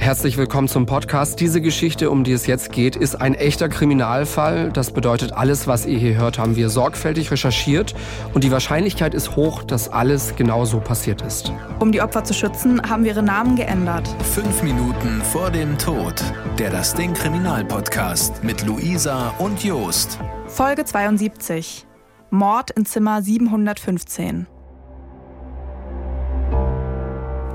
Herzlich 0.00 0.38
willkommen 0.38 0.68
zum 0.68 0.86
Podcast. 0.86 1.40
Diese 1.40 1.60
Geschichte, 1.60 2.10
um 2.10 2.22
die 2.22 2.30
es 2.32 2.46
jetzt 2.46 2.70
geht, 2.72 2.94
ist 2.94 3.16
ein 3.16 3.34
echter 3.34 3.68
Kriminalfall. 3.68 4.70
Das 4.72 4.92
bedeutet, 4.92 5.32
alles, 5.32 5.66
was 5.66 5.86
ihr 5.86 5.98
hier 5.98 6.14
hört, 6.14 6.38
haben 6.38 6.54
wir 6.54 6.70
sorgfältig 6.70 7.30
recherchiert 7.32 7.94
und 8.32 8.44
die 8.44 8.50
Wahrscheinlichkeit 8.52 9.12
ist 9.12 9.34
hoch, 9.34 9.64
dass 9.64 9.88
alles 9.88 10.36
genau 10.36 10.64
so 10.64 10.78
passiert 10.78 11.22
ist. 11.22 11.52
Um 11.80 11.90
die 11.90 12.00
Opfer 12.00 12.22
zu 12.22 12.32
schützen, 12.32 12.80
haben 12.88 13.02
wir 13.02 13.10
ihre 13.10 13.24
Namen 13.24 13.56
geändert. 13.56 14.08
Fünf 14.32 14.62
Minuten 14.62 15.20
vor 15.32 15.50
dem 15.50 15.76
Tod. 15.76 16.14
Der 16.58 16.70
Das 16.70 16.94
Ding 16.94 17.12
Kriminalpodcast 17.12 18.44
mit 18.44 18.64
Luisa 18.64 19.34
und 19.38 19.62
Jost. 19.64 20.18
Folge 20.46 20.84
72. 20.84 21.86
Mord 22.30 22.70
in 22.70 22.86
Zimmer 22.86 23.20
715. 23.20 24.46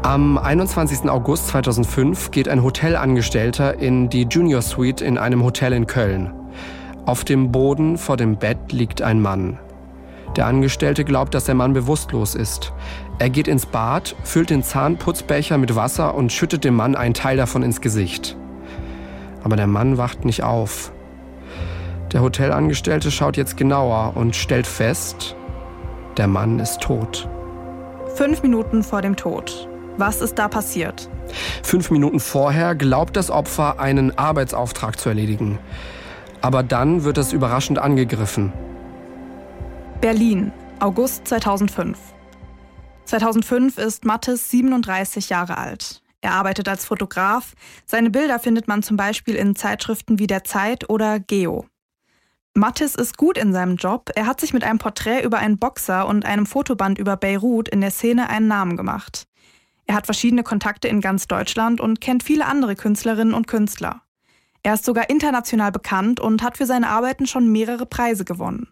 Am 0.04 0.38
21. 0.38 1.10
August 1.10 1.48
2005 1.48 2.32
geht 2.32 2.50
ein 2.50 2.62
Hotelangestellter 2.62 3.80
in 3.80 4.10
die 4.10 4.24
Junior 4.24 4.62
Suite 4.62 5.00
in 5.00 5.18
einem 5.18 5.46
Hotel 5.46 5.72
in 5.72 5.88
Köln. 5.88 6.34
Auf 7.06 7.24
dem 7.24 7.54
Boden 7.54 7.98
vor 7.98 8.18
dem 8.18 8.36
Bett 8.36 8.74
liegt 8.74 9.02
ein 9.02 9.22
Mann. 9.22 9.60
Der 10.36 10.46
Angestellte 10.46 11.06
glaubt, 11.06 11.34
dass 11.34 11.46
der 11.46 11.56
Mann 11.56 11.72
bewusstlos 11.72 12.36
ist. 12.36 12.74
Er 13.18 13.30
geht 13.30 13.48
ins 13.48 13.66
Bad, 13.66 14.14
füllt 14.26 14.50
den 14.50 14.62
Zahnputzbecher 14.62 15.58
mit 15.58 15.74
Wasser 15.74 16.16
und 16.16 16.34
schüttet 16.34 16.66
dem 16.66 16.76
Mann 16.76 16.98
einen 16.98 17.14
Teil 17.14 17.38
davon 17.38 17.64
ins 17.64 17.80
Gesicht. 17.80 18.36
Aber 19.42 19.56
der 19.56 19.68
Mann 19.68 19.98
wacht 19.98 20.26
nicht 20.26 20.44
auf. 20.44 20.92
Der 22.12 22.22
Hotelangestellte 22.22 23.10
schaut 23.10 23.38
jetzt 23.38 23.56
genauer 23.56 24.18
und 24.18 24.36
stellt 24.36 24.68
fest, 24.68 25.38
der 26.18 26.28
Mann 26.28 26.60
ist 26.60 26.82
tot. 26.82 27.30
Fünf 28.16 28.44
Minuten 28.44 28.84
vor 28.84 29.02
dem 29.02 29.16
Tod. 29.16 29.70
Was 29.98 30.22
ist 30.22 30.36
da 30.36 30.48
passiert? 30.48 31.10
Fünf 31.62 31.92
Minuten 31.92 32.20
vorher 32.20 32.76
glaubt 32.76 33.16
das 33.16 33.30
Opfer, 33.30 33.80
einen 33.80 34.18
Arbeitsauftrag 34.18 35.00
zu 35.00 35.10
erledigen. 35.10 35.60
Aber 36.42 36.64
dann 36.64 37.04
wird 37.04 37.18
es 37.18 37.32
überraschend 37.32 37.80
angegriffen. 37.80 38.52
Berlin, 40.02 40.52
August 40.80 41.28
2005. 41.28 41.98
2005 43.06 43.78
ist 43.78 44.06
Mattes 44.06 44.50
37 44.50 45.30
Jahre 45.30 45.58
alt. 45.58 46.02
Er 46.22 46.34
arbeitet 46.34 46.68
als 46.68 46.86
Fotograf. 46.86 47.54
Seine 47.86 48.10
Bilder 48.10 48.40
findet 48.40 48.68
man 48.68 48.82
zum 48.82 48.98
Beispiel 48.98 49.36
in 49.36 49.56
Zeitschriften 49.56 50.20
wie 50.20 50.28
der 50.28 50.44
Zeit 50.44 50.90
oder 50.90 51.20
Geo. 51.20 51.66
Mattis 52.56 52.96
ist 52.96 53.18
gut 53.18 53.38
in 53.38 53.52
seinem 53.52 53.78
Job. 53.78 54.10
Er 54.16 54.26
hat 54.26 54.40
sich 54.40 54.54
mit 54.54 54.64
einem 54.64 54.78
Porträt 54.78 55.24
über 55.24 55.40
einen 55.40 55.58
Boxer 55.58 56.08
und 56.08 56.26
einem 56.26 56.46
Fotoband 56.46 56.98
über 56.98 57.18
Beirut 57.18 57.68
in 57.68 57.82
der 57.82 57.92
Szene 57.92 58.30
einen 58.30 58.48
Namen 58.48 58.78
gemacht. 58.78 59.28
Er 59.86 59.96
hat 59.96 60.06
verschiedene 60.06 60.44
Kontakte 60.44 60.88
in 60.88 61.02
ganz 61.02 61.28
Deutschland 61.28 61.82
und 61.82 62.02
kennt 62.02 62.24
viele 62.24 62.46
andere 62.46 62.76
Künstlerinnen 62.76 63.34
und 63.34 63.48
Künstler. 63.48 64.02
Er 64.64 64.76
ist 64.76 64.86
sogar 64.86 65.10
international 65.10 65.72
bekannt 65.72 66.20
und 66.20 66.42
hat 66.42 66.58
für 66.58 66.66
seine 66.66 66.90
Arbeiten 66.90 67.28
schon 67.28 67.52
mehrere 67.52 67.86
Preise 67.86 68.24
gewonnen. 68.24 68.70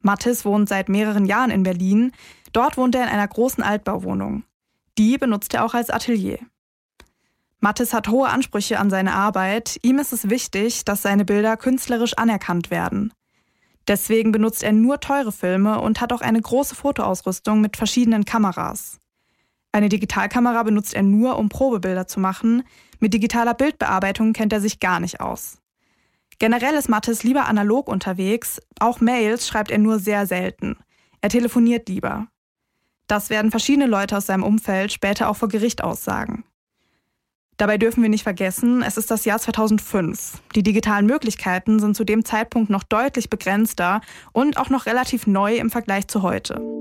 Mattis 0.00 0.44
wohnt 0.44 0.68
seit 0.68 0.88
mehreren 0.88 1.24
Jahren 1.24 1.50
in 1.50 1.62
Berlin. 1.62 2.12
Dort 2.52 2.76
wohnt 2.76 2.94
er 2.94 3.04
in 3.04 3.08
einer 3.08 3.26
großen 3.26 3.64
Altbauwohnung. 3.64 4.44
Die 4.98 5.16
benutzt 5.16 5.54
er 5.54 5.64
auch 5.64 5.74
als 5.74 5.90
Atelier. 5.90 6.38
Mattis 7.60 7.92
hat 7.92 8.08
hohe 8.08 8.28
Ansprüche 8.28 8.78
an 8.78 8.90
seine 8.90 9.14
Arbeit. 9.14 9.78
Ihm 9.82 9.98
ist 9.98 10.12
es 10.12 10.30
wichtig, 10.30 10.84
dass 10.84 11.02
seine 11.02 11.24
Bilder 11.24 11.56
künstlerisch 11.56 12.16
anerkannt 12.16 12.70
werden. 12.70 13.12
Deswegen 13.88 14.30
benutzt 14.32 14.62
er 14.62 14.72
nur 14.72 15.00
teure 15.00 15.32
Filme 15.32 15.80
und 15.80 16.00
hat 16.00 16.12
auch 16.12 16.20
eine 16.20 16.40
große 16.40 16.74
Fotoausrüstung 16.74 17.60
mit 17.60 17.76
verschiedenen 17.76 18.24
Kameras. 18.24 19.00
Eine 19.72 19.88
Digitalkamera 19.88 20.62
benutzt 20.62 20.94
er 20.94 21.02
nur, 21.02 21.38
um 21.38 21.48
Probebilder 21.48 22.06
zu 22.06 22.20
machen. 22.20 22.62
Mit 23.00 23.14
digitaler 23.14 23.54
Bildbearbeitung 23.54 24.32
kennt 24.32 24.52
er 24.52 24.60
sich 24.60 24.80
gar 24.80 25.00
nicht 25.00 25.20
aus. 25.20 25.58
Generell 26.38 26.74
ist 26.74 26.88
Mattes 26.88 27.24
lieber 27.24 27.46
analog 27.46 27.88
unterwegs, 27.88 28.60
auch 28.78 29.00
Mails 29.00 29.46
schreibt 29.46 29.70
er 29.70 29.78
nur 29.78 29.98
sehr 29.98 30.26
selten. 30.26 30.76
Er 31.20 31.30
telefoniert 31.30 31.88
lieber. 31.88 32.28
Das 33.08 33.28
werden 33.28 33.50
verschiedene 33.50 33.86
Leute 33.86 34.16
aus 34.16 34.26
seinem 34.26 34.44
Umfeld 34.44 34.92
später 34.92 35.28
auch 35.28 35.36
vor 35.36 35.48
Gericht 35.48 35.82
aussagen. 35.82 36.44
Dabei 37.56 37.76
dürfen 37.76 38.02
wir 38.02 38.08
nicht 38.08 38.22
vergessen, 38.22 38.82
es 38.82 38.96
ist 38.96 39.10
das 39.10 39.24
Jahr 39.24 39.40
2005. 39.40 40.40
Die 40.54 40.62
digitalen 40.62 41.06
Möglichkeiten 41.06 41.80
sind 41.80 41.96
zu 41.96 42.04
dem 42.04 42.24
Zeitpunkt 42.24 42.70
noch 42.70 42.84
deutlich 42.84 43.30
begrenzter 43.30 44.00
und 44.32 44.58
auch 44.58 44.70
noch 44.70 44.86
relativ 44.86 45.26
neu 45.26 45.56
im 45.56 45.70
Vergleich 45.70 46.06
zu 46.06 46.22
heute. 46.22 46.77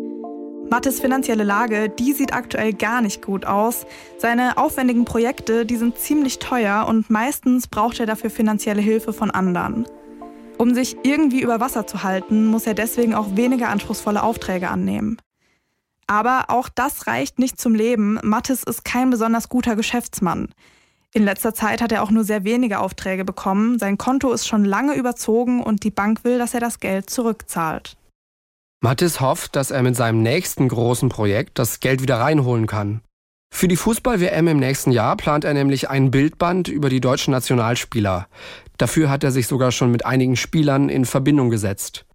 Mattes 0.69 0.99
finanzielle 0.99 1.45
Lage, 1.45 1.87
die 1.87 2.11
sieht 2.11 2.33
aktuell 2.33 2.73
gar 2.73 3.01
nicht 3.01 3.21
gut 3.21 3.45
aus. 3.45 3.85
Seine 4.17 4.57
aufwendigen 4.57 5.05
Projekte, 5.05 5.65
die 5.65 5.77
sind 5.77 5.97
ziemlich 5.97 6.39
teuer 6.39 6.85
und 6.89 7.09
meistens 7.09 7.67
braucht 7.67 7.99
er 8.01 8.05
dafür 8.05 8.29
finanzielle 8.29 8.81
Hilfe 8.81 9.13
von 9.13 9.31
anderen. 9.31 9.87
Um 10.57 10.73
sich 10.73 10.97
irgendwie 11.03 11.41
über 11.41 11.59
Wasser 11.59 11.87
zu 11.87 12.03
halten, 12.03 12.47
muss 12.47 12.67
er 12.67 12.73
deswegen 12.73 13.15
auch 13.15 13.35
weniger 13.35 13.69
anspruchsvolle 13.69 14.23
Aufträge 14.23 14.69
annehmen. 14.69 15.17
Aber 16.05 16.45
auch 16.49 16.67
das 16.67 17.07
reicht 17.07 17.39
nicht 17.39 17.59
zum 17.59 17.73
Leben. 17.73 18.19
Mattes 18.23 18.63
ist 18.63 18.83
kein 18.83 19.09
besonders 19.09 19.49
guter 19.49 19.75
Geschäftsmann. 19.75 20.49
In 21.13 21.23
letzter 21.23 21.53
Zeit 21.53 21.81
hat 21.81 21.91
er 21.91 22.03
auch 22.03 22.11
nur 22.11 22.23
sehr 22.23 22.43
wenige 22.43 22.79
Aufträge 22.79 23.23
bekommen. 23.23 23.79
Sein 23.79 23.97
Konto 23.97 24.31
ist 24.33 24.47
schon 24.47 24.65
lange 24.65 24.95
überzogen 24.95 25.63
und 25.63 25.83
die 25.83 25.91
Bank 25.91 26.23
will, 26.23 26.37
dass 26.37 26.53
er 26.53 26.59
das 26.59 26.79
Geld 26.79 27.09
zurückzahlt. 27.09 27.97
Mattis 28.79 29.21
hofft, 29.21 29.55
dass 29.55 29.71
er 29.71 29.81
mit 29.81 29.95
seinem 29.95 30.21
nächsten 30.21 30.67
großen 30.67 31.09
Projekt 31.09 31.57
das 31.57 31.79
Geld 31.79 32.01
wieder 32.01 32.19
reinholen 32.19 32.67
kann. 32.67 33.01
Für 33.51 33.67
die 33.67 33.75
Fußball-WM 33.75 34.47
im 34.47 34.59
nächsten 34.59 34.91
Jahr 34.91 35.17
plant 35.17 35.45
er 35.45 35.55
nämlich 35.55 35.89
ein 35.89 36.11
Bildband 36.11 36.67
über 36.67 36.89
die 36.89 37.01
deutschen 37.01 37.31
Nationalspieler. 37.31 38.27
Dafür 38.77 39.09
hat 39.09 39.23
er 39.23 39.31
sich 39.31 39.47
sogar 39.47 39.71
schon 39.71 39.91
mit 39.91 40.05
einigen 40.05 40.35
Spielern 40.35 40.89
in 40.89 41.05
Verbindung 41.05 41.49
gesetzt. 41.49 42.05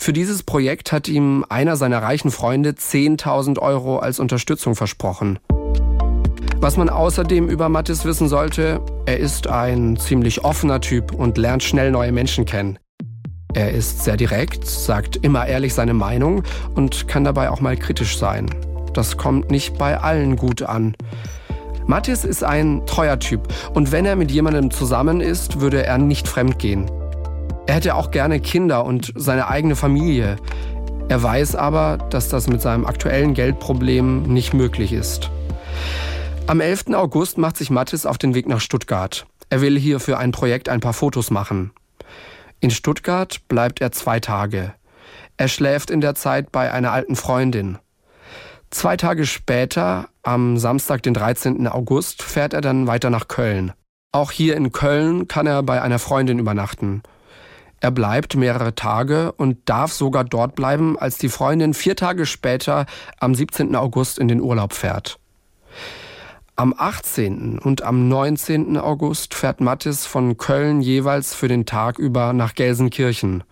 Für 0.00 0.12
dieses 0.12 0.42
Projekt 0.42 0.90
hat 0.90 1.06
ihm 1.06 1.44
einer 1.48 1.76
seiner 1.76 2.02
reichen 2.02 2.32
Freunde 2.32 2.70
10.000 2.70 3.60
Euro 3.60 3.98
als 3.98 4.18
Unterstützung 4.18 4.74
versprochen. 4.74 5.38
Was 6.56 6.76
man 6.76 6.88
außerdem 6.88 7.48
über 7.48 7.68
Mattis 7.68 8.04
wissen 8.04 8.28
sollte, 8.28 8.80
er 9.06 9.18
ist 9.18 9.46
ein 9.46 9.96
ziemlich 9.96 10.44
offener 10.44 10.80
Typ 10.80 11.12
und 11.12 11.38
lernt 11.38 11.62
schnell 11.62 11.92
neue 11.92 12.10
Menschen 12.10 12.44
kennen. 12.44 12.80
Er 13.54 13.70
ist 13.72 14.02
sehr 14.04 14.16
direkt, 14.16 14.66
sagt 14.66 15.16
immer 15.16 15.46
ehrlich 15.46 15.74
seine 15.74 15.94
Meinung 15.94 16.42
und 16.74 17.06
kann 17.06 17.24
dabei 17.24 17.50
auch 17.50 17.60
mal 17.60 17.76
kritisch 17.76 18.16
sein. 18.16 18.46
Das 18.94 19.16
kommt 19.16 19.50
nicht 19.50 19.78
bei 19.78 19.98
allen 19.98 20.36
gut 20.36 20.62
an. 20.62 20.94
Matthias 21.86 22.24
ist 22.24 22.44
ein 22.44 22.86
treuer 22.86 23.18
Typ 23.18 23.48
und 23.74 23.92
wenn 23.92 24.06
er 24.06 24.16
mit 24.16 24.30
jemandem 24.30 24.70
zusammen 24.70 25.20
ist, 25.20 25.60
würde 25.60 25.84
er 25.84 25.98
nicht 25.98 26.28
fremd 26.28 26.58
gehen. 26.58 26.90
Er 27.66 27.74
hätte 27.74 27.94
auch 27.94 28.10
gerne 28.10 28.40
Kinder 28.40 28.84
und 28.84 29.12
seine 29.16 29.48
eigene 29.48 29.76
Familie. 29.76 30.36
Er 31.08 31.22
weiß 31.22 31.54
aber, 31.56 31.98
dass 32.10 32.28
das 32.28 32.48
mit 32.48 32.62
seinem 32.62 32.86
aktuellen 32.86 33.34
Geldproblem 33.34 34.22
nicht 34.22 34.54
möglich 34.54 34.92
ist. 34.92 35.30
Am 36.46 36.60
11. 36.60 36.94
August 36.94 37.38
macht 37.38 37.56
sich 37.56 37.70
Mathis 37.70 38.06
auf 38.06 38.18
den 38.18 38.34
Weg 38.34 38.48
nach 38.48 38.60
Stuttgart. 38.60 39.26
Er 39.50 39.60
will 39.60 39.78
hier 39.78 40.00
für 40.00 40.18
ein 40.18 40.32
Projekt 40.32 40.68
ein 40.68 40.80
paar 40.80 40.92
Fotos 40.92 41.30
machen. 41.30 41.72
In 42.62 42.70
Stuttgart 42.70 43.40
bleibt 43.48 43.80
er 43.80 43.90
zwei 43.90 44.20
Tage. 44.20 44.72
Er 45.36 45.48
schläft 45.48 45.90
in 45.90 46.00
der 46.00 46.14
Zeit 46.14 46.52
bei 46.52 46.70
einer 46.70 46.92
alten 46.92 47.16
Freundin. 47.16 47.78
Zwei 48.70 48.96
Tage 48.96 49.26
später, 49.26 50.08
am 50.22 50.56
Samstag, 50.56 51.02
den 51.02 51.12
13. 51.12 51.66
August, 51.66 52.22
fährt 52.22 52.54
er 52.54 52.60
dann 52.60 52.86
weiter 52.86 53.10
nach 53.10 53.26
Köln. 53.26 53.72
Auch 54.12 54.30
hier 54.30 54.56
in 54.56 54.70
Köln 54.70 55.26
kann 55.26 55.48
er 55.48 55.64
bei 55.64 55.82
einer 55.82 55.98
Freundin 55.98 56.38
übernachten. 56.38 57.02
Er 57.80 57.90
bleibt 57.90 58.36
mehrere 58.36 58.76
Tage 58.76 59.32
und 59.32 59.68
darf 59.68 59.92
sogar 59.92 60.22
dort 60.22 60.54
bleiben, 60.54 60.96
als 60.96 61.18
die 61.18 61.30
Freundin 61.30 61.74
vier 61.74 61.96
Tage 61.96 62.26
später, 62.26 62.86
am 63.18 63.34
17. 63.34 63.74
August, 63.74 64.20
in 64.20 64.28
den 64.28 64.40
Urlaub 64.40 64.72
fährt. 64.72 65.18
Am 66.54 66.74
18. 66.76 67.58
und 67.58 67.82
am 67.82 68.08
19. 68.08 68.76
August 68.76 69.32
fährt 69.32 69.62
Mattis 69.62 70.04
von 70.04 70.36
Köln 70.36 70.82
jeweils 70.82 71.34
für 71.34 71.48
den 71.48 71.64
Tag 71.64 71.98
über 71.98 72.34
nach 72.34 72.54
Gelsenkirchen. 72.54 73.42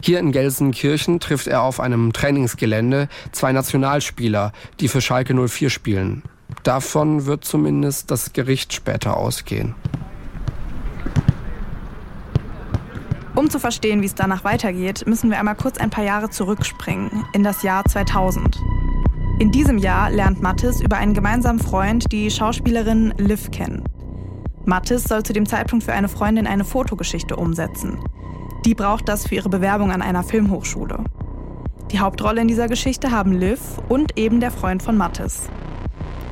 Hier 0.00 0.20
in 0.20 0.30
Gelsenkirchen 0.30 1.18
trifft 1.18 1.48
er 1.48 1.62
auf 1.62 1.80
einem 1.80 2.12
Trainingsgelände 2.12 3.08
zwei 3.32 3.50
Nationalspieler, 3.50 4.52
die 4.78 4.86
für 4.86 5.00
Schalke 5.00 5.34
04 5.34 5.68
spielen. 5.68 6.22
Davon 6.62 7.26
wird 7.26 7.44
zumindest 7.44 8.12
das 8.12 8.32
Gericht 8.32 8.72
später 8.72 9.16
ausgehen. 9.16 9.74
Um 13.34 13.50
zu 13.50 13.58
verstehen, 13.58 14.00
wie 14.00 14.06
es 14.06 14.14
danach 14.14 14.44
weitergeht, 14.44 15.08
müssen 15.08 15.30
wir 15.30 15.40
einmal 15.40 15.56
kurz 15.56 15.76
ein 15.78 15.90
paar 15.90 16.04
Jahre 16.04 16.30
zurückspringen, 16.30 17.24
in 17.32 17.42
das 17.42 17.64
Jahr 17.64 17.84
2000. 17.84 18.60
In 19.40 19.52
diesem 19.52 19.78
Jahr 19.78 20.10
lernt 20.10 20.42
Mattis 20.42 20.80
über 20.80 20.96
einen 20.96 21.14
gemeinsamen 21.14 21.60
Freund 21.60 22.10
die 22.10 22.28
Schauspielerin 22.28 23.14
Liv 23.18 23.52
kennen. 23.52 23.84
Mattis 24.64 25.04
soll 25.04 25.22
zu 25.22 25.32
dem 25.32 25.46
Zeitpunkt 25.46 25.84
für 25.84 25.92
eine 25.92 26.08
Freundin 26.08 26.48
eine 26.48 26.64
Fotogeschichte 26.64 27.36
umsetzen. 27.36 28.00
Die 28.64 28.74
braucht 28.74 29.08
das 29.08 29.28
für 29.28 29.36
ihre 29.36 29.48
Bewerbung 29.48 29.92
an 29.92 30.02
einer 30.02 30.24
Filmhochschule. 30.24 31.04
Die 31.92 32.00
Hauptrolle 32.00 32.40
in 32.40 32.48
dieser 32.48 32.66
Geschichte 32.66 33.12
haben 33.12 33.30
Liv 33.30 33.60
und 33.88 34.18
eben 34.18 34.40
der 34.40 34.50
Freund 34.50 34.82
von 34.82 34.96
Mattis. 34.96 35.48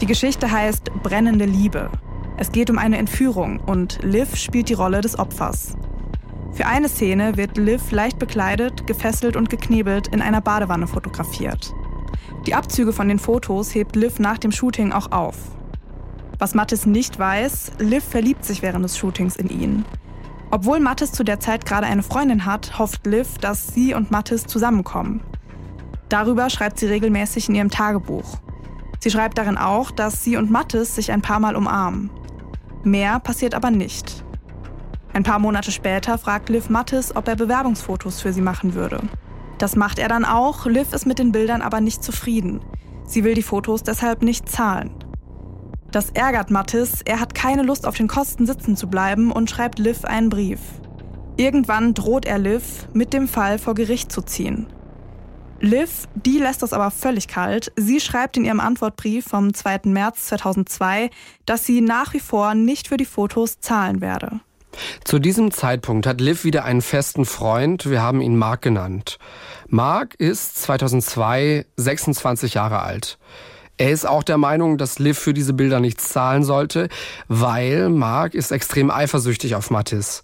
Die 0.00 0.06
Geschichte 0.06 0.50
heißt 0.50 0.90
Brennende 1.04 1.44
Liebe. 1.44 1.90
Es 2.38 2.50
geht 2.50 2.70
um 2.70 2.76
eine 2.76 2.98
Entführung 2.98 3.60
und 3.60 4.00
Liv 4.02 4.34
spielt 4.34 4.68
die 4.68 4.74
Rolle 4.74 5.00
des 5.00 5.16
Opfers. 5.16 5.76
Für 6.50 6.66
eine 6.66 6.88
Szene 6.88 7.36
wird 7.36 7.56
Liv 7.56 7.92
leicht 7.92 8.18
bekleidet, 8.18 8.84
gefesselt 8.88 9.36
und 9.36 9.48
geknebelt 9.48 10.08
in 10.08 10.22
einer 10.22 10.40
Badewanne 10.40 10.88
fotografiert. 10.88 11.72
Die 12.46 12.54
Abzüge 12.54 12.92
von 12.92 13.08
den 13.08 13.18
Fotos 13.18 13.74
hebt 13.74 13.96
Liv 13.96 14.20
nach 14.20 14.38
dem 14.38 14.52
Shooting 14.52 14.92
auch 14.92 15.10
auf. 15.10 15.36
Was 16.38 16.54
Mattis 16.54 16.86
nicht 16.86 17.18
weiß, 17.18 17.72
Liv 17.80 18.04
verliebt 18.04 18.44
sich 18.44 18.62
während 18.62 18.84
des 18.84 18.96
Shootings 18.96 19.34
in 19.34 19.48
ihn. 19.48 19.84
Obwohl 20.52 20.78
Mattis 20.78 21.10
zu 21.10 21.24
der 21.24 21.40
Zeit 21.40 21.66
gerade 21.66 21.88
eine 21.88 22.04
Freundin 22.04 22.46
hat, 22.46 22.78
hofft 22.78 23.04
Liv, 23.04 23.38
dass 23.38 23.74
sie 23.74 23.94
und 23.94 24.12
Mattis 24.12 24.46
zusammenkommen. 24.46 25.22
Darüber 26.08 26.48
schreibt 26.48 26.78
sie 26.78 26.86
regelmäßig 26.86 27.48
in 27.48 27.56
ihrem 27.56 27.70
Tagebuch. 27.70 28.38
Sie 29.00 29.10
schreibt 29.10 29.38
darin 29.38 29.58
auch, 29.58 29.90
dass 29.90 30.22
sie 30.22 30.36
und 30.36 30.48
Mattis 30.48 30.94
sich 30.94 31.10
ein 31.10 31.22
paar 31.22 31.40
Mal 31.40 31.56
umarmen. 31.56 32.10
Mehr 32.84 33.18
passiert 33.18 33.56
aber 33.56 33.72
nicht. 33.72 34.24
Ein 35.12 35.24
paar 35.24 35.40
Monate 35.40 35.72
später 35.72 36.16
fragt 36.16 36.48
Liv 36.48 36.70
Mattis, 36.70 37.16
ob 37.16 37.26
er 37.26 37.34
Bewerbungsfotos 37.34 38.20
für 38.20 38.32
sie 38.32 38.40
machen 38.40 38.74
würde. 38.74 39.00
Das 39.58 39.76
macht 39.76 39.98
er 39.98 40.08
dann 40.08 40.24
auch, 40.24 40.66
Liv 40.66 40.92
ist 40.92 41.06
mit 41.06 41.18
den 41.18 41.32
Bildern 41.32 41.62
aber 41.62 41.80
nicht 41.80 42.04
zufrieden. 42.04 42.60
Sie 43.04 43.24
will 43.24 43.34
die 43.34 43.42
Fotos 43.42 43.82
deshalb 43.82 44.22
nicht 44.22 44.48
zahlen. 44.48 44.90
Das 45.90 46.10
ärgert 46.10 46.50
Mattis, 46.50 47.00
er 47.04 47.20
hat 47.20 47.34
keine 47.34 47.62
Lust 47.62 47.86
auf 47.86 47.96
den 47.96 48.08
Kosten 48.08 48.46
sitzen 48.46 48.76
zu 48.76 48.88
bleiben 48.88 49.32
und 49.32 49.48
schreibt 49.48 49.78
Liv 49.78 50.04
einen 50.04 50.28
Brief. 50.28 50.60
Irgendwann 51.36 51.94
droht 51.94 52.26
er 52.26 52.38
Liv, 52.38 52.88
mit 52.92 53.12
dem 53.12 53.28
Fall 53.28 53.58
vor 53.58 53.74
Gericht 53.74 54.10
zu 54.10 54.22
ziehen. 54.22 54.66
Liv, 55.60 56.06
die 56.14 56.38
lässt 56.38 56.62
das 56.62 56.74
aber 56.74 56.90
völlig 56.90 57.28
kalt. 57.28 57.72
Sie 57.76 58.00
schreibt 58.00 58.36
in 58.36 58.44
ihrem 58.44 58.60
Antwortbrief 58.60 59.26
vom 59.26 59.54
2. 59.54 59.80
März 59.84 60.26
2002, 60.26 61.10
dass 61.46 61.64
sie 61.64 61.80
nach 61.80 62.12
wie 62.12 62.20
vor 62.20 62.54
nicht 62.54 62.88
für 62.88 62.98
die 62.98 63.06
Fotos 63.06 63.60
zahlen 63.60 64.00
werde. 64.02 64.40
Zu 65.04 65.18
diesem 65.18 65.50
Zeitpunkt 65.50 66.06
hat 66.06 66.20
Liv 66.20 66.44
wieder 66.44 66.64
einen 66.64 66.82
festen 66.82 67.24
Freund. 67.24 67.88
Wir 67.90 68.02
haben 68.02 68.20
ihn 68.20 68.36
Mark 68.36 68.62
genannt. 68.62 69.18
Mark 69.68 70.14
ist 70.14 70.62
2002 70.62 71.66
26 71.76 72.54
Jahre 72.54 72.82
alt. 72.82 73.18
Er 73.78 73.90
ist 73.90 74.06
auch 74.06 74.22
der 74.22 74.38
Meinung, 74.38 74.78
dass 74.78 74.98
Liv 74.98 75.18
für 75.18 75.34
diese 75.34 75.52
Bilder 75.52 75.80
nichts 75.80 76.08
zahlen 76.08 76.44
sollte, 76.44 76.88
weil 77.28 77.90
Mark 77.90 78.34
ist 78.34 78.50
extrem 78.50 78.90
eifersüchtig 78.90 79.54
auf 79.54 79.70
Mattis. 79.70 80.22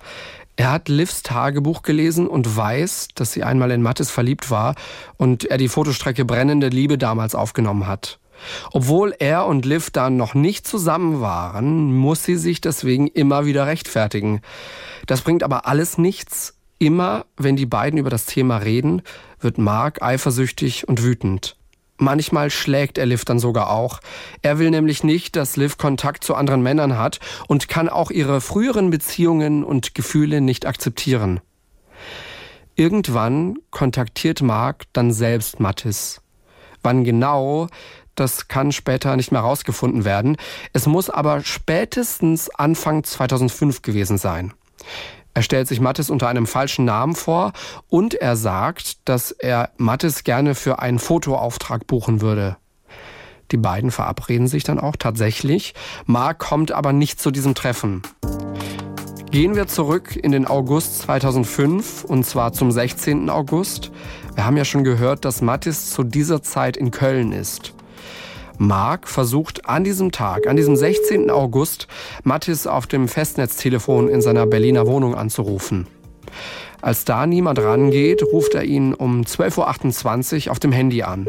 Er 0.56 0.70
hat 0.70 0.88
Livs 0.88 1.22
Tagebuch 1.22 1.82
gelesen 1.82 2.28
und 2.28 2.56
weiß, 2.56 3.08
dass 3.14 3.32
sie 3.32 3.42
einmal 3.42 3.70
in 3.70 3.82
Mattis 3.82 4.10
verliebt 4.10 4.50
war 4.50 4.74
und 5.16 5.44
er 5.44 5.58
die 5.58 5.68
Fotostrecke 5.68 6.24
Brennende 6.24 6.68
Liebe 6.68 6.98
damals 6.98 7.34
aufgenommen 7.34 7.86
hat. 7.86 8.18
Obwohl 8.72 9.14
er 9.18 9.46
und 9.46 9.64
Liv 9.64 9.90
dann 9.90 10.16
noch 10.16 10.34
nicht 10.34 10.66
zusammen 10.66 11.20
waren, 11.20 11.94
muss 11.94 12.24
sie 12.24 12.36
sich 12.36 12.60
deswegen 12.60 13.08
immer 13.08 13.46
wieder 13.46 13.66
rechtfertigen. 13.66 14.40
Das 15.06 15.22
bringt 15.22 15.42
aber 15.42 15.66
alles 15.66 15.98
nichts. 15.98 16.54
Immer, 16.78 17.26
wenn 17.36 17.56
die 17.56 17.66
beiden 17.66 17.98
über 17.98 18.10
das 18.10 18.26
Thema 18.26 18.56
reden, 18.56 19.02
wird 19.40 19.58
Mark 19.58 20.02
eifersüchtig 20.02 20.88
und 20.88 21.02
wütend. 21.02 21.56
Manchmal 21.98 22.50
schlägt 22.50 22.98
er 22.98 23.06
Liv 23.06 23.24
dann 23.24 23.38
sogar 23.38 23.70
auch. 23.70 24.00
Er 24.42 24.58
will 24.58 24.70
nämlich 24.70 25.04
nicht, 25.04 25.36
dass 25.36 25.56
Liv 25.56 25.78
Kontakt 25.78 26.24
zu 26.24 26.34
anderen 26.34 26.60
Männern 26.62 26.98
hat 26.98 27.20
und 27.46 27.68
kann 27.68 27.88
auch 27.88 28.10
ihre 28.10 28.40
früheren 28.40 28.90
Beziehungen 28.90 29.62
und 29.62 29.94
Gefühle 29.94 30.40
nicht 30.40 30.66
akzeptieren. 30.66 31.40
Irgendwann 32.74 33.58
kontaktiert 33.70 34.42
Mark 34.42 34.84
dann 34.92 35.12
selbst 35.12 35.60
Mattis. 35.60 36.20
Wann 36.82 37.04
genau, 37.04 37.68
das 38.14 38.48
kann 38.48 38.72
später 38.72 39.16
nicht 39.16 39.32
mehr 39.32 39.42
herausgefunden 39.42 40.04
werden. 40.04 40.36
Es 40.72 40.86
muss 40.86 41.10
aber 41.10 41.42
spätestens 41.42 42.50
Anfang 42.50 43.04
2005 43.04 43.82
gewesen 43.82 44.18
sein. 44.18 44.52
Er 45.34 45.42
stellt 45.42 45.66
sich 45.66 45.80
Mattes 45.80 46.10
unter 46.10 46.28
einem 46.28 46.46
falschen 46.46 46.84
Namen 46.84 47.14
vor 47.14 47.52
und 47.88 48.14
er 48.14 48.36
sagt, 48.36 49.08
dass 49.08 49.30
er 49.30 49.70
Mattes 49.78 50.24
gerne 50.24 50.54
für 50.54 50.80
einen 50.80 50.98
Fotoauftrag 50.98 51.86
buchen 51.86 52.20
würde. 52.20 52.58
Die 53.50 53.56
beiden 53.56 53.90
verabreden 53.90 54.46
sich 54.46 54.64
dann 54.64 54.78
auch 54.78 54.96
tatsächlich. 54.96 55.74
Mark 56.06 56.38
kommt 56.38 56.72
aber 56.72 56.92
nicht 56.92 57.20
zu 57.20 57.30
diesem 57.30 57.54
Treffen. 57.54 58.02
Gehen 59.30 59.56
wir 59.56 59.66
zurück 59.66 60.16
in 60.16 60.32
den 60.32 60.46
August 60.46 60.98
2005 61.00 62.04
und 62.04 62.24
zwar 62.24 62.52
zum 62.52 62.70
16. 62.70 63.30
August. 63.30 63.90
Wir 64.34 64.44
haben 64.44 64.58
ja 64.58 64.64
schon 64.66 64.84
gehört, 64.84 65.24
dass 65.24 65.40
Mattis 65.40 65.90
zu 65.90 66.02
dieser 66.04 66.42
Zeit 66.42 66.76
in 66.76 66.90
Köln 66.90 67.32
ist. 67.32 67.72
Mark 68.62 69.08
versucht 69.08 69.68
an 69.68 69.82
diesem 69.82 70.12
Tag, 70.12 70.46
an 70.46 70.56
diesem 70.56 70.76
16. 70.76 71.30
August, 71.30 71.88
Mattis 72.22 72.68
auf 72.68 72.86
dem 72.86 73.08
Festnetztelefon 73.08 74.08
in 74.08 74.20
seiner 74.20 74.46
Berliner 74.46 74.86
Wohnung 74.86 75.16
anzurufen. 75.16 75.88
Als 76.80 77.04
da 77.04 77.26
niemand 77.26 77.58
rangeht, 77.58 78.22
ruft 78.22 78.54
er 78.54 78.62
ihn 78.62 78.94
um 78.94 79.22
12.28 79.22 80.46
Uhr 80.46 80.52
auf 80.52 80.60
dem 80.60 80.70
Handy 80.70 81.02
an. 81.02 81.26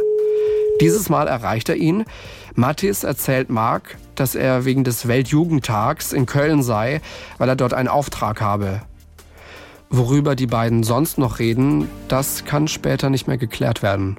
Dieses 0.79 1.09
Mal 1.09 1.27
erreicht 1.27 1.69
er 1.69 1.75
ihn. 1.75 2.05
Mattis 2.53 3.03
erzählt 3.03 3.49
Mark, 3.49 3.97
dass 4.15 4.35
er 4.35 4.65
wegen 4.65 4.83
des 4.83 5.07
Weltjugendtags 5.07 6.13
in 6.13 6.27
Köln 6.27 6.61
sei, 6.61 7.01
weil 7.39 7.49
er 7.49 7.55
dort 7.55 7.73
einen 7.73 7.87
Auftrag 7.87 8.41
habe. 8.41 8.81
Worüber 9.89 10.35
die 10.35 10.47
beiden 10.47 10.83
sonst 10.83 11.17
noch 11.17 11.39
reden, 11.39 11.89
das 12.07 12.45
kann 12.45 12.67
später 12.67 13.09
nicht 13.09 13.27
mehr 13.27 13.37
geklärt 13.37 13.81
werden. 13.81 14.17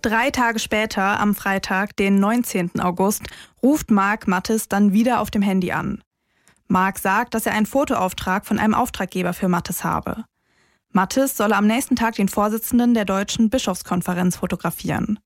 Drei 0.00 0.30
Tage 0.30 0.60
später, 0.60 1.18
am 1.18 1.34
Freitag, 1.34 1.96
den 1.96 2.20
19. 2.20 2.78
August, 2.80 3.22
ruft 3.62 3.90
Mark 3.90 4.28
Mattes 4.28 4.68
dann 4.68 4.92
wieder 4.92 5.20
auf 5.20 5.30
dem 5.32 5.42
Handy 5.42 5.72
an. 5.72 6.02
Mark 6.68 6.98
sagt, 6.98 7.34
dass 7.34 7.46
er 7.46 7.52
einen 7.52 7.66
Fotoauftrag 7.66 8.46
von 8.46 8.60
einem 8.60 8.74
Auftraggeber 8.74 9.32
für 9.32 9.48
Mattes 9.48 9.82
habe. 9.82 10.24
Mattes 10.90 11.36
solle 11.36 11.56
am 11.56 11.66
nächsten 11.66 11.96
Tag 11.96 12.14
den 12.14 12.28
Vorsitzenden 12.28 12.94
der 12.94 13.06
Deutschen 13.06 13.50
Bischofskonferenz 13.50 14.36
fotografieren. 14.36 15.18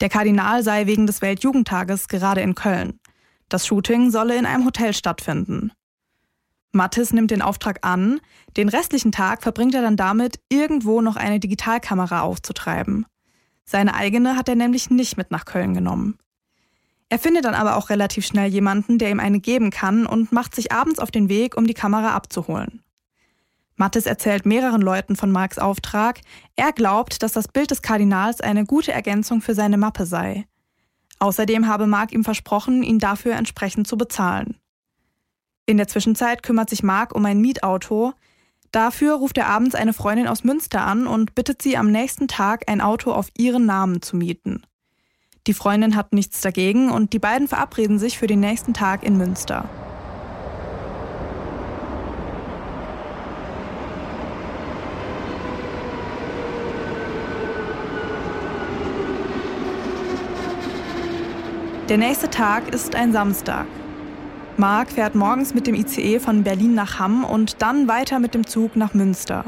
Der 0.00 0.08
Kardinal 0.08 0.62
sei 0.62 0.86
wegen 0.86 1.06
des 1.06 1.20
Weltjugendtages 1.20 2.08
gerade 2.08 2.40
in 2.40 2.54
Köln. 2.54 3.00
Das 3.50 3.66
Shooting 3.66 4.10
solle 4.10 4.38
in 4.38 4.46
einem 4.46 4.64
Hotel 4.64 4.94
stattfinden. 4.94 5.72
Mattes 6.72 7.12
nimmt 7.12 7.32
den 7.32 7.42
Auftrag 7.42 7.84
an, 7.84 8.20
den 8.56 8.68
restlichen 8.68 9.12
Tag 9.12 9.42
verbringt 9.42 9.74
er 9.74 9.82
dann 9.82 9.96
damit, 9.96 10.40
irgendwo 10.48 11.02
noch 11.02 11.16
eine 11.16 11.40
Digitalkamera 11.40 12.22
aufzutreiben. 12.22 13.06
Seine 13.70 13.94
eigene 13.94 14.34
hat 14.34 14.48
er 14.48 14.56
nämlich 14.56 14.90
nicht 14.90 15.16
mit 15.16 15.30
nach 15.30 15.44
Köln 15.44 15.74
genommen. 15.74 16.18
Er 17.08 17.20
findet 17.20 17.44
dann 17.44 17.54
aber 17.54 17.76
auch 17.76 17.88
relativ 17.88 18.26
schnell 18.26 18.50
jemanden, 18.50 18.98
der 18.98 19.10
ihm 19.10 19.20
eine 19.20 19.38
geben 19.38 19.70
kann 19.70 20.06
und 20.06 20.32
macht 20.32 20.56
sich 20.56 20.72
abends 20.72 20.98
auf 20.98 21.12
den 21.12 21.28
Weg, 21.28 21.56
um 21.56 21.68
die 21.68 21.74
Kamera 21.74 22.12
abzuholen. 22.16 22.82
Mattes 23.76 24.06
erzählt 24.06 24.44
mehreren 24.44 24.82
Leuten 24.82 25.14
von 25.14 25.30
Marks 25.30 25.60
Auftrag. 25.60 26.20
Er 26.56 26.72
glaubt, 26.72 27.22
dass 27.22 27.30
das 27.30 27.46
Bild 27.46 27.70
des 27.70 27.80
Kardinals 27.80 28.40
eine 28.40 28.64
gute 28.64 28.90
Ergänzung 28.90 29.40
für 29.40 29.54
seine 29.54 29.78
Mappe 29.78 30.04
sei. 30.04 30.46
Außerdem 31.20 31.68
habe 31.68 31.86
Mark 31.86 32.10
ihm 32.10 32.24
versprochen, 32.24 32.82
ihn 32.82 32.98
dafür 32.98 33.36
entsprechend 33.36 33.86
zu 33.86 33.96
bezahlen. 33.96 34.56
In 35.66 35.76
der 35.76 35.86
Zwischenzeit 35.86 36.42
kümmert 36.42 36.70
sich 36.70 36.82
Mark 36.82 37.14
um 37.14 37.24
ein 37.24 37.40
Mietauto, 37.40 38.14
Dafür 38.72 39.14
ruft 39.14 39.36
er 39.36 39.48
abends 39.48 39.74
eine 39.74 39.92
Freundin 39.92 40.28
aus 40.28 40.44
Münster 40.44 40.82
an 40.82 41.08
und 41.08 41.34
bittet 41.34 41.60
sie 41.60 41.76
am 41.76 41.90
nächsten 41.90 42.28
Tag 42.28 42.70
ein 42.70 42.80
Auto 42.80 43.12
auf 43.12 43.28
ihren 43.36 43.66
Namen 43.66 44.00
zu 44.00 44.16
mieten. 44.16 44.62
Die 45.46 45.54
Freundin 45.54 45.96
hat 45.96 46.12
nichts 46.12 46.40
dagegen 46.40 46.90
und 46.90 47.12
die 47.12 47.18
beiden 47.18 47.48
verabreden 47.48 47.98
sich 47.98 48.18
für 48.18 48.28
den 48.28 48.40
nächsten 48.40 48.72
Tag 48.72 49.02
in 49.02 49.16
Münster. 49.16 49.68
Der 61.88 61.98
nächste 61.98 62.30
Tag 62.30 62.72
ist 62.72 62.94
ein 62.94 63.12
Samstag. 63.12 63.66
Marc 64.60 64.92
fährt 64.92 65.14
morgens 65.14 65.54
mit 65.54 65.66
dem 65.66 65.74
ICE 65.74 66.20
von 66.20 66.42
Berlin 66.42 66.74
nach 66.74 66.98
Hamm 66.98 67.24
und 67.24 67.62
dann 67.62 67.88
weiter 67.88 68.18
mit 68.18 68.34
dem 68.34 68.46
Zug 68.46 68.76
nach 68.76 68.92
Münster. 68.92 69.46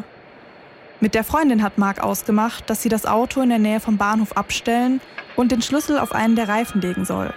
Mit 1.01 1.15
der 1.15 1.23
Freundin 1.23 1.63
hat 1.63 1.77
Marc 1.77 2.03
ausgemacht, 2.03 2.71
dass 2.71 2.83
sie 2.83 2.89
das 2.89 3.05
Auto 3.05 3.43
in 3.43 3.51
der 3.51 3.59
Nähe 3.59 3.79
vom 3.79 3.99
Bahnhof 3.99 4.39
abstellen 4.39 5.03
und 5.37 5.53
den 5.53 5.61
Schlüssel 5.61 5.99
auf 5.99 6.13
einen 6.13 6.35
der 6.35 6.49
Reifen 6.49 6.81
legen 6.81 7.05
soll. 7.05 7.31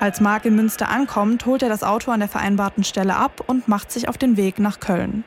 Als 0.00 0.20
Marc 0.20 0.44
in 0.44 0.54
Münster 0.54 0.90
ankommt, 0.90 1.46
holt 1.46 1.62
er 1.62 1.70
das 1.70 1.82
Auto 1.82 2.10
an 2.10 2.20
der 2.20 2.28
vereinbarten 2.28 2.84
Stelle 2.84 3.16
ab 3.16 3.40
und 3.46 3.68
macht 3.68 3.90
sich 3.90 4.10
auf 4.10 4.18
den 4.18 4.36
Weg 4.36 4.58
nach 4.58 4.78
Köln. 4.78 5.24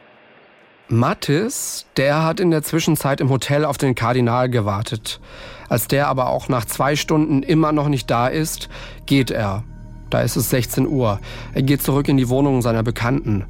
Mattis, 0.87 1.87
der 1.97 2.23
hat 2.23 2.39
in 2.39 2.51
der 2.51 2.61
Zwischenzeit 2.61 3.21
im 3.21 3.31
Hotel 3.31 3.65
auf 3.65 3.79
den 3.79 3.95
Kardinal 3.95 4.51
gewartet. 4.51 5.19
Als 5.67 5.87
der 5.87 6.09
aber 6.09 6.27
auch 6.27 6.47
nach 6.47 6.65
zwei 6.65 6.95
Stunden 6.95 7.41
immer 7.41 7.71
noch 7.71 7.87
nicht 7.87 8.11
da 8.11 8.27
ist, 8.27 8.69
geht 9.07 9.31
er. 9.31 9.63
Da 10.09 10.21
ist 10.21 10.35
es 10.35 10.49
16 10.49 10.87
Uhr. 10.87 11.19
Er 11.53 11.61
geht 11.61 11.81
zurück 11.81 12.07
in 12.07 12.17
die 12.17 12.29
Wohnung 12.29 12.61
seiner 12.61 12.83
Bekannten. 12.83 13.45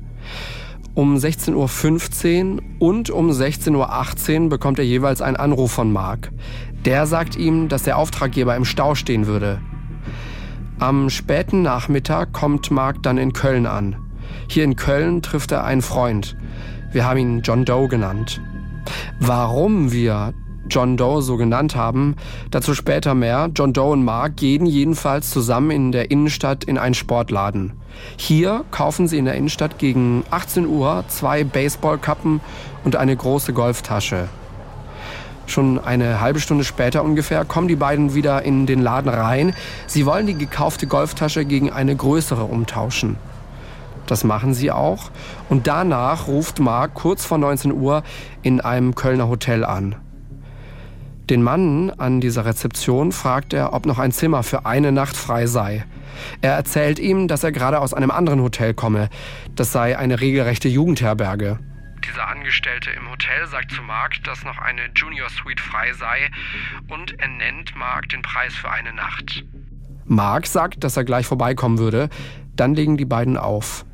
Um 0.94 1.16
16.15 1.16 2.56
Uhr 2.56 2.62
und 2.80 3.10
um 3.10 3.30
16.18 3.30 4.44
Uhr 4.44 4.50
bekommt 4.50 4.80
er 4.80 4.86
jeweils 4.86 5.22
einen 5.22 5.38
Anruf 5.38 5.72
von 5.72 5.92
Mark. 5.92 6.32
Der 6.86 7.06
sagt 7.06 7.36
ihm, 7.36 7.70
dass 7.70 7.84
der 7.84 7.98
Auftraggeber 7.98 8.56
im 8.56 8.66
Stau 8.66 8.96
stehen 8.96 9.28
würde. 9.28 9.62
Am 10.80 11.10
späten 11.10 11.62
Nachmittag 11.62 12.34
kommt 12.34 12.72
Mark 12.72 13.04
dann 13.04 13.18
in 13.18 13.34
Köln 13.34 13.66
an. 13.66 13.98
Hier 14.48 14.63
in 14.63 14.75
Köln 14.75 15.22
trifft 15.22 15.51
er 15.51 15.63
einen 15.63 15.82
Freund. 15.82 16.36
Wir 16.92 17.06
haben 17.06 17.20
ihn 17.20 17.42
John 17.42 17.66
Doe 17.66 17.88
genannt. 17.88 18.42
Warum 19.20 19.92
wir 19.92 20.34
John 20.70 20.98
Doe 20.98 21.22
so 21.22 21.38
genannt 21.38 21.76
haben, 21.76 22.16
dazu 22.52 22.74
später 22.74 23.16
mehr. 23.16 23.50
John 23.56 23.74
Doe 23.74 23.92
und 23.92 24.04
Mark 24.04 24.38
gehen 24.38 24.66
jedenfalls 24.66 25.30
zusammen 25.30 25.72
in 25.72 25.92
der 25.92 26.12
Innenstadt 26.12 26.64
in 26.64 26.78
einen 26.78 26.94
Sportladen. 26.94 27.74
Hier 28.18 28.64
kaufen 28.72 29.08
sie 29.08 29.18
in 29.18 29.26
der 29.26 29.36
Innenstadt 29.36 29.78
gegen 29.80 30.24
18 30.32 30.68
Uhr 30.68 31.04
zwei 31.08 31.44
Baseballkappen 31.44 32.42
und 32.84 32.96
eine 32.96 33.16
große 33.16 33.54
Golftasche. 33.54 34.30
Schon 35.50 35.80
eine 35.80 36.22
halbe 36.22 36.40
Stunde 36.40 36.64
später 36.64 37.04
ungefähr 37.04 37.44
kommen 37.44 37.68
die 37.68 37.76
beiden 37.76 38.14
wieder 38.14 38.44
in 38.44 38.68
den 38.68 38.82
Laden 38.82 39.10
rein. 39.10 39.56
Sie 39.88 40.06
wollen 40.06 40.28
die 40.28 40.36
gekaufte 40.36 40.86
Golftasche 40.86 41.44
gegen 41.44 41.72
eine 41.72 41.96
größere 41.96 42.44
umtauschen. 42.44 43.18
Das 44.06 44.24
machen 44.24 44.54
sie 44.54 44.72
auch. 44.72 45.10
Und 45.50 45.68
danach 45.68 46.28
ruft 46.28 46.60
Mark 46.60 46.94
kurz 46.94 47.26
vor 47.26 47.38
19 47.38 47.72
Uhr 47.72 48.04
in 48.44 48.62
einem 48.62 48.96
Kölner 48.96 49.28
Hotel 49.28 49.64
an. 49.64 49.96
Den 51.30 51.44
Mann 51.44 51.92
an 51.92 52.22
dieser 52.22 52.46
Rezeption 52.46 53.12
fragt 53.12 53.54
er, 53.54 53.74
ob 53.74 53.86
noch 53.86 54.00
ein 54.00 54.12
Zimmer 54.12 54.42
für 54.42 54.66
eine 54.66 54.92
Nacht 54.92 55.16
frei 55.16 55.46
sei. 55.46 55.86
Er 56.42 56.54
erzählt 56.54 56.98
ihm, 56.98 57.28
dass 57.28 57.44
er 57.44 57.52
gerade 57.52 57.80
aus 57.80 57.94
einem 57.94 58.10
anderen 58.10 58.42
Hotel 58.42 58.74
komme. 58.74 59.10
Das 59.56 59.72
sei 59.72 59.96
eine 59.96 60.22
regelrechte 60.22 60.68
Jugendherberge. 60.68 61.60
Dieser 62.04 62.28
Angestellte 62.28 62.90
im 62.92 63.12
Hotel 63.12 63.46
sagt 63.46 63.72
zu 63.72 63.84
Mark, 63.84 64.24
dass 64.24 64.44
noch 64.44 64.58
eine 64.58 64.90
Junior 64.96 65.30
Suite 65.30 65.60
frei 65.60 65.94
sei 65.94 66.32
und 66.88 67.20
er 67.20 67.28
nennt 67.28 67.76
Mark 67.76 68.10
den 68.10 68.24
Preis 68.24 68.56
für 68.56 68.72
eine 68.72 68.94
Nacht. 68.94 69.46
Mark 70.06 70.48
sagt, 70.48 70.84
dass 70.84 70.98
er 70.98 71.04
gleich 71.04 71.28
vorbeikommen 71.28 71.78
würde. 71.78 72.10
Dann 72.56 72.74
legen 72.74 72.98
die 72.98 73.06
beiden 73.06 73.38
auf. 73.38 73.86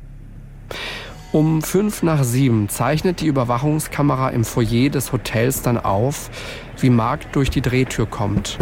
Um 1.32 1.60
fünf 1.60 2.02
nach 2.02 2.24
sieben 2.24 2.70
zeichnet 2.70 3.20
die 3.20 3.26
Überwachungskamera 3.26 4.30
im 4.30 4.44
Foyer 4.44 4.88
des 4.88 5.12
Hotels 5.12 5.60
dann 5.60 5.76
auf, 5.76 6.30
wie 6.78 6.90
Mark 6.90 7.32
durch 7.32 7.50
die 7.50 7.62
Drehtür 7.62 8.06
kommt. 8.06 8.58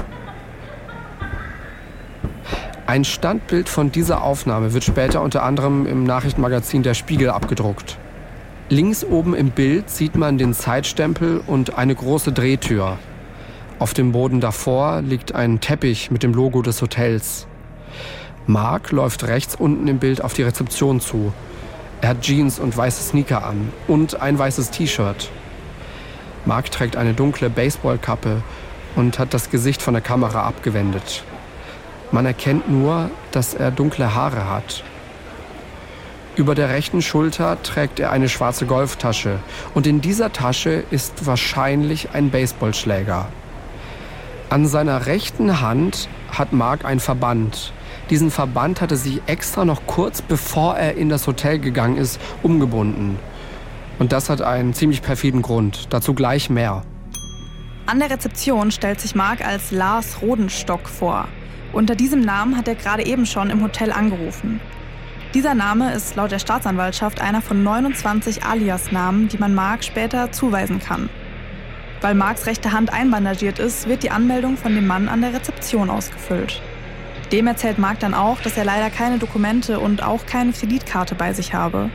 Ein 2.86 3.04
Standbild 3.04 3.68
von 3.68 3.90
dieser 3.90 4.22
Aufnahme 4.22 4.74
wird 4.74 4.84
später 4.84 5.22
unter 5.22 5.42
anderem 5.42 5.86
im 5.86 6.04
Nachrichtenmagazin 6.04 6.82
Der 6.82 6.94
Spiegel 6.94 7.30
abgedruckt. 7.30 7.96
Links 8.68 9.04
oben 9.04 9.34
im 9.34 9.50
Bild 9.50 9.88
sieht 9.88 10.16
man 10.16 10.38
den 10.38 10.52
Zeitstempel 10.52 11.42
und 11.46 11.78
eine 11.78 11.94
große 11.94 12.32
Drehtür. 12.32 12.98
Auf 13.78 13.94
dem 13.94 14.12
Boden 14.12 14.40
davor 14.40 15.02
liegt 15.02 15.34
ein 15.34 15.60
Teppich 15.60 16.10
mit 16.10 16.22
dem 16.22 16.34
Logo 16.34 16.62
des 16.62 16.80
Hotels. 16.82 17.46
Mark 18.46 18.90
läuft 18.90 19.24
rechts 19.24 19.54
unten 19.54 19.88
im 19.88 19.98
Bild 19.98 20.22
auf 20.22 20.34
die 20.34 20.42
Rezeption 20.42 21.00
zu. 21.00 21.32
Er 22.02 22.10
hat 22.10 22.20
Jeans 22.20 22.58
und 22.58 22.76
weiße 22.76 23.02
Sneaker 23.02 23.44
an 23.44 23.72
und 23.88 24.20
ein 24.20 24.38
weißes 24.38 24.70
T-Shirt. 24.70 25.30
Mark 26.46 26.70
trägt 26.70 26.96
eine 26.96 27.14
dunkle 27.14 27.50
Baseballkappe 27.50 28.42
und 28.96 29.18
hat 29.18 29.34
das 29.34 29.50
Gesicht 29.50 29.82
von 29.82 29.94
der 29.94 30.02
Kamera 30.02 30.42
abgewendet. 30.44 31.24
Man 32.12 32.26
erkennt 32.26 32.70
nur, 32.70 33.10
dass 33.32 33.54
er 33.54 33.70
dunkle 33.70 34.14
Haare 34.14 34.48
hat. 34.48 34.84
Über 36.36 36.54
der 36.54 36.68
rechten 36.68 37.00
Schulter 37.00 37.62
trägt 37.62 38.00
er 38.00 38.10
eine 38.10 38.28
schwarze 38.28 38.66
Golftasche 38.66 39.38
und 39.72 39.86
in 39.86 40.00
dieser 40.00 40.32
Tasche 40.32 40.84
ist 40.90 41.26
wahrscheinlich 41.26 42.10
ein 42.12 42.30
Baseballschläger. 42.30 43.28
An 44.50 44.66
seiner 44.66 45.06
rechten 45.06 45.60
Hand 45.60 46.08
hat 46.30 46.52
Mark 46.52 46.84
ein 46.84 47.00
Verband. 47.00 47.72
Diesen 48.10 48.30
Verband 48.30 48.80
hatte 48.80 48.96
sie 48.96 49.22
extra 49.26 49.64
noch 49.64 49.86
kurz 49.86 50.22
bevor 50.22 50.76
er 50.76 50.96
in 50.96 51.08
das 51.08 51.26
Hotel 51.26 51.58
gegangen 51.58 51.96
ist, 51.96 52.20
umgebunden. 52.42 53.18
Und 53.98 54.12
das 54.12 54.30
hat 54.30 54.42
einen 54.42 54.74
ziemlich 54.74 55.02
perfiden 55.02 55.42
Grund. 55.42 55.86
Dazu 55.90 56.14
gleich 56.14 56.50
mehr. 56.50 56.82
An 57.86 57.98
der 57.98 58.10
Rezeption 58.10 58.70
stellt 58.70 59.00
sich 59.00 59.14
Mark 59.14 59.46
als 59.46 59.70
Lars 59.70 60.22
Rodenstock 60.22 60.88
vor. 60.88 61.28
Unter 61.72 61.94
diesem 61.94 62.20
Namen 62.20 62.56
hat 62.56 62.68
er 62.68 62.76
gerade 62.76 63.04
eben 63.04 63.26
schon 63.26 63.50
im 63.50 63.62
Hotel 63.62 63.92
angerufen. 63.92 64.60
Dieser 65.34 65.54
Name 65.54 65.92
ist 65.92 66.14
laut 66.14 66.30
der 66.30 66.38
Staatsanwaltschaft 66.38 67.20
einer 67.20 67.42
von 67.42 67.62
29 67.62 68.44
Alias-Namen, 68.44 69.28
die 69.28 69.38
man 69.38 69.54
Mark 69.54 69.82
später 69.82 70.30
zuweisen 70.30 70.78
kann. 70.78 71.10
Weil 72.00 72.14
Marks 72.14 72.46
rechte 72.46 72.72
Hand 72.72 72.92
einbandagiert 72.92 73.58
ist, 73.58 73.88
wird 73.88 74.02
die 74.02 74.10
Anmeldung 74.10 74.56
von 74.56 74.74
dem 74.74 74.86
Mann 74.86 75.08
an 75.08 75.22
der 75.22 75.32
Rezeption 75.32 75.90
ausgefüllt. 75.90 76.62
Dem 77.32 77.46
erzählt 77.46 77.78
Mark 77.78 77.98
dann 77.98 78.14
auch, 78.14 78.40
dass 78.40 78.56
er 78.56 78.64
leider 78.64 78.90
keine 78.90 79.18
Dokumente 79.18 79.80
und 79.80 80.02
auch 80.02 80.26
keine 80.26 80.52
Kreditkarte 80.52 81.14
bei 81.14 81.32
sich 81.32 81.54
habe. 81.54 81.90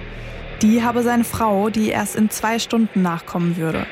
Die 0.62 0.84
habe 0.84 1.04
seine 1.04 1.24
Frau, 1.24 1.70
die 1.70 1.88
erst 1.88 2.18
in 2.18 2.30
zwei 2.30 2.60
Stunden 2.60 3.02
nachkommen 3.02 3.56
würde. 3.56 3.88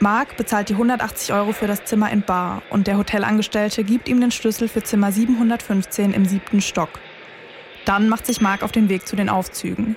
Mark 0.00 0.36
bezahlt 0.36 0.68
die 0.68 0.74
180 0.74 1.32
Euro 1.32 1.52
für 1.52 1.66
das 1.66 1.84
Zimmer 1.84 2.10
in 2.10 2.22
Bar 2.22 2.62
und 2.68 2.86
der 2.86 2.98
Hotelangestellte 2.98 3.82
gibt 3.82 4.06
ihm 4.08 4.20
den 4.20 4.32
Schlüssel 4.32 4.68
für 4.68 4.82
Zimmer 4.82 5.12
715 5.12 6.12
im 6.12 6.26
siebten 6.26 6.60
Stock. 6.60 6.90
Dann 7.86 8.10
macht 8.10 8.26
sich 8.26 8.42
Mark 8.42 8.62
auf 8.62 8.72
den 8.72 8.90
Weg 8.90 9.06
zu 9.06 9.16
den 9.16 9.30
Aufzügen. 9.30 9.96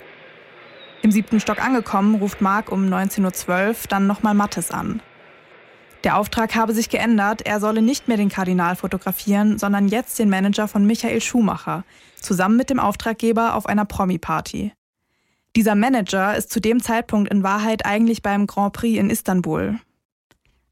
Im 1.01 1.11
siebten 1.11 1.41
Stock 1.41 1.61
angekommen, 1.61 2.15
ruft 2.15 2.39
Mark 2.39 2.71
um 2.71 2.85
19.12 2.87 3.67
Uhr 3.67 3.75
dann 3.89 4.07
nochmal 4.07 4.33
Mattes 4.33 4.71
an. 4.71 5.01
Der 6.05 6.17
Auftrag 6.17 6.55
habe 6.55 6.73
sich 6.73 6.89
geändert, 6.89 7.41
er 7.41 7.59
solle 7.59 7.81
nicht 7.81 8.07
mehr 8.07 8.17
den 8.17 8.29
Kardinal 8.29 8.75
fotografieren, 8.75 9.57
sondern 9.57 9.87
jetzt 9.89 10.19
den 10.19 10.29
Manager 10.29 10.67
von 10.67 10.85
Michael 10.85 11.19
Schumacher, 11.19 11.83
zusammen 12.15 12.55
mit 12.55 12.69
dem 12.69 12.79
Auftraggeber 12.79 13.55
auf 13.55 13.65
einer 13.65 13.85
Promi-Party. 13.85 14.71
Dieser 15.55 15.75
Manager 15.75 16.35
ist 16.35 16.51
zu 16.51 16.59
dem 16.59 16.83
Zeitpunkt 16.83 17.31
in 17.31 17.41
Wahrheit 17.41 17.85
eigentlich 17.85 18.21
beim 18.21 18.45
Grand 18.45 18.73
Prix 18.73 18.99
in 18.99 19.09
Istanbul. 19.09 19.79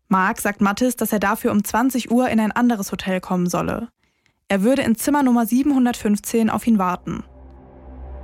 Mark 0.09 0.41
sagt 0.41 0.59
Mattis, 0.59 0.97
dass 0.97 1.13
er 1.13 1.19
dafür 1.19 1.51
um 1.51 1.63
20 1.63 2.11
Uhr 2.11 2.27
in 2.29 2.39
ein 2.41 2.51
anderes 2.51 2.91
Hotel 2.91 3.21
kommen 3.21 3.47
solle. 3.47 3.87
Er 4.49 4.61
würde 4.61 4.81
in 4.81 4.95
Zimmer 4.95 5.23
Nummer 5.23 5.45
715 5.45 6.49
auf 6.49 6.67
ihn 6.67 6.79
warten. 6.79 7.23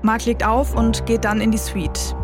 Mark 0.02 0.26
legt 0.26 0.46
auf 0.46 0.76
und 0.76 1.06
geht 1.06 1.24
dann 1.24 1.40
in 1.40 1.52
die 1.52 1.58
Suite. 1.58 2.16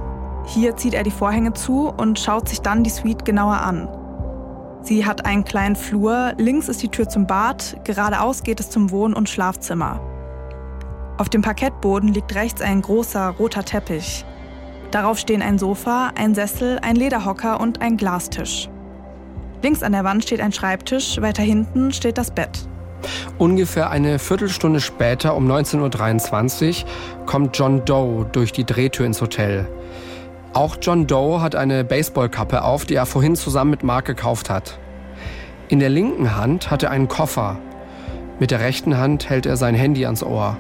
Hier 0.46 0.76
zieht 0.76 0.94
er 0.94 1.04
die 1.04 1.12
Vorhänge 1.12 1.54
zu 1.54 1.88
und 1.88 2.20
schaut 2.20 2.50
sich 2.50 2.60
dann 2.60 2.84
die 2.84 2.90
Suite 2.90 3.24
genauer 3.24 3.62
an. 3.62 3.88
Sie 4.82 5.06
hat 5.06 5.26
einen 5.26 5.46
kleinen 5.46 5.78
Flur, 5.78 6.34
links 6.38 6.68
ist 6.68 6.84
die 6.84 6.90
Tür 6.90 7.08
zum 7.08 7.26
Bad, 7.26 7.78
geradeaus 7.86 8.44
geht 8.44 8.60
es 8.60 8.70
zum 8.70 8.92
Wohn- 8.92 9.16
und 9.16 9.30
Schlafzimmer. 9.30 10.15
Auf 11.18 11.30
dem 11.30 11.42
Parkettboden 11.42 12.14
liegt 12.14 12.36
rechts 12.36 12.62
ein 12.62 12.82
großer 12.82 13.30
roter 13.40 13.64
Teppich. 13.64 14.26
Darauf 14.92 15.18
stehen 15.18 15.42
ein 15.42 15.58
Sofa, 15.58 16.12
ein 16.16 16.36
Sessel, 16.36 16.80
ein 16.82 16.96
Lederhocker 16.96 17.60
und 17.62 17.82
ein 17.82 17.96
Glastisch. 17.96 18.70
Links 19.62 19.82
an 19.82 19.94
der 19.94 20.04
Wand 20.04 20.24
steht 20.24 20.42
ein 20.42 20.52
Schreibtisch, 20.52 21.22
weiter 21.22 21.42
hinten 21.42 21.94
steht 21.94 22.18
das 22.18 22.32
Bett. 22.32 22.68
Ungefähr 23.38 23.90
eine 23.90 24.20
Viertelstunde 24.20 24.80
später, 24.82 25.36
um 25.36 25.50
19.23 25.50 26.84
Uhr, 26.84 27.26
kommt 27.26 27.58
John 27.58 27.86
Doe 27.86 28.26
durch 28.32 28.52
die 28.52 28.66
Drehtür 28.66 29.06
ins 29.06 29.22
Hotel. 29.22 29.68
Auch 30.54 30.78
John 30.82 31.08
Doe 31.08 31.42
hat 31.42 31.56
eine 31.56 31.84
Baseballkappe 31.84 32.64
auf, 32.64 32.86
die 32.86 32.96
er 32.96 33.06
vorhin 33.06 33.36
zusammen 33.36 33.72
mit 33.72 33.84
Mark 33.84 34.06
gekauft 34.06 34.50
hat. 34.50 34.80
In 35.68 35.80
der 35.80 35.90
linken 35.90 36.36
Hand 36.36 36.72
hat 36.72 36.84
er 36.84 36.92
einen 36.92 37.08
Koffer. 37.08 37.58
Mit 38.40 38.52
der 38.52 38.60
rechten 38.60 38.98
Hand 38.98 39.30
hält 39.30 39.46
er 39.46 39.58
sein 39.58 39.76
Handy 39.76 40.06
ans 40.06 40.24
Ohr. 40.24 40.58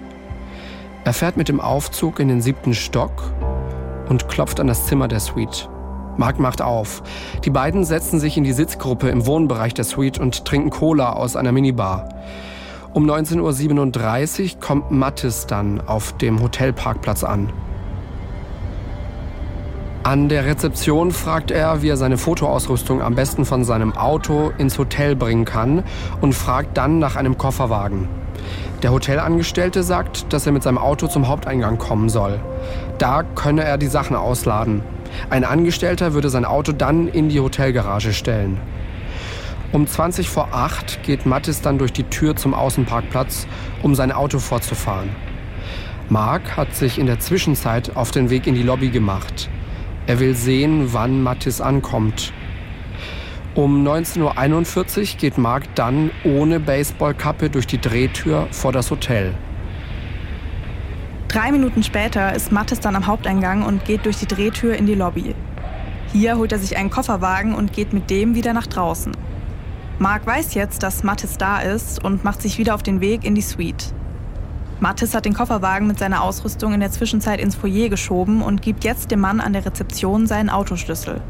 Er 1.05 1.13
fährt 1.13 1.37
mit 1.37 1.49
dem 1.49 1.61
Aufzug 1.61 2.19
in 2.19 2.29
den 2.29 2.41
siebten 2.41 2.73
Stock 2.73 3.31
und 4.09 4.27
klopft 4.27 4.59
an 4.59 4.65
das 4.65 4.87
Zimmer 4.87 5.07
der 5.07 5.19
Suite. 5.19 5.69
Mark 6.17 6.39
macht 6.39 6.63
auf. 6.63 7.03
Die 7.43 7.51
beiden 7.51 7.85
setzen 7.85 8.19
sich 8.19 8.37
in 8.37 8.43
die 8.43 8.53
Sitzgruppe 8.53 9.09
im 9.09 9.27
Wohnbereich 9.27 9.75
der 9.75 9.85
Suite 9.85 10.17
und 10.17 10.45
trinken 10.45 10.71
Cola 10.71 11.13
aus 11.13 11.35
einer 11.35 11.51
Minibar. 11.51 12.09
Um 12.93 13.07
19.37 13.07 14.55
Uhr 14.55 14.59
kommt 14.59 14.89
Mattis 14.89 15.45
dann 15.45 15.79
auf 15.79 16.17
dem 16.17 16.41
Hotelparkplatz 16.41 17.23
an. 17.23 17.53
An 20.01 20.27
der 20.27 20.45
Rezeption 20.45 21.11
fragt 21.11 21.51
er, 21.51 21.83
wie 21.83 21.89
er 21.89 21.97
seine 21.97 22.17
Fotoausrüstung 22.17 23.03
am 23.03 23.13
besten 23.13 23.45
von 23.45 23.63
seinem 23.63 23.95
Auto 23.95 24.51
ins 24.57 24.79
Hotel 24.79 25.15
bringen 25.15 25.45
kann 25.45 25.83
und 26.21 26.33
fragt 26.33 26.77
dann 26.77 26.97
nach 26.97 27.15
einem 27.15 27.37
Kofferwagen. 27.37 28.24
Der 28.83 28.91
Hotelangestellte 28.91 29.83
sagt, 29.83 30.31
dass 30.33 30.45
er 30.45 30.51
mit 30.51 30.63
seinem 30.63 30.77
Auto 30.77 31.07
zum 31.07 31.27
Haupteingang 31.27 31.77
kommen 31.77 32.09
soll. 32.09 32.39
Da 32.97 33.23
könne 33.23 33.63
er 33.63 33.77
die 33.77 33.87
Sachen 33.87 34.15
ausladen. 34.15 34.81
Ein 35.29 35.43
Angestellter 35.43 36.13
würde 36.13 36.29
sein 36.29 36.45
Auto 36.45 36.71
dann 36.71 37.07
in 37.07 37.29
die 37.29 37.39
Hotelgarage 37.39 38.13
stellen. 38.13 38.59
Um 39.71 39.87
20 39.87 40.29
vor 40.29 40.49
8 40.51 41.03
geht 41.03 41.25
Mattis 41.25 41.61
dann 41.61 41.77
durch 41.77 41.93
die 41.93 42.03
Tür 42.03 42.35
zum 42.35 42.53
Außenparkplatz, 42.53 43.47
um 43.81 43.95
sein 43.95 44.11
Auto 44.11 44.39
fortzufahren. 44.39 45.09
Mark 46.09 46.55
hat 46.55 46.75
sich 46.75 46.99
in 46.99 47.07
der 47.07 47.19
Zwischenzeit 47.19 47.95
auf 47.95 48.11
den 48.11 48.29
Weg 48.29 48.45
in 48.45 48.55
die 48.55 48.63
Lobby 48.63 48.89
gemacht. 48.89 49.49
Er 50.07 50.19
will 50.19 50.35
sehen, 50.35 50.93
wann 50.93 51.23
Mattis 51.23 51.61
ankommt 51.61 52.31
um 53.55 53.87
19.41 53.87 54.99
Uhr 54.99 55.17
geht 55.17 55.37
Mark 55.37 55.63
dann 55.75 56.11
ohne 56.25 56.59
Baseballkappe 56.59 57.49
durch 57.49 57.65
die 57.65 57.79
Drehtür 57.79 58.47
vor 58.51 58.73
das 58.73 58.91
Hotel. 58.91 59.33
Drei 61.29 61.51
Minuten 61.51 61.81
später 61.81 62.33
ist 62.33 62.51
Mattes 62.51 62.81
dann 62.81 62.95
am 62.95 63.07
Haupteingang 63.07 63.63
und 63.63 63.85
geht 63.85 64.05
durch 64.05 64.17
die 64.17 64.27
Drehtür 64.27 64.75
in 64.75 64.85
die 64.85 64.95
Lobby. 64.95 65.35
Hier 66.11 66.37
holt 66.37 66.51
er 66.51 66.59
sich 66.59 66.77
einen 66.77 66.89
Kofferwagen 66.89 67.55
und 67.55 67.73
geht 67.73 67.93
mit 67.93 68.09
dem 68.09 68.35
wieder 68.35 68.53
nach 68.53 68.67
draußen. 68.67 69.13
Mark 69.99 70.27
weiß 70.27 70.53
jetzt, 70.53 70.83
dass 70.83 71.03
Mattes 71.03 71.37
da 71.37 71.59
ist 71.59 72.03
und 72.03 72.25
macht 72.25 72.41
sich 72.41 72.57
wieder 72.57 72.75
auf 72.75 72.83
den 72.83 72.99
Weg 72.99 73.23
in 73.23 73.35
die 73.35 73.41
Suite. 73.41 73.93
Mattes 74.81 75.15
hat 75.15 75.23
den 75.23 75.33
Kofferwagen 75.33 75.87
mit 75.87 75.99
seiner 75.99 76.21
Ausrüstung 76.21 76.73
in 76.73 76.81
der 76.81 76.91
Zwischenzeit 76.91 77.39
ins 77.39 77.55
Foyer 77.55 77.87
geschoben 77.87 78.41
und 78.41 78.61
gibt 78.61 78.83
jetzt 78.83 79.11
dem 79.11 79.21
Mann 79.21 79.39
an 79.39 79.53
der 79.53 79.65
Rezeption 79.65 80.27
seinen 80.27 80.49
Autoschlüssel. 80.49 81.21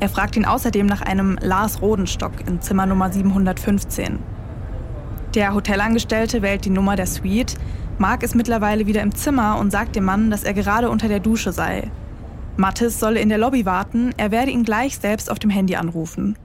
Er 0.00 0.08
fragt 0.08 0.36
ihn 0.36 0.44
außerdem 0.44 0.86
nach 0.86 1.02
einem 1.02 1.36
Lars 1.40 1.82
Rodenstock 1.82 2.32
in 2.46 2.60
Zimmer 2.60 2.86
Nummer 2.86 3.12
715. 3.12 4.20
Der 5.34 5.54
Hotelangestellte 5.54 6.40
wählt 6.40 6.64
die 6.64 6.70
Nummer 6.70 6.94
der 6.94 7.06
Suite. 7.06 7.56
Mark 7.98 8.22
ist 8.22 8.36
mittlerweile 8.36 8.86
wieder 8.86 9.02
im 9.02 9.14
Zimmer 9.14 9.58
und 9.58 9.72
sagt 9.72 9.96
dem 9.96 10.04
Mann, 10.04 10.30
dass 10.30 10.44
er 10.44 10.54
gerade 10.54 10.88
unter 10.88 11.08
der 11.08 11.20
Dusche 11.20 11.52
sei. 11.52 11.90
Mattis 12.56 12.98
solle 12.98 13.20
in 13.20 13.28
der 13.28 13.38
Lobby 13.38 13.66
warten, 13.66 14.12
er 14.16 14.30
werde 14.30 14.50
ihn 14.50 14.64
gleich 14.64 14.98
selbst 14.98 15.30
auf 15.30 15.38
dem 15.38 15.50
Handy 15.50 15.76
anrufen. 15.76 16.36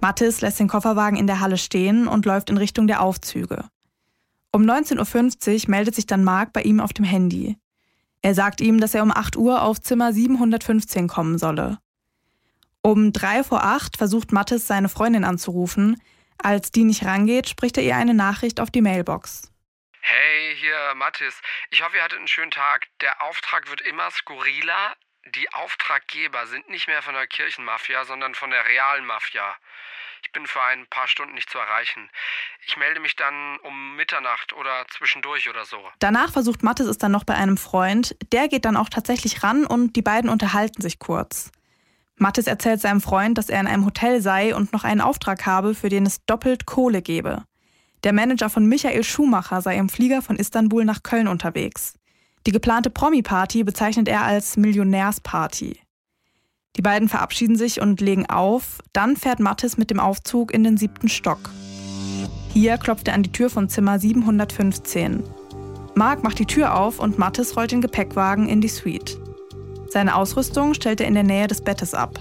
Mattis 0.00 0.42
lässt 0.42 0.60
den 0.60 0.68
Kofferwagen 0.68 1.18
in 1.18 1.26
der 1.26 1.40
Halle 1.40 1.58
stehen 1.58 2.06
und 2.06 2.24
läuft 2.24 2.50
in 2.50 2.56
Richtung 2.56 2.86
der 2.86 3.02
Aufzüge. 3.02 3.64
Um 4.52 4.62
19.50 4.62 5.64
Uhr 5.64 5.70
meldet 5.70 5.94
sich 5.94 6.06
dann 6.06 6.22
Mark 6.22 6.52
bei 6.52 6.62
ihm 6.62 6.80
auf 6.80 6.92
dem 6.92 7.04
Handy. 7.04 7.56
Er 8.22 8.34
sagt 8.34 8.60
ihm, 8.60 8.80
dass 8.80 8.94
er 8.94 9.02
um 9.02 9.10
8 9.10 9.36
Uhr 9.36 9.62
auf 9.62 9.80
Zimmer 9.80 10.12
715 10.12 11.08
kommen 11.08 11.38
solle. 11.38 11.78
Um 12.82 13.12
drei 13.12 13.44
vor 13.44 13.64
acht 13.64 13.96
versucht 13.96 14.32
Mattis 14.32 14.66
seine 14.66 14.88
Freundin 14.88 15.24
anzurufen. 15.24 16.00
Als 16.38 16.70
die 16.70 16.84
nicht 16.84 17.04
rangeht, 17.04 17.48
spricht 17.48 17.76
er 17.76 17.82
ihr 17.82 17.96
eine 17.96 18.14
Nachricht 18.14 18.60
auf 18.60 18.70
die 18.70 18.82
Mailbox. 18.82 19.50
Hey, 20.00 20.56
hier 20.56 20.94
Mattis. 20.94 21.40
Ich 21.70 21.82
hoffe, 21.82 21.96
ihr 21.96 22.02
hattet 22.02 22.18
einen 22.18 22.28
schönen 22.28 22.50
Tag. 22.50 22.86
Der 23.00 23.22
Auftrag 23.22 23.68
wird 23.68 23.80
immer 23.80 24.10
skurriler, 24.10 24.94
die 25.34 25.52
Auftraggeber 25.52 26.46
sind 26.46 26.70
nicht 26.70 26.88
mehr 26.88 27.02
von 27.02 27.14
der 27.14 27.26
Kirchenmafia, 27.26 28.04
sondern 28.04 28.34
von 28.34 28.50
der 28.50 28.64
realen 28.66 29.04
Mafia. 29.04 29.56
Ich 30.22 30.32
bin 30.32 30.46
für 30.46 30.62
ein 30.62 30.86
paar 30.86 31.06
Stunden 31.06 31.34
nicht 31.34 31.50
zu 31.50 31.58
erreichen. 31.58 32.10
Ich 32.66 32.76
melde 32.76 33.00
mich 33.00 33.14
dann 33.14 33.58
um 33.58 33.96
Mitternacht 33.96 34.52
oder 34.52 34.86
zwischendurch 34.88 35.48
oder 35.48 35.64
so. 35.64 35.78
Danach 35.98 36.32
versucht 36.32 36.62
Mattes 36.62 36.86
es 36.86 36.98
dann 36.98 37.12
noch 37.12 37.24
bei 37.24 37.34
einem 37.34 37.56
Freund. 37.56 38.16
Der 38.32 38.48
geht 38.48 38.64
dann 38.64 38.76
auch 38.76 38.88
tatsächlich 38.88 39.42
ran 39.42 39.64
und 39.64 39.94
die 39.94 40.02
beiden 40.02 40.30
unterhalten 40.30 40.82
sich 40.82 40.98
kurz. 40.98 41.52
Mattes 42.18 42.46
erzählt 42.46 42.80
seinem 42.80 43.00
Freund, 43.00 43.38
dass 43.38 43.48
er 43.48 43.60
in 43.60 43.66
einem 43.66 43.84
Hotel 43.84 44.20
sei 44.20 44.54
und 44.54 44.72
noch 44.72 44.84
einen 44.84 45.00
Auftrag 45.00 45.46
habe, 45.46 45.74
für 45.74 45.88
den 45.88 46.06
es 46.06 46.24
doppelt 46.26 46.66
Kohle 46.66 47.02
gebe. 47.02 47.44
Der 48.04 48.12
Manager 48.12 48.48
von 48.48 48.66
Michael 48.66 49.04
Schumacher 49.04 49.60
sei 49.62 49.76
im 49.76 49.88
Flieger 49.88 50.22
von 50.22 50.36
Istanbul 50.36 50.84
nach 50.84 51.02
Köln 51.02 51.28
unterwegs. 51.28 51.94
Die 52.46 52.52
geplante 52.52 52.90
Promi-Party 52.90 53.64
bezeichnet 53.64 54.08
er 54.08 54.22
als 54.22 54.56
Millionärsparty. 54.56 55.80
Die 56.76 56.82
beiden 56.82 57.08
verabschieden 57.08 57.56
sich 57.56 57.80
und 57.80 58.00
legen 58.00 58.26
auf, 58.26 58.78
dann 58.92 59.16
fährt 59.16 59.40
Mattis 59.40 59.76
mit 59.78 59.90
dem 59.90 59.98
Aufzug 59.98 60.52
in 60.52 60.62
den 60.62 60.76
siebten 60.76 61.08
Stock. 61.08 61.50
Hier 62.52 62.78
klopft 62.78 63.08
er 63.08 63.14
an 63.14 63.24
die 63.24 63.32
Tür 63.32 63.50
von 63.50 63.68
Zimmer 63.68 63.98
715. 63.98 65.24
Mark 65.96 66.22
macht 66.22 66.38
die 66.38 66.46
Tür 66.46 66.76
auf 66.76 67.00
und 67.00 67.18
Mattis 67.18 67.56
rollt 67.56 67.72
den 67.72 67.80
Gepäckwagen 67.80 68.48
in 68.48 68.60
die 68.60 68.68
Suite. 68.68 69.18
Seine 69.90 70.16
Ausrüstung 70.16 70.74
stellt 70.74 71.00
er 71.00 71.08
in 71.08 71.14
der 71.14 71.22
Nähe 71.22 71.46
des 71.46 71.60
Bettes 71.60 71.94
ab. 71.94 72.20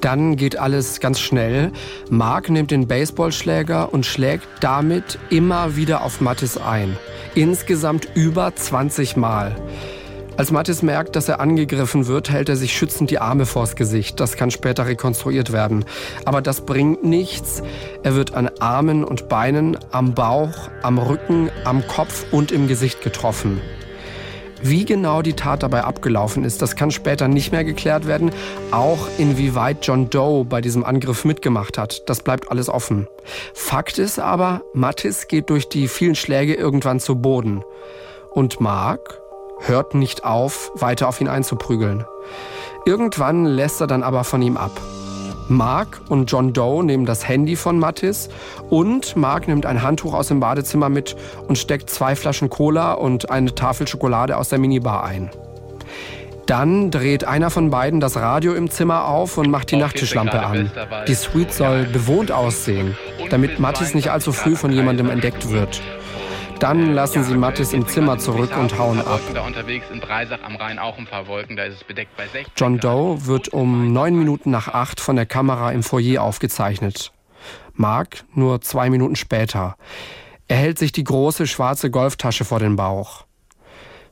Dann 0.00 0.36
geht 0.36 0.58
alles 0.58 1.00
ganz 1.00 1.20
schnell. 1.20 1.72
Mark 2.10 2.50
nimmt 2.50 2.70
den 2.70 2.86
Baseballschläger 2.86 3.92
und 3.92 4.06
schlägt 4.06 4.46
damit 4.60 5.18
immer 5.30 5.76
wieder 5.76 6.04
auf 6.04 6.20
Mattis 6.20 6.56
ein. 6.56 6.96
Insgesamt 7.34 8.08
über 8.14 8.54
20 8.54 9.16
Mal. 9.16 9.56
Als 10.36 10.50
Mattis 10.50 10.82
merkt, 10.82 11.14
dass 11.14 11.28
er 11.28 11.38
angegriffen 11.38 12.08
wird, 12.08 12.28
hält 12.28 12.48
er 12.48 12.56
sich 12.56 12.76
schützend 12.76 13.10
die 13.10 13.20
Arme 13.20 13.46
vors 13.46 13.76
Gesicht. 13.76 14.18
Das 14.18 14.36
kann 14.36 14.50
später 14.50 14.86
rekonstruiert 14.86 15.52
werden. 15.52 15.84
Aber 16.24 16.42
das 16.42 16.66
bringt 16.66 17.04
nichts. 17.04 17.62
Er 18.02 18.16
wird 18.16 18.34
an 18.34 18.50
Armen 18.58 19.04
und 19.04 19.28
Beinen, 19.28 19.78
am 19.92 20.14
Bauch, 20.14 20.70
am 20.82 20.98
Rücken, 20.98 21.50
am 21.64 21.86
Kopf 21.86 22.26
und 22.32 22.50
im 22.50 22.66
Gesicht 22.66 23.00
getroffen. 23.00 23.60
Wie 24.66 24.86
genau 24.86 25.20
die 25.20 25.34
Tat 25.34 25.62
dabei 25.62 25.84
abgelaufen 25.84 26.42
ist, 26.42 26.62
das 26.62 26.74
kann 26.74 26.90
später 26.90 27.28
nicht 27.28 27.52
mehr 27.52 27.64
geklärt 27.64 28.06
werden. 28.06 28.30
Auch 28.70 29.08
inwieweit 29.18 29.86
John 29.86 30.08
Doe 30.08 30.46
bei 30.46 30.62
diesem 30.62 30.84
Angriff 30.84 31.26
mitgemacht 31.26 31.76
hat, 31.76 32.08
das 32.08 32.22
bleibt 32.22 32.50
alles 32.50 32.70
offen. 32.70 33.06
Fakt 33.52 33.98
ist 33.98 34.18
aber, 34.18 34.62
Mattis 34.72 35.28
geht 35.28 35.50
durch 35.50 35.68
die 35.68 35.86
vielen 35.86 36.14
Schläge 36.14 36.54
irgendwann 36.54 36.98
zu 36.98 37.16
Boden. 37.16 37.62
Und 38.30 38.58
Mark 38.58 39.20
hört 39.60 39.94
nicht 39.94 40.24
auf, 40.24 40.72
weiter 40.74 41.08
auf 41.08 41.20
ihn 41.20 41.28
einzuprügeln. 41.28 42.06
Irgendwann 42.86 43.44
lässt 43.44 43.82
er 43.82 43.86
dann 43.86 44.02
aber 44.02 44.24
von 44.24 44.40
ihm 44.40 44.56
ab. 44.56 44.80
Mark 45.48 46.00
und 46.08 46.30
John 46.30 46.52
Doe 46.52 46.84
nehmen 46.84 47.04
das 47.04 47.28
Handy 47.28 47.56
von 47.56 47.78
Mattis 47.78 48.28
und 48.70 49.16
Mark 49.16 49.46
nimmt 49.46 49.66
ein 49.66 49.82
Handtuch 49.82 50.14
aus 50.14 50.28
dem 50.28 50.40
Badezimmer 50.40 50.88
mit 50.88 51.16
und 51.48 51.58
steckt 51.58 51.90
zwei 51.90 52.16
Flaschen 52.16 52.48
Cola 52.48 52.94
und 52.94 53.30
eine 53.30 53.54
Tafel 53.54 53.86
Schokolade 53.86 54.36
aus 54.36 54.48
der 54.48 54.58
Minibar 54.58 55.04
ein. 55.04 55.30
Dann 56.46 56.90
dreht 56.90 57.24
einer 57.24 57.50
von 57.50 57.70
beiden 57.70 58.00
das 58.00 58.16
Radio 58.16 58.54
im 58.54 58.70
Zimmer 58.70 59.08
auf 59.08 59.38
und 59.38 59.50
macht 59.50 59.70
die 59.70 59.76
Nachttischlampe 59.76 60.40
an. 60.40 60.70
Die 61.08 61.14
Suite 61.14 61.52
soll 61.52 61.84
bewohnt 61.84 62.32
aussehen, 62.32 62.96
damit 63.30 63.58
Mattis 63.58 63.94
nicht 63.94 64.10
allzu 64.10 64.32
früh 64.32 64.54
von 64.54 64.70
jemandem 64.70 65.08
entdeckt 65.08 65.50
wird. 65.50 65.80
Dann 66.64 66.94
lassen 66.94 67.22
sie 67.24 67.36
Mattis 67.36 67.74
im 67.74 67.86
Zimmer 67.86 68.16
zurück 68.16 68.56
und 68.56 68.78
hauen 68.78 68.98
ab. 69.02 69.20
John 72.56 72.78
Doe 72.78 73.26
wird 73.26 73.48
um 73.48 73.92
neun 73.92 74.16
Minuten 74.16 74.50
nach 74.50 74.68
acht 74.68 74.98
von 74.98 75.14
der 75.14 75.26
Kamera 75.26 75.72
im 75.72 75.82
Foyer 75.82 76.22
aufgezeichnet. 76.22 77.12
Mark 77.74 78.24
nur 78.32 78.62
zwei 78.62 78.88
Minuten 78.88 79.14
später. 79.14 79.76
Er 80.48 80.56
hält 80.56 80.78
sich 80.78 80.90
die 80.90 81.04
große 81.04 81.46
schwarze 81.46 81.90
Golftasche 81.90 82.46
vor 82.46 82.60
den 82.60 82.76
Bauch. 82.76 83.26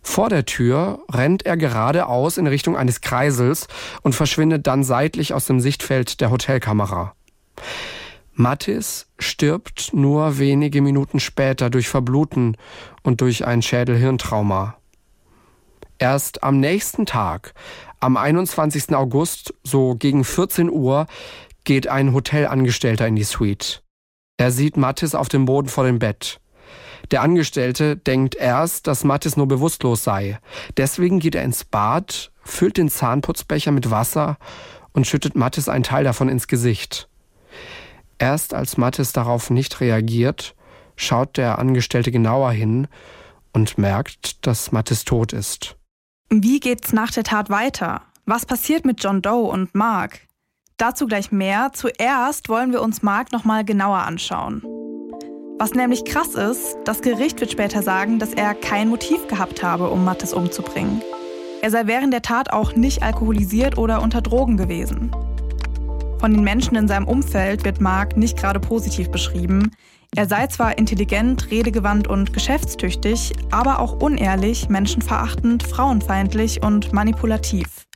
Vor 0.03 0.29
der 0.29 0.45
Tür 0.45 0.99
rennt 1.11 1.47
er 1.47 1.57
geradeaus 1.57 2.37
in 2.37 2.47
Richtung 2.47 2.77
eines 2.77 3.01
Kreisels 3.01 3.67
und 4.03 4.15
verschwindet 4.15 4.67
dann 4.67 4.85
seitlich 4.85 5.33
aus 5.33 5.47
dem 5.47 5.59
Sichtfeld 5.59 6.21
der 6.21 6.31
Hotelkamera. 6.31 7.15
Mattis 8.35 9.09
stirbt 9.19 9.91
nur 9.93 10.39
wenige 10.39 10.81
Minuten 10.81 11.21
später 11.21 11.69
durch 11.69 11.89
Verbluten 11.89 12.57
und 13.03 13.21
durch 13.21 13.47
ein 13.47 13.61
Schädelhirntrauma. 13.61 14.77
Erst 15.99 16.43
am 16.43 16.59
nächsten 16.59 17.07
Tag, 17.07 17.55
am 18.01 18.17
21. 18.17 18.95
August, 18.95 19.55
so 19.63 19.95
gegen 19.95 20.25
14 20.25 20.71
Uhr, 20.71 21.07
geht 21.65 21.87
ein 21.87 22.13
Hotelangestellter 22.15 23.07
in 23.07 23.17
die 23.17 23.25
Suite. 23.25 23.83
Er 24.39 24.51
sieht 24.51 24.77
Mattis 24.77 25.15
auf 25.15 25.29
dem 25.29 25.45
Boden 25.45 25.69
vor 25.69 25.85
dem 25.85 25.99
Bett. 25.99 26.41
Der 27.11 27.23
Angestellte 27.23 27.97
denkt 27.97 28.35
erst, 28.35 28.87
dass 28.87 29.05
Mattis 29.05 29.37
nur 29.37 29.47
bewusstlos 29.47 30.03
sei. 30.03 30.41
Deswegen 30.77 31.21
geht 31.21 31.35
er 31.35 31.45
ins 31.45 31.65
Bad, 31.65 32.33
füllt 32.43 32.79
den 32.79 32.89
Zahnputzbecher 32.89 33.71
mit 33.71 33.91
Wasser 33.91 34.39
und 34.93 35.07
schüttet 35.07 35.37
Mattis 35.37 35.69
einen 35.69 35.85
Teil 35.85 36.05
davon 36.05 36.29
ins 36.29 36.49
Gesicht. 36.49 37.09
Erst 38.23 38.55
als 38.55 38.77
Mattes 38.77 39.13
darauf 39.13 39.51
nicht 39.51 39.81
reagiert, 39.81 40.55
schaut 40.95 41.37
der 41.37 41.59
Angestellte 41.59 42.13
genauer 42.13 42.53
hin 42.53 42.87
und 43.53 43.79
merkt, 43.79 44.47
dass 44.47 44.71
Mattes 44.71 45.05
tot 45.05 45.33
ist. 45.33 45.77
Wie 46.31 46.61
geht's 46.61 46.93
nach 46.93 47.11
der 47.11 47.25
Tat 47.25 47.51
weiter? 47.51 48.03
Was 48.25 48.47
passiert 48.47 48.85
mit 48.85 49.03
John 49.03 49.23
Doe 49.23 49.51
und 49.51 49.75
Mark? 49.75 50.21
Dazu 50.77 51.09
gleich 51.09 51.33
mehr. 51.33 51.71
Zuerst 51.73 52.49
wollen 52.49 52.71
wir 52.71 52.81
uns 52.81 53.03
Mark 53.03 53.33
nochmal 53.33 53.65
genauer 53.65 53.99
anschauen. 53.99 54.63
Was 55.59 55.73
nämlich 55.73 56.05
krass 56.05 56.37
ist, 56.37 56.77
das 56.85 57.03
Gericht 57.03 57.41
wird 57.41 57.51
später 57.51 57.83
sagen, 57.83 58.21
dass 58.21 58.35
er 58.35 58.55
kein 58.55 58.89
Motiv 58.89 59.27
gehabt 59.27 59.65
habe, 59.65 59.91
um 59.91 60.05
Mattes 60.05 60.33
umzubringen. 60.33 61.03
Er 61.61 61.73
sei 61.73 61.89
während 61.89 62.13
der 62.13 62.23
Tat 62.23 62.53
auch 62.53 62.77
nicht 62.77 63.03
alkoholisiert 63.03 63.79
oder 63.79 64.01
unter 64.01 64.23
Drogen 64.23 64.57
gewesen. 64.57 65.11
Von 66.23 66.35
den 66.35 66.45
Menschen 66.45 66.77
in 66.77 66.87
seinem 66.87 67.09
Umfeld 67.09 67.65
wird 67.65 67.81
Mark 67.81 68.17
nicht 68.17 68.39
gerade 68.39 68.61
positiv 68.61 69.11
beschrieben. 69.11 69.73
Er 70.15 70.29
sei 70.29 70.47
zwar 70.47 70.79
intelligent, 70.79 71.51
redegewandt 71.51 72.07
und 72.07 72.33
geschäftstüchtig, 72.33 73.33
aber 73.51 73.81
auch 73.81 74.01
unehrlich, 74.01 74.69
menschenverachtend, 74.69 75.65
frauenfeindlich 75.65 76.63
und 76.63 76.93
manipulativ. 76.93 77.89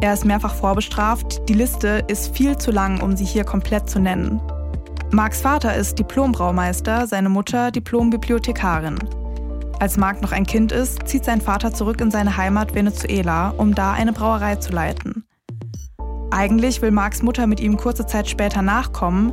Er 0.00 0.14
ist 0.14 0.24
mehrfach 0.24 0.54
vorbestraft, 0.54 1.48
die 1.48 1.54
Liste 1.54 2.04
ist 2.06 2.36
viel 2.36 2.56
zu 2.56 2.70
lang, 2.70 3.00
um 3.00 3.16
sie 3.16 3.24
hier 3.24 3.42
komplett 3.42 3.90
zu 3.90 3.98
nennen. 3.98 4.40
Marks 5.10 5.40
Vater 5.40 5.74
ist 5.74 5.98
Diplombraumeister, 5.98 7.08
seine 7.08 7.28
Mutter 7.28 7.72
Diplombibliothekarin. 7.72 9.00
Als 9.80 9.96
Mark 9.96 10.22
noch 10.22 10.30
ein 10.30 10.46
Kind 10.46 10.70
ist, 10.70 11.08
zieht 11.08 11.24
sein 11.24 11.40
Vater 11.40 11.74
zurück 11.74 12.00
in 12.00 12.12
seine 12.12 12.36
Heimat 12.36 12.76
Venezuela, 12.76 13.52
um 13.56 13.74
da 13.74 13.94
eine 13.94 14.12
Brauerei 14.12 14.54
zu 14.54 14.70
leiten. 14.70 15.17
Eigentlich 16.30 16.82
will 16.82 16.90
Marks 16.90 17.22
Mutter 17.22 17.46
mit 17.46 17.58
ihm 17.58 17.76
kurze 17.76 18.06
Zeit 18.06 18.28
später 18.28 18.60
nachkommen, 18.60 19.32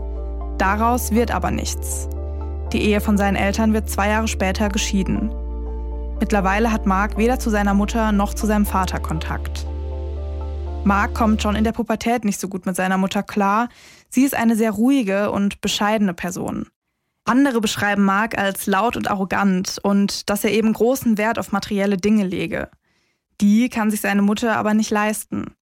daraus 0.58 1.12
wird 1.12 1.32
aber 1.32 1.52
nichts. 1.52 2.08
Die 2.72 2.82
Ehe 2.82 3.02
von 3.02 3.18
seinen 3.18 3.36
Eltern 3.36 3.74
wird 3.74 3.90
zwei 3.90 4.10
Jahre 4.10 4.28
später 4.28 4.70
geschieden. 4.70 5.30
Mittlerweile 6.20 6.72
hat 6.72 6.86
Mark 6.86 7.18
weder 7.18 7.38
zu 7.38 7.50
seiner 7.50 7.74
Mutter 7.74 8.14
noch 8.14 8.34
zu 8.34 8.48
seinem 8.48 8.66
Vater 8.66 9.00
Kontakt. 9.00 9.68
Mark 10.86 11.14
kommt 11.14 11.42
schon 11.42 11.56
in 11.56 11.64
der 11.64 11.74
Pubertät 11.74 12.24
nicht 12.24 12.40
so 12.40 12.48
gut 12.48 12.66
mit 12.66 12.76
seiner 12.76 12.98
Mutter 12.98 13.24
klar. 13.24 13.70
Sie 14.10 14.24
ist 14.24 14.36
eine 14.36 14.56
sehr 14.56 14.72
ruhige 14.72 15.32
und 15.32 15.60
bescheidene 15.60 16.14
Person. 16.14 16.68
Andere 17.26 17.60
beschreiben 17.60 18.06
Mark 18.06 18.38
als 18.38 18.68
laut 18.68 18.96
und 18.96 19.10
arrogant 19.10 19.80
und 19.82 20.30
dass 20.30 20.44
er 20.44 20.52
eben 20.52 20.72
großen 20.72 21.18
Wert 21.18 21.40
auf 21.40 21.52
materielle 21.52 21.98
Dinge 21.98 22.24
lege. 22.24 22.70
Die 23.42 23.68
kann 23.68 23.92
sich 23.92 24.00
seine 24.00 24.22
Mutter 24.22 24.56
aber 24.56 24.74
nicht 24.74 24.92
leisten. 24.92 25.56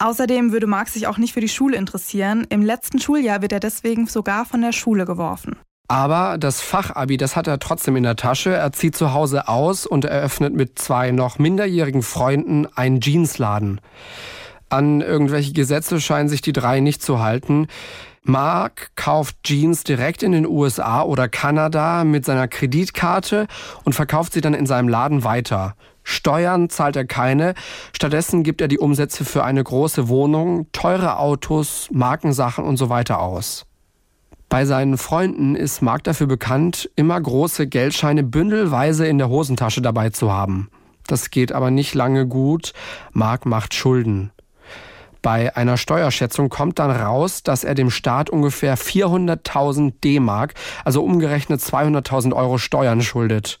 Außerdem 0.00 0.52
würde 0.52 0.66
Mark 0.68 0.88
sich 0.88 1.06
auch 1.06 1.18
nicht 1.18 1.34
für 1.34 1.40
die 1.40 1.48
Schule 1.48 1.76
interessieren. 1.76 2.46
Im 2.50 2.62
letzten 2.62 3.00
Schuljahr 3.00 3.42
wird 3.42 3.52
er 3.52 3.60
deswegen 3.60 4.06
sogar 4.06 4.44
von 4.44 4.60
der 4.60 4.72
Schule 4.72 5.04
geworfen. 5.04 5.56
Aber 5.88 6.36
das 6.38 6.60
Fachabi, 6.60 7.16
das 7.16 7.34
hat 7.34 7.46
er 7.46 7.58
trotzdem 7.58 7.96
in 7.96 8.02
der 8.02 8.14
Tasche. 8.14 8.54
Er 8.54 8.72
zieht 8.72 8.94
zu 8.94 9.14
Hause 9.14 9.48
aus 9.48 9.86
und 9.86 10.04
eröffnet 10.04 10.54
mit 10.54 10.78
zwei 10.78 11.10
noch 11.10 11.38
minderjährigen 11.38 12.02
Freunden 12.02 12.66
einen 12.76 13.00
Jeansladen. 13.00 13.80
An 14.68 15.00
irgendwelche 15.00 15.54
Gesetze 15.54 15.98
scheinen 16.00 16.28
sich 16.28 16.42
die 16.42 16.52
drei 16.52 16.80
nicht 16.80 17.02
zu 17.02 17.20
halten. 17.20 17.68
Mark 18.22 18.90
kauft 18.96 19.42
Jeans 19.42 19.82
direkt 19.82 20.22
in 20.22 20.32
den 20.32 20.46
USA 20.46 21.02
oder 21.02 21.28
Kanada 21.28 22.04
mit 22.04 22.26
seiner 22.26 22.46
Kreditkarte 22.46 23.46
und 23.84 23.94
verkauft 23.94 24.34
sie 24.34 24.42
dann 24.42 24.52
in 24.52 24.66
seinem 24.66 24.88
Laden 24.88 25.24
weiter. 25.24 25.74
Steuern 26.08 26.70
zahlt 26.70 26.96
er 26.96 27.04
keine. 27.04 27.52
Stattdessen 27.92 28.42
gibt 28.42 28.62
er 28.62 28.68
die 28.68 28.78
Umsätze 28.78 29.26
für 29.26 29.44
eine 29.44 29.62
große 29.62 30.08
Wohnung, 30.08 30.66
teure 30.72 31.18
Autos, 31.18 31.88
Markensachen 31.92 32.64
und 32.64 32.78
so 32.78 32.88
weiter 32.88 33.20
aus. 33.20 33.66
Bei 34.48 34.64
seinen 34.64 34.96
Freunden 34.96 35.54
ist 35.54 35.82
Mark 35.82 36.04
dafür 36.04 36.26
bekannt, 36.26 36.88
immer 36.96 37.20
große 37.20 37.66
Geldscheine 37.66 38.22
bündelweise 38.22 39.06
in 39.06 39.18
der 39.18 39.28
Hosentasche 39.28 39.82
dabei 39.82 40.08
zu 40.08 40.32
haben. 40.32 40.70
Das 41.06 41.30
geht 41.30 41.52
aber 41.52 41.70
nicht 41.70 41.94
lange 41.94 42.26
gut. 42.26 42.72
Mark 43.12 43.44
macht 43.44 43.74
Schulden. 43.74 44.30
Bei 45.20 45.54
einer 45.56 45.76
Steuerschätzung 45.76 46.48
kommt 46.48 46.78
dann 46.78 46.90
raus, 46.90 47.42
dass 47.42 47.64
er 47.64 47.74
dem 47.74 47.90
Staat 47.90 48.30
ungefähr 48.30 48.78
400.000 48.78 49.92
D-Mark, 50.02 50.54
also 50.86 51.04
umgerechnet 51.04 51.60
200.000 51.60 52.34
Euro 52.34 52.56
Steuern 52.56 53.02
schuldet. 53.02 53.60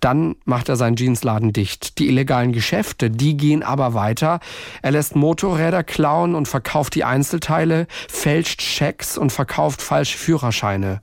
Dann 0.00 0.36
macht 0.44 0.68
er 0.68 0.76
seinen 0.76 0.96
Jeansladen 0.96 1.52
dicht. 1.52 1.98
Die 1.98 2.08
illegalen 2.08 2.52
Geschäfte, 2.52 3.10
die 3.10 3.36
gehen 3.36 3.62
aber 3.62 3.94
weiter. 3.94 4.40
Er 4.82 4.92
lässt 4.92 5.14
Motorräder 5.14 5.84
klauen 5.84 6.34
und 6.34 6.48
verkauft 6.48 6.94
die 6.94 7.04
Einzelteile, 7.04 7.86
fälscht 8.08 8.62
Schecks 8.62 9.18
und 9.18 9.30
verkauft 9.30 9.82
falsche 9.82 10.16
Führerscheine. 10.16 11.02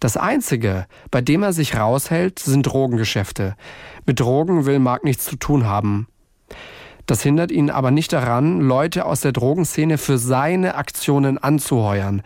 Das 0.00 0.16
Einzige, 0.16 0.86
bei 1.10 1.22
dem 1.22 1.42
er 1.42 1.52
sich 1.52 1.76
raushält, 1.76 2.38
sind 2.38 2.64
Drogengeschäfte. 2.64 3.56
Mit 4.04 4.20
Drogen 4.20 4.66
will 4.66 4.78
Mark 4.78 5.04
nichts 5.04 5.24
zu 5.24 5.36
tun 5.36 5.66
haben. 5.66 6.08
Das 7.06 7.22
hindert 7.22 7.52
ihn 7.52 7.70
aber 7.70 7.92
nicht 7.92 8.12
daran, 8.12 8.60
Leute 8.60 9.04
aus 9.04 9.20
der 9.20 9.32
Drogenszene 9.32 9.96
für 9.96 10.18
seine 10.18 10.74
Aktionen 10.74 11.38
anzuheuern. 11.38 12.22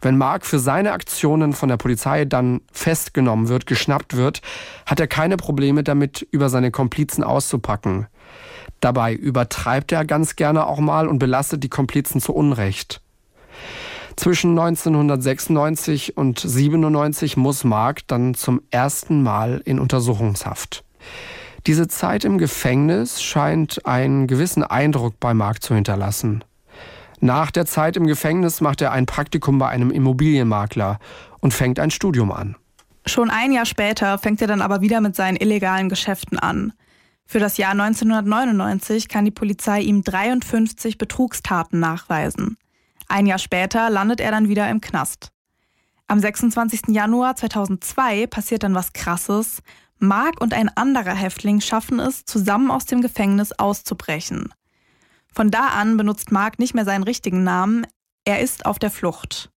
Wenn 0.00 0.16
Mark 0.16 0.46
für 0.46 0.60
seine 0.60 0.92
Aktionen 0.92 1.52
von 1.52 1.68
der 1.68 1.76
Polizei 1.76 2.24
dann 2.24 2.60
festgenommen 2.72 3.48
wird, 3.48 3.66
geschnappt 3.66 4.16
wird, 4.16 4.40
hat 4.86 5.00
er 5.00 5.08
keine 5.08 5.36
Probleme 5.36 5.82
damit, 5.82 6.26
über 6.30 6.48
seine 6.48 6.70
Komplizen 6.70 7.24
auszupacken. 7.24 8.06
Dabei 8.80 9.12
übertreibt 9.12 9.92
er 9.92 10.04
ganz 10.04 10.36
gerne 10.36 10.66
auch 10.66 10.78
mal 10.78 11.08
und 11.08 11.18
belastet 11.18 11.62
die 11.64 11.68
Komplizen 11.68 12.20
zu 12.20 12.32
Unrecht. 12.32 13.02
Zwischen 14.16 14.58
1996 14.58 16.16
und 16.16 16.38
97 16.38 17.36
muss 17.36 17.64
Mark 17.64 18.06
dann 18.06 18.34
zum 18.34 18.62
ersten 18.70 19.22
Mal 19.22 19.60
in 19.64 19.78
Untersuchungshaft. 19.78 20.84
Diese 21.66 21.88
Zeit 21.88 22.24
im 22.24 22.38
Gefängnis 22.38 23.22
scheint 23.22 23.84
einen 23.86 24.26
gewissen 24.26 24.62
Eindruck 24.62 25.20
bei 25.20 25.34
Mark 25.34 25.62
zu 25.62 25.74
hinterlassen. 25.74 26.42
Nach 27.20 27.50
der 27.50 27.66
Zeit 27.66 27.96
im 27.96 28.06
Gefängnis 28.06 28.62
macht 28.62 28.80
er 28.80 28.92
ein 28.92 29.04
Praktikum 29.04 29.58
bei 29.58 29.68
einem 29.68 29.90
Immobilienmakler 29.90 30.98
und 31.40 31.52
fängt 31.52 31.78
ein 31.78 31.90
Studium 31.90 32.32
an. 32.32 32.56
Schon 33.04 33.28
ein 33.28 33.52
Jahr 33.52 33.66
später 33.66 34.16
fängt 34.18 34.40
er 34.40 34.48
dann 34.48 34.62
aber 34.62 34.80
wieder 34.80 35.00
mit 35.02 35.16
seinen 35.16 35.36
illegalen 35.36 35.90
Geschäften 35.90 36.38
an. 36.38 36.72
Für 37.26 37.38
das 37.38 37.58
Jahr 37.58 37.72
1999 37.72 39.08
kann 39.08 39.24
die 39.24 39.30
Polizei 39.30 39.80
ihm 39.80 40.02
53 40.02 40.96
Betrugstaten 40.96 41.78
nachweisen. 41.78 42.56
Ein 43.06 43.26
Jahr 43.26 43.38
später 43.38 43.90
landet 43.90 44.20
er 44.20 44.30
dann 44.30 44.48
wieder 44.48 44.68
im 44.70 44.80
Knast. 44.80 45.30
Am 46.08 46.18
26. 46.18 46.88
Januar 46.88 47.36
2002 47.36 48.26
passiert 48.26 48.62
dann 48.62 48.74
was 48.74 48.92
Krasses 48.92 49.62
Mark 50.00 50.40
und 50.40 50.54
ein 50.54 50.68
anderer 50.76 51.14
Häftling 51.14 51.60
schaffen 51.60 52.00
es, 52.00 52.24
zusammen 52.24 52.70
aus 52.70 52.86
dem 52.86 53.02
Gefängnis 53.02 53.52
auszubrechen. 53.52 54.52
Von 55.32 55.50
da 55.50 55.68
an 55.68 55.96
benutzt 55.96 56.32
Mark 56.32 56.58
nicht 56.58 56.74
mehr 56.74 56.84
seinen 56.84 57.04
richtigen 57.04 57.44
Namen, 57.44 57.86
er 58.24 58.40
ist 58.40 58.66
auf 58.66 58.78
der 58.78 58.90
Flucht. 58.90 59.50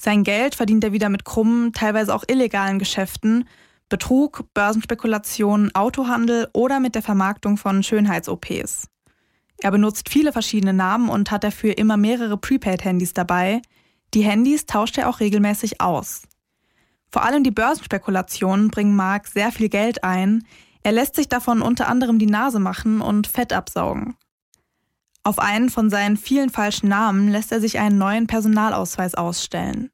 Sein 0.00 0.24
Geld 0.24 0.54
verdient 0.54 0.84
er 0.84 0.92
wieder 0.92 1.08
mit 1.08 1.24
krummen, 1.24 1.72
teilweise 1.72 2.14
auch 2.14 2.24
illegalen 2.26 2.78
Geschäften, 2.78 3.46
Betrug, 3.90 4.44
Börsenspekulation, 4.54 5.74
Autohandel 5.74 6.48
oder 6.52 6.80
mit 6.80 6.94
der 6.94 7.02
Vermarktung 7.02 7.56
von 7.56 7.82
Schönheits-OPs. 7.82 8.86
Er 9.58 9.70
benutzt 9.70 10.08
viele 10.08 10.32
verschiedene 10.32 10.72
Namen 10.72 11.10
und 11.10 11.30
hat 11.30 11.44
dafür 11.44 11.76
immer 11.76 11.96
mehrere 11.96 12.38
Prepaid-Handys 12.38 13.12
dabei. 13.12 13.60
Die 14.14 14.22
Handys 14.22 14.64
tauscht 14.64 14.96
er 14.96 15.08
auch 15.08 15.20
regelmäßig 15.20 15.80
aus. 15.80 16.22
Vor 17.10 17.24
allem 17.24 17.42
die 17.42 17.50
Börsenspekulationen 17.50 18.70
bringen 18.70 18.94
Mark 18.94 19.26
sehr 19.26 19.50
viel 19.52 19.68
Geld 19.68 20.04
ein. 20.04 20.44
Er 20.82 20.92
lässt 20.92 21.16
sich 21.16 21.28
davon 21.28 21.60
unter 21.60 21.88
anderem 21.88 22.18
die 22.18 22.26
Nase 22.26 22.60
machen 22.60 23.00
und 23.00 23.26
Fett 23.26 23.52
absaugen. 23.52 24.16
Auf 25.22 25.38
einen 25.38 25.68
von 25.68 25.90
seinen 25.90 26.16
vielen 26.16 26.50
falschen 26.50 26.88
Namen 26.88 27.28
lässt 27.28 27.52
er 27.52 27.60
sich 27.60 27.78
einen 27.78 27.98
neuen 27.98 28.26
Personalausweis 28.26 29.14
ausstellen. 29.14 29.90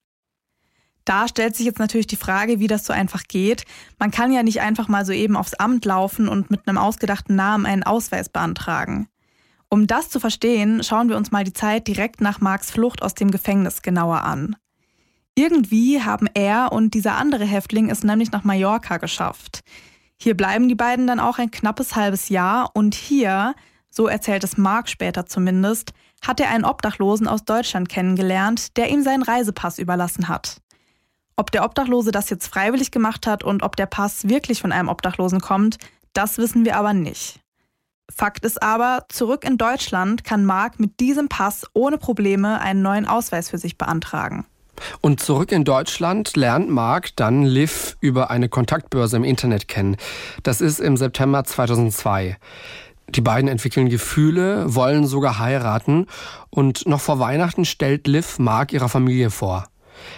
Da 1.05 1.29
stellt 1.29 1.57
sich 1.57 1.67
jetzt 1.67 1.79
natürlich 1.79 2.09
die 2.09 2.17
Frage, 2.17 2.59
wie 2.59 2.67
das 2.67 2.85
so 2.85 2.93
einfach 2.93 3.25
geht. 3.25 3.65
Man 3.99 4.11
kann 4.11 4.33
ja 4.33 4.43
nicht 4.43 4.61
einfach 4.61 4.89
mal 4.89 5.05
so 5.07 5.13
eben 5.13 5.37
aufs 5.37 5.55
Amt 5.55 5.85
laufen 5.85 6.29
und 6.29 6.51
mit 6.51 6.69
einem 6.69 6.79
ausgedachten 6.79 7.37
Namen 7.37 7.65
einen 7.65 7.85
Ausweis 7.85 8.29
beantragen. 8.29 9.09
Um 9.69 9.87
das 9.87 10.11
zu 10.11 10.21
verstehen, 10.21 10.83
schauen 10.83 11.09
wir 11.09 11.17
uns 11.17 11.31
mal 11.31 11.45
die 11.45 11.53
Zeit 11.53 11.89
direkt 11.89 12.21
nach 12.21 12.41
Marks 12.41 12.71
Flucht 12.71 13.03
aus 13.03 13.15
dem 13.15 13.31
Gefängnis 13.31 13.83
genauer 13.83 14.23
an. 14.23 14.57
Irgendwie 15.39 16.03
haben 16.03 16.29
er 16.33 16.73
und 16.73 16.95
dieser 16.95 17.17
andere 17.17 17.45
Häftling 17.45 17.91
es 17.91 18.03
nämlich 18.03 18.33
nach 18.33 18.43
Mallorca 18.43 18.97
geschafft. 18.97 19.61
Hier 20.19 20.35
bleiben 20.35 20.67
die 20.67 20.75
beiden 20.75 21.07
dann 21.07 21.21
auch 21.21 21.39
ein 21.39 21.51
knappes 21.51 21.95
halbes 21.95 22.31
Jahr 22.31 22.71
und 22.73 22.95
hier, 22.95 23.55
so 23.91 24.09
erzählt 24.09 24.45
es 24.45 24.57
Mark 24.57 24.89
später 24.89 25.27
zumindest, 25.27 25.93
hat 26.27 26.41
er 26.41 26.49
einen 26.49 26.65
Obdachlosen 26.65 27.29
aus 27.29 27.45
Deutschland 27.45 27.91
kennengelernt, 27.91 28.79
der 28.79 28.89
ihm 28.89 29.03
seinen 29.03 29.23
Reisepass 29.23 29.79
überlassen 29.79 30.29
hat. 30.29 30.63
Ob 31.37 31.51
der 31.51 31.65
Obdachlose 31.65 32.13
das 32.13 32.31
jetzt 32.31 32.49
freiwillig 32.49 32.91
gemacht 32.91 33.27
hat 33.27 33.45
und 33.45 33.63
ob 33.63 33.77
der 33.77 33.85
Pass 33.85 34.27
wirklich 34.31 34.63
von 34.63 34.73
einem 34.73 34.89
Obdachlosen 34.89 35.41
kommt, 35.41 35.77
das 36.15 36.39
wissen 36.39 36.65
wir 36.65 36.79
aber 36.79 36.95
nicht. 36.95 37.41
Fakt 38.11 38.47
ist 38.47 38.63
aber, 38.63 39.05
zurück 39.11 39.45
in 39.45 39.59
Deutschland 39.59 40.25
kann 40.25 40.47
Mark 40.47 40.81
mit 40.81 40.99
diesem 40.99 41.29
Pass 41.29 41.67
ohne 41.75 41.99
Probleme 41.99 42.59
einen 42.63 42.81
neuen 42.81 43.07
Ausweis 43.07 43.51
für 43.51 43.59
sich 43.59 43.77
beantragen. 43.77 44.47
Und 45.01 45.21
zurück 45.21 45.53
in 45.53 45.65
Deutschland 45.65 46.37
lernt 46.37 46.71
Mark 46.71 47.11
dann 47.17 47.45
Liv 47.45 47.97
über 48.01 48.31
eine 48.31 48.49
Kontaktbörse 48.49 49.17
im 49.17 49.25
Internet 49.25 49.69
kennen. 49.69 49.97
Das 50.43 50.61
ist 50.61 50.81
im 50.81 50.97
September 50.97 51.45
2002. 51.45 52.37
Die 53.09 53.21
beiden 53.21 53.49
entwickeln 53.49 53.89
Gefühle, 53.89 54.75
wollen 54.75 55.07
sogar 55.07 55.39
heiraten 55.39 56.07
und 56.51 56.87
noch 56.87 57.01
vor 57.01 57.19
Weihnachten 57.21 57.65
stellt 57.65 58.07
Liv 58.09 58.39
Mark 58.39 58.73
ihrer 58.73 58.89
Familie 58.89 59.31
vor. 59.31 59.67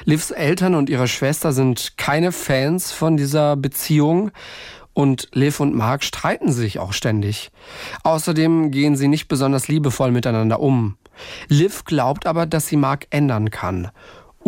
Livs 0.05 0.31
Eltern 0.31 0.75
und 0.75 0.91
ihre 0.91 1.07
Schwester 1.07 1.53
sind 1.53 1.97
keine 1.97 2.33
Fans 2.33 2.91
von 2.91 3.17
dieser 3.17 3.57
Beziehung 3.57 4.31
und 4.95 5.29
Liv 5.33 5.61
und 5.61 5.75
Mark 5.77 6.03
streiten 6.03 6.51
sich 6.51 6.79
auch 6.79 6.93
ständig. 6.93 7.51
Außerdem 8.03 8.71
gehen 8.71 8.97
sie 8.97 9.07
nicht 9.07 9.29
besonders 9.29 9.69
liebevoll 9.69 10.11
miteinander 10.11 10.59
um. 10.61 10.97
Liv 11.49 11.85
glaubt 11.85 12.27
aber, 12.27 12.47
dass 12.47 12.67
sie 12.67 12.77
Mark 12.77 13.07
ändern 13.11 13.51
kann 13.51 13.91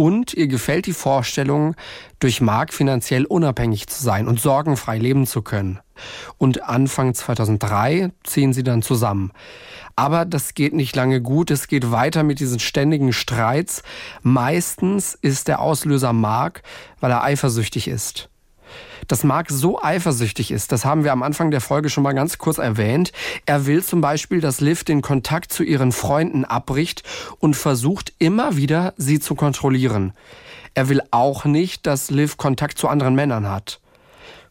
und 0.00 0.32
ihr 0.32 0.46
gefällt 0.46 0.86
die 0.86 0.94
Vorstellung, 0.94 1.76
durch 2.20 2.40
Mark 2.40 2.72
finanziell 2.72 3.26
unabhängig 3.26 3.86
zu 3.86 4.02
sein 4.02 4.28
und 4.28 4.40
sorgenfrei 4.40 4.96
leben 4.96 5.26
zu 5.26 5.42
können. 5.42 5.78
Und 6.38 6.62
Anfang 6.62 7.12
2003 7.12 8.10
ziehen 8.24 8.54
sie 8.54 8.62
dann 8.62 8.80
zusammen. 8.80 9.30
Aber 9.96 10.24
das 10.24 10.54
geht 10.54 10.72
nicht 10.72 10.96
lange 10.96 11.20
gut. 11.20 11.50
Es 11.50 11.68
geht 11.68 11.90
weiter 11.90 12.22
mit 12.22 12.40
diesen 12.40 12.60
ständigen 12.60 13.12
Streits. 13.12 13.82
Meistens 14.22 15.18
ist 15.20 15.48
der 15.48 15.60
Auslöser 15.60 16.14
Mark, 16.14 16.62
weil 17.00 17.10
er 17.10 17.22
eifersüchtig 17.22 17.86
ist 17.86 18.29
dass 19.08 19.24
Mark 19.24 19.50
so 19.50 19.80
eifersüchtig 19.82 20.50
ist. 20.50 20.72
Das 20.72 20.84
haben 20.84 21.04
wir 21.04 21.12
am 21.12 21.22
Anfang 21.22 21.50
der 21.50 21.60
Folge 21.60 21.90
schon 21.90 22.02
mal 22.02 22.12
ganz 22.12 22.38
kurz 22.38 22.58
erwähnt. 22.58 23.12
Er 23.46 23.66
will 23.66 23.82
zum 23.82 24.00
Beispiel, 24.00 24.40
dass 24.40 24.60
Liv 24.60 24.84
den 24.84 25.02
Kontakt 25.02 25.52
zu 25.52 25.62
ihren 25.62 25.92
Freunden 25.92 26.44
abbricht 26.44 27.02
und 27.38 27.54
versucht 27.54 28.12
immer 28.18 28.56
wieder, 28.56 28.94
sie 28.96 29.20
zu 29.20 29.34
kontrollieren. 29.34 30.12
Er 30.74 30.88
will 30.88 31.02
auch 31.10 31.44
nicht, 31.44 31.86
dass 31.86 32.10
Liv 32.10 32.36
Kontakt 32.36 32.78
zu 32.78 32.88
anderen 32.88 33.14
Männern 33.14 33.48
hat. 33.48 33.80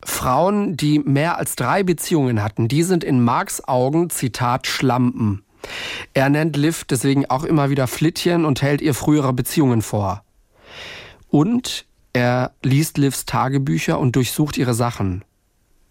Frauen, 0.04 0.78
die 0.78 1.00
mehr 1.00 1.38
als 1.38 1.56
drei 1.56 1.84
Beziehungen 1.84 2.42
hatten, 2.42 2.68
die 2.68 2.84
sind 2.84 3.04
in 3.04 3.24
Marks 3.24 3.68
Augen, 3.68 4.10
Zitat, 4.10 4.68
Schlampen. 4.68 5.44
Er 6.14 6.30
nennt 6.30 6.56
Liv 6.56 6.86
deswegen 6.86 7.30
auch 7.30 7.44
immer 7.44 7.70
wieder 7.70 7.88
Flittchen 7.88 8.46
und 8.46 8.62
hält 8.62 8.82
ihr 8.82 8.94
frühere 8.94 9.34
Beziehungen 9.34 9.82
vor. 9.82 10.24
Und 11.30 11.86
er 12.14 12.52
liest 12.64 12.98
Livs 12.98 13.26
Tagebücher 13.26 14.00
und 14.00 14.16
durchsucht 14.16 14.58
ihre 14.58 14.74
Sachen. 14.74 15.24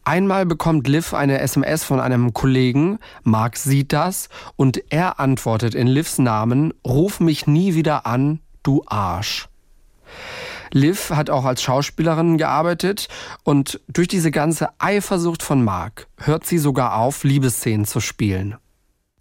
Einmal 0.04 0.46
bekommt 0.46 0.88
Liv 0.88 1.12
eine 1.12 1.40
SMS 1.40 1.85
von 1.85 2.00
einem 2.00 2.33
Kollegen, 2.33 2.98
Mark 3.24 3.59
sieht 3.59 3.92
das 3.92 4.31
und 4.57 4.83
er 4.90 5.20
antwortet 5.20 5.74
in 5.74 5.87
Livs 5.87 6.18
Namen, 6.18 6.72
ruf 6.87 7.20
mich 7.20 7.46
nie 7.46 7.74
wieder 7.74 8.07
an, 8.07 8.40
du 8.62 8.83
Arsch. 8.87 9.48
Liv 10.72 11.11
hat 11.11 11.31
auch 11.31 11.44
als 11.44 11.62
Schauspielerin 11.62 12.38
gearbeitet 12.38 13.09
und 13.44 13.81
durch 13.88 14.09
diese 14.09 14.31
ganze 14.31 14.68
Eifersucht 14.78 15.42
von 15.42 15.62
Mark 15.62 16.09
hört 16.16 16.46
sie 16.46 16.59
sogar 16.59 16.96
auf, 16.96 17.24
Liebesszenen 17.24 17.87
zu 17.87 18.00
spielen. 18.00 18.57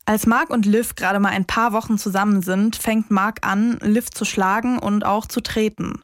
Als 0.06 0.26
Mark 0.26 0.50
und 0.52 0.66
Liv 0.66 0.96
gerade 0.96 1.20
mal 1.20 1.32
ein 1.32 1.46
paar 1.46 1.74
Wochen 1.74 1.98
zusammen 1.98 2.42
sind, 2.42 2.78
fängt 2.78 3.12
Mark 3.12 3.46
an, 3.46 3.78
Liv 3.82 4.10
zu 4.10 4.24
schlagen 4.24 4.80
und 4.80 5.06
auch 5.06 5.26
zu 5.26 5.42
treten. 5.42 6.02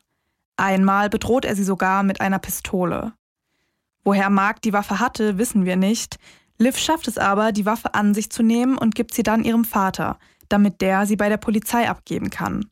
Einmal 0.57 1.09
bedroht 1.09 1.45
er 1.45 1.55
sie 1.55 1.63
sogar 1.63 2.03
mit 2.03 2.21
einer 2.21 2.39
Pistole. 2.39 3.13
Woher 4.03 4.29
Mark 4.29 4.61
die 4.61 4.73
Waffe 4.73 4.99
hatte, 4.99 5.37
wissen 5.37 5.65
wir 5.65 5.75
nicht. 5.75 6.17
Liv 6.57 6.77
schafft 6.77 7.07
es 7.07 7.17
aber, 7.17 7.51
die 7.51 7.65
Waffe 7.65 7.93
an 7.93 8.13
sich 8.13 8.29
zu 8.29 8.43
nehmen 8.43 8.77
und 8.77 8.95
gibt 8.95 9.13
sie 9.13 9.23
dann 9.23 9.43
ihrem 9.43 9.65
Vater, 9.65 10.17
damit 10.49 10.81
der 10.81 11.05
sie 11.05 11.15
bei 11.15 11.29
der 11.29 11.37
Polizei 11.37 11.89
abgeben 11.89 12.29
kann. 12.29 12.65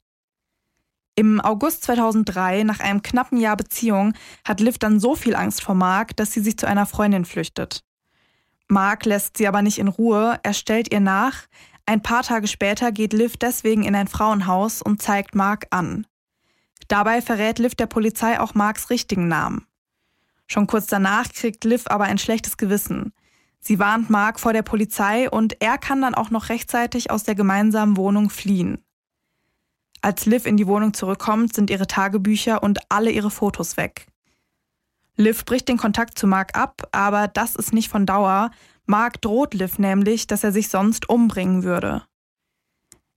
Im 1.15 1.41
August 1.41 1.84
2003, 1.84 2.63
nach 2.63 2.80
einem 2.80 3.02
knappen 3.02 3.38
Jahr 3.38 3.58
Beziehung, 3.58 4.13
hat 4.46 4.60
Liv 4.60 4.78
dann 4.78 5.00
so 5.00 5.15
viel 5.15 5.36
Angst 5.36 5.62
vor 5.62 5.76
Mark, 5.76 6.15
dass 6.15 6.32
sie 6.32 6.39
sich 6.39 6.58
zu 6.58 6.67
einer 6.67 6.86
Freundin 6.86 7.26
flüchtet. 7.26 7.84
Mark 8.67 9.06
lässt 9.06 9.38
sie 9.38 9.48
aber 9.48 9.62
nicht 9.62 9.80
in 9.80 9.89
Ruhe, 9.89 10.39
er 10.44 10.54
stellt 10.54 10.91
ihr 10.94 11.02
nach. 11.02 11.48
Ein 11.86 12.02
paar 12.02 12.24
Tage 12.24 12.48
später 12.48 12.94
geht 12.94 13.12
Liv 13.12 13.36
deswegen 13.36 13.84
in 13.84 13.96
ein 13.96 14.08
Frauenhaus 14.08 14.82
und 14.82 15.02
zeigt 15.02 15.36
Mark 15.36 15.67
an. 15.72 16.08
Dabei 16.91 17.21
verrät 17.21 17.58
Liv 17.58 17.73
der 17.73 17.86
Polizei 17.86 18.38
auch 18.38 18.54
Marks 18.54 18.89
richtigen 18.89 19.30
Namen. 19.30 19.65
Schon 20.45 20.67
kurz 20.67 20.88
danach 20.88 21.32
kriegt 21.32 21.63
Liv 21.63 21.84
aber 21.86 22.04
ein 22.04 22.17
schlechtes 22.17 22.58
Gewissen. 22.58 23.13
Sie 23.62 23.80
warnt 23.80 24.10
Mark 24.10 24.41
vor 24.41 24.51
der 24.51 24.62
Polizei 24.62 25.30
und 25.30 25.62
er 25.62 25.77
kann 25.77 26.01
dann 26.01 26.15
auch 26.15 26.32
noch 26.32 26.49
rechtzeitig 26.49 27.10
aus 27.10 27.23
der 27.23 27.36
gemeinsamen 27.36 27.95
Wohnung 27.95 28.30
fliehen. 28.30 28.84
Als 30.01 30.25
Liv 30.25 30.45
in 30.45 30.58
die 30.58 30.67
Wohnung 30.67 30.93
zurückkommt, 30.93 31.56
sind 31.56 31.69
ihre 31.69 31.88
Tagebücher 31.88 32.62
und 32.62 32.80
alle 32.89 33.12
ihre 33.12 33.32
Fotos 33.32 33.77
weg. 33.77 34.08
Liv 35.15 35.45
bricht 35.45 35.69
den 35.69 35.77
Kontakt 35.77 36.19
zu 36.19 36.27
Mark 36.27 36.58
ab, 36.58 36.89
aber 36.91 37.30
das 37.30 37.56
ist 37.56 37.71
nicht 37.71 37.88
von 37.88 38.06
Dauer. 38.06 38.51
Mark 38.86 39.21
droht 39.21 39.54
Liv 39.54 39.80
nämlich, 39.80 40.27
dass 40.27 40.43
er 40.43 40.51
sich 40.51 40.67
sonst 40.67 41.08
umbringen 41.08 41.63
würde. 41.63 42.04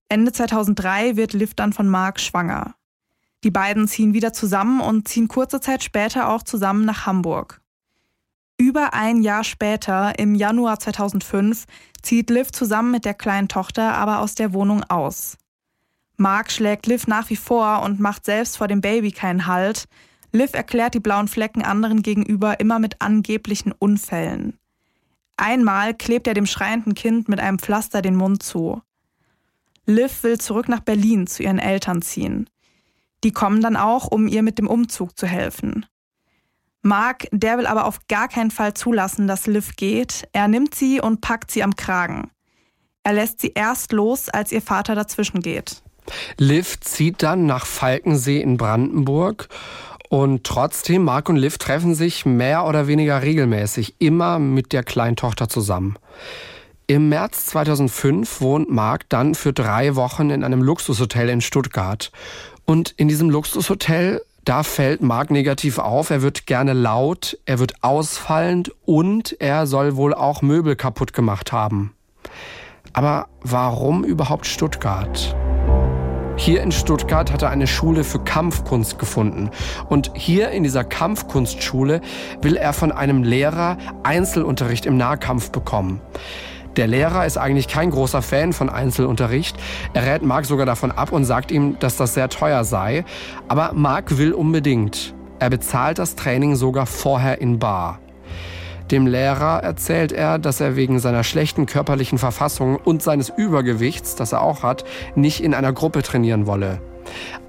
Ende 0.08 0.30
2003 0.30 1.16
wird 1.16 1.32
Liv 1.32 1.54
dann 1.54 1.72
von 1.72 1.88
Mark 1.88 2.20
schwanger. 2.20 2.76
Die 3.44 3.50
beiden 3.50 3.86
ziehen 3.86 4.14
wieder 4.14 4.32
zusammen 4.32 4.80
und 4.80 5.06
ziehen 5.06 5.28
kurze 5.28 5.60
Zeit 5.60 5.84
später 5.84 6.30
auch 6.30 6.42
zusammen 6.42 6.86
nach 6.86 7.04
Hamburg. 7.04 7.60
Über 8.56 8.94
ein 8.94 9.22
Jahr 9.22 9.44
später, 9.44 10.18
im 10.18 10.34
Januar 10.34 10.78
2005, 10.78 11.66
zieht 12.00 12.30
Liv 12.30 12.52
zusammen 12.52 12.90
mit 12.90 13.04
der 13.04 13.12
kleinen 13.12 13.48
Tochter 13.48 13.92
aber 13.94 14.20
aus 14.20 14.34
der 14.34 14.54
Wohnung 14.54 14.82
aus. 14.84 15.36
Mark 16.16 16.50
schlägt 16.50 16.86
Liv 16.86 17.06
nach 17.06 17.28
wie 17.28 17.36
vor 17.36 17.82
und 17.82 18.00
macht 18.00 18.24
selbst 18.24 18.56
vor 18.56 18.66
dem 18.66 18.80
Baby 18.80 19.12
keinen 19.12 19.46
Halt. 19.46 19.88
Liv 20.32 20.54
erklärt 20.54 20.94
die 20.94 21.00
blauen 21.00 21.28
Flecken 21.28 21.62
anderen 21.62 22.02
gegenüber 22.02 22.60
immer 22.60 22.78
mit 22.78 23.02
angeblichen 23.02 23.72
Unfällen. 23.72 24.58
Einmal 25.36 25.92
klebt 25.92 26.28
er 26.28 26.34
dem 26.34 26.46
schreienden 26.46 26.94
Kind 26.94 27.28
mit 27.28 27.40
einem 27.40 27.58
Pflaster 27.58 28.00
den 28.00 28.16
Mund 28.16 28.42
zu. 28.42 28.80
Liv 29.84 30.22
will 30.22 30.38
zurück 30.38 30.70
nach 30.70 30.80
Berlin 30.80 31.26
zu 31.26 31.42
ihren 31.42 31.58
Eltern 31.58 32.00
ziehen. 32.00 32.48
Die 33.24 33.32
kommen 33.32 33.60
dann 33.60 33.76
auch, 33.76 34.06
um 34.06 34.28
ihr 34.28 34.42
mit 34.42 34.58
dem 34.58 34.68
Umzug 34.68 35.18
zu 35.18 35.26
helfen. 35.26 35.86
Mark, 36.82 37.26
der 37.32 37.56
will 37.56 37.66
aber 37.66 37.86
auf 37.86 38.00
gar 38.08 38.28
keinen 38.28 38.50
Fall 38.50 38.74
zulassen, 38.74 39.26
dass 39.26 39.46
Liv 39.46 39.74
geht. 39.76 40.28
Er 40.32 40.48
nimmt 40.48 40.74
sie 40.74 41.00
und 41.00 41.22
packt 41.22 41.50
sie 41.50 41.62
am 41.62 41.74
Kragen. 41.74 42.30
Er 43.02 43.14
lässt 43.14 43.40
sie 43.40 43.52
erst 43.54 43.92
los, 43.92 44.28
als 44.28 44.52
ihr 44.52 44.60
Vater 44.60 44.94
dazwischen 44.94 45.40
geht. 45.40 45.82
Liv 46.36 46.78
zieht 46.80 47.22
dann 47.22 47.46
nach 47.46 47.64
Falkensee 47.64 48.40
in 48.40 48.58
Brandenburg 48.58 49.48
und 50.10 50.44
trotzdem, 50.44 51.04
Mark 51.04 51.30
und 51.30 51.36
Liv 51.36 51.56
treffen 51.56 51.94
sich 51.94 52.26
mehr 52.26 52.66
oder 52.66 52.86
weniger 52.86 53.22
regelmäßig, 53.22 53.96
immer 53.98 54.38
mit 54.38 54.72
der 54.72 54.84
kleinen 54.84 55.16
Tochter 55.16 55.48
zusammen. 55.48 55.96
Im 56.86 57.08
März 57.08 57.46
2005 57.46 58.42
wohnt 58.42 58.70
Mark 58.70 59.08
dann 59.08 59.34
für 59.34 59.54
drei 59.54 59.96
Wochen 59.96 60.28
in 60.28 60.44
einem 60.44 60.60
Luxushotel 60.60 61.30
in 61.30 61.40
Stuttgart. 61.40 62.12
Und 62.64 62.92
in 62.96 63.08
diesem 63.08 63.30
Luxushotel, 63.30 64.22
da 64.44 64.62
fällt 64.62 65.02
Mark 65.02 65.30
negativ 65.30 65.78
auf. 65.78 66.10
Er 66.10 66.22
wird 66.22 66.46
gerne 66.46 66.72
laut, 66.72 67.38
er 67.46 67.58
wird 67.58 67.82
ausfallend 67.82 68.72
und 68.84 69.36
er 69.40 69.66
soll 69.66 69.96
wohl 69.96 70.14
auch 70.14 70.42
Möbel 70.42 70.76
kaputt 70.76 71.12
gemacht 71.12 71.52
haben. 71.52 71.94
Aber 72.92 73.28
warum 73.42 74.04
überhaupt 74.04 74.46
Stuttgart? 74.46 75.34
Hier 76.36 76.62
in 76.62 76.72
Stuttgart 76.72 77.32
hat 77.32 77.42
er 77.42 77.50
eine 77.50 77.66
Schule 77.66 78.02
für 78.02 78.18
Kampfkunst 78.18 78.98
gefunden. 78.98 79.50
Und 79.88 80.10
hier 80.14 80.50
in 80.50 80.64
dieser 80.64 80.84
Kampfkunstschule 80.84 82.00
will 82.42 82.56
er 82.56 82.72
von 82.72 82.92
einem 82.92 83.22
Lehrer 83.22 83.78
Einzelunterricht 84.02 84.84
im 84.84 84.96
Nahkampf 84.96 85.52
bekommen. 85.52 86.00
Der 86.76 86.88
Lehrer 86.88 87.24
ist 87.24 87.38
eigentlich 87.38 87.68
kein 87.68 87.90
großer 87.90 88.20
Fan 88.20 88.52
von 88.52 88.68
Einzelunterricht. 88.68 89.56
Er 89.92 90.06
rät 90.06 90.22
Mark 90.22 90.44
sogar 90.44 90.66
davon 90.66 90.90
ab 90.90 91.12
und 91.12 91.24
sagt 91.24 91.52
ihm, 91.52 91.78
dass 91.78 91.96
das 91.96 92.14
sehr 92.14 92.28
teuer 92.28 92.64
sei. 92.64 93.04
Aber 93.46 93.72
Mark 93.74 94.18
will 94.18 94.32
unbedingt. 94.32 95.14
Er 95.38 95.50
bezahlt 95.50 95.98
das 95.98 96.16
Training 96.16 96.56
sogar 96.56 96.86
vorher 96.86 97.40
in 97.40 97.58
Bar. 97.60 98.00
Dem 98.90 99.06
Lehrer 99.06 99.62
erzählt 99.62 100.12
er, 100.12 100.38
dass 100.38 100.60
er 100.60 100.76
wegen 100.76 100.98
seiner 100.98 101.24
schlechten 101.24 101.66
körperlichen 101.66 102.18
Verfassung 102.18 102.76
und 102.76 103.02
seines 103.02 103.30
Übergewichts, 103.30 104.14
das 104.16 104.32
er 104.32 104.42
auch 104.42 104.62
hat, 104.62 104.84
nicht 105.14 105.42
in 105.42 105.54
einer 105.54 105.72
Gruppe 105.72 106.02
trainieren 106.02 106.46
wolle. 106.46 106.80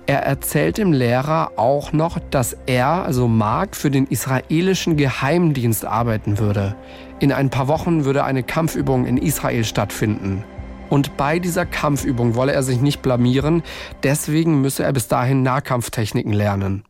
Er 0.07 0.21
erzählt 0.21 0.77
dem 0.77 0.93
Lehrer 0.93 1.53
auch 1.55 1.91
noch, 1.91 2.19
dass 2.29 2.55
er, 2.67 3.03
also 3.05 3.27
Mark, 3.27 3.75
für 3.75 3.89
den 3.89 4.05
israelischen 4.05 4.97
Geheimdienst 4.97 5.83
arbeiten 5.83 6.37
würde. 6.37 6.75
In 7.19 7.31
ein 7.31 7.49
paar 7.49 7.67
Wochen 7.67 8.05
würde 8.05 8.23
eine 8.23 8.43
Kampfübung 8.43 9.07
in 9.07 9.17
Israel 9.17 9.63
stattfinden. 9.63 10.43
Und 10.89 11.17
bei 11.17 11.39
dieser 11.39 11.65
Kampfübung 11.65 12.35
wolle 12.35 12.53
er 12.53 12.61
sich 12.61 12.81
nicht 12.81 13.01
blamieren, 13.01 13.63
deswegen 14.03 14.61
müsse 14.61 14.83
er 14.83 14.93
bis 14.93 15.07
dahin 15.07 15.41
Nahkampftechniken 15.41 16.33
lernen. 16.33 16.83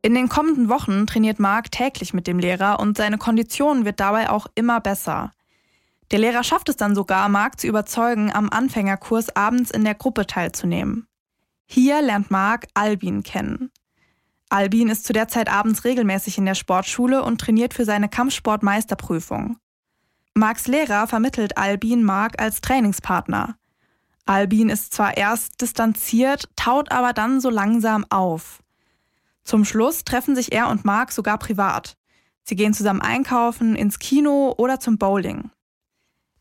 In 0.00 0.14
den 0.14 0.30
kommenden 0.30 0.70
Wochen 0.70 1.06
trainiert 1.06 1.38
Mark 1.38 1.70
täglich 1.70 2.14
mit 2.14 2.26
dem 2.26 2.38
Lehrer 2.38 2.80
und 2.80 2.96
seine 2.96 3.18
Kondition 3.18 3.84
wird 3.84 4.00
dabei 4.00 4.30
auch 4.30 4.46
immer 4.54 4.80
besser. 4.80 5.32
Der 6.10 6.20
Lehrer 6.20 6.44
schafft 6.44 6.68
es 6.68 6.76
dann 6.76 6.94
sogar, 6.94 7.28
Mark 7.28 7.60
zu 7.60 7.66
überzeugen, 7.66 8.32
am 8.32 8.48
Anfängerkurs 8.48 9.34
abends 9.34 9.70
in 9.70 9.84
der 9.84 9.94
Gruppe 9.94 10.26
teilzunehmen. 10.26 11.06
Hier 11.66 12.00
lernt 12.00 12.30
Mark 12.30 12.66
Albin 12.74 13.22
kennen. 13.22 13.70
Albin 14.48 14.88
ist 14.88 15.04
zu 15.04 15.12
der 15.12 15.28
Zeit 15.28 15.50
abends 15.50 15.84
regelmäßig 15.84 16.38
in 16.38 16.46
der 16.46 16.54
Sportschule 16.54 17.22
und 17.24 17.40
trainiert 17.40 17.74
für 17.74 17.84
seine 17.84 18.08
Kampfsportmeisterprüfung. 18.08 19.58
Marks 20.34 20.68
Lehrer 20.68 21.06
vermittelt 21.06 21.58
Albin 21.58 22.02
Mark 22.02 22.40
als 22.40 22.60
Trainingspartner. 22.60 23.56
Albin 24.26 24.68
ist 24.68 24.94
zwar 24.94 25.16
erst 25.16 25.60
distanziert, 25.60 26.48
taut 26.56 26.92
aber 26.92 27.12
dann 27.12 27.40
so 27.40 27.50
langsam 27.50 28.04
auf. 28.10 28.62
Zum 29.42 29.64
Schluss 29.64 30.04
treffen 30.04 30.34
sich 30.34 30.52
er 30.52 30.68
und 30.68 30.84
Mark 30.84 31.12
sogar 31.12 31.38
privat. 31.38 31.96
Sie 32.42 32.56
gehen 32.56 32.74
zusammen 32.74 33.00
einkaufen, 33.00 33.74
ins 33.74 33.98
Kino 33.98 34.54
oder 34.56 34.78
zum 34.78 34.98
Bowling. 34.98 35.50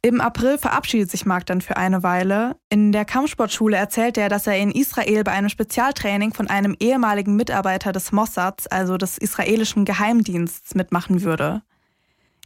Im 0.05 0.21
April 0.21 0.59
verabschiedet 0.59 1.09
sich 1.09 1.25
Mark 1.25 1.47
dann 1.47 1.61
für 1.61 1.77
eine 1.77 2.03
Weile. 2.03 2.57
In 2.69 2.91
der 2.91 3.05
Kampfsportschule 3.05 3.75
erzählt 3.75 4.19
er, 4.19 4.29
dass 4.29 4.45
er 4.45 4.55
in 4.55 4.69
Israel 4.69 5.23
bei 5.23 5.31
einem 5.31 5.49
Spezialtraining 5.49 6.31
von 6.31 6.47
einem 6.47 6.75
ehemaligen 6.79 7.35
Mitarbeiter 7.35 7.91
des 7.91 8.11
Mossads, 8.11 8.67
also 8.67 8.97
des 8.97 9.17
israelischen 9.17 9.83
Geheimdienstes, 9.83 10.75
mitmachen 10.75 11.23
würde. 11.23 11.63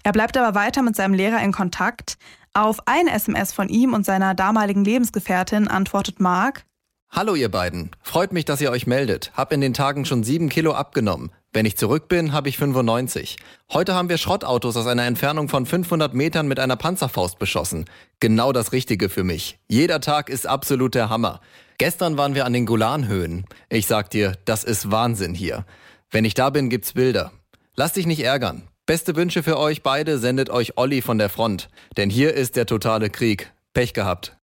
Er 0.04 0.14
bleibt 0.14 0.38
aber 0.38 0.58
weiter 0.58 0.84
mit 0.84 0.96
seinem 0.96 1.14
Lehrer 1.14 1.44
in 1.44 1.52
Kontakt. 1.52 2.18
Auf 2.54 2.88
eine 2.88 3.12
SMS 3.12 3.52
von 3.52 3.68
ihm 3.68 3.94
und 3.94 4.06
seiner 4.06 4.36
damaligen 4.36 4.86
Lebensgefährtin 4.86 5.68
antwortet 5.68 6.22
Mark, 6.22 6.64
Hallo 7.12 7.36
ihr 7.36 7.52
beiden, 7.52 7.92
freut 8.02 8.32
mich, 8.32 8.46
dass 8.46 8.62
ihr 8.62 8.72
euch 8.72 8.88
meldet. 8.88 9.34
Hab 9.34 9.52
in 9.52 9.60
den 9.60 9.74
Tagen 9.74 10.06
schon 10.06 10.24
sieben 10.24 10.48
Kilo 10.48 10.72
abgenommen. 10.76 11.30
Wenn 11.52 11.66
ich 11.66 11.78
zurück 11.78 12.08
bin, 12.08 12.32
habe 12.32 12.48
ich 12.48 12.58
95. 12.58 13.38
Heute 13.74 13.96
haben 13.96 14.08
wir 14.08 14.20
Schrottautos 14.20 14.78
aus 14.78 14.86
einer 14.86 15.06
Entfernung 15.06 15.50
von 15.50 15.66
500 15.66 16.14
Metern 16.14 16.48
mit 16.48 16.60
einer 16.60 16.76
Panzerfaust 16.76 17.40
beschossen. 17.40 17.86
Genau 18.20 18.52
das 18.54 18.72
Richtige 18.72 19.10
für 19.10 19.24
mich. 19.24 19.58
Jeder 19.68 20.00
Tag 20.00 20.30
ist 20.30 20.46
absolut 20.46 20.94
der 20.94 21.10
Hammer. 21.10 21.42
Gestern 21.80 22.18
waren 22.18 22.36
wir 22.36 22.46
an 22.46 22.54
den 22.54 22.68
Golanhöhen. 22.68 23.46
Ich 23.70 23.88
sag 23.88 24.12
dir, 24.12 24.38
das 24.46 24.64
ist 24.64 24.92
Wahnsinn 24.92 25.34
hier. 25.34 25.66
Wenn 26.12 26.24
ich 26.24 26.36
da 26.36 26.52
bin, 26.52 26.70
gibt's 26.70 26.94
Bilder. 26.94 27.32
Lass 27.76 27.94
dich 27.94 28.06
nicht 28.06 28.24
ärgern. 28.24 28.68
Beste 28.86 29.16
Wünsche 29.16 29.42
für 29.42 29.58
euch 29.58 29.82
beide 29.82 30.20
sendet 30.20 30.52
euch 30.52 30.78
Olli 30.78 31.02
von 31.02 31.18
der 31.18 31.30
Front. 31.30 31.70
Denn 31.98 32.12
hier 32.12 32.36
ist 32.36 32.58
der 32.58 32.68
totale 32.68 33.10
Krieg. 33.10 33.52
Pech 33.74 33.94
gehabt. 33.94 34.38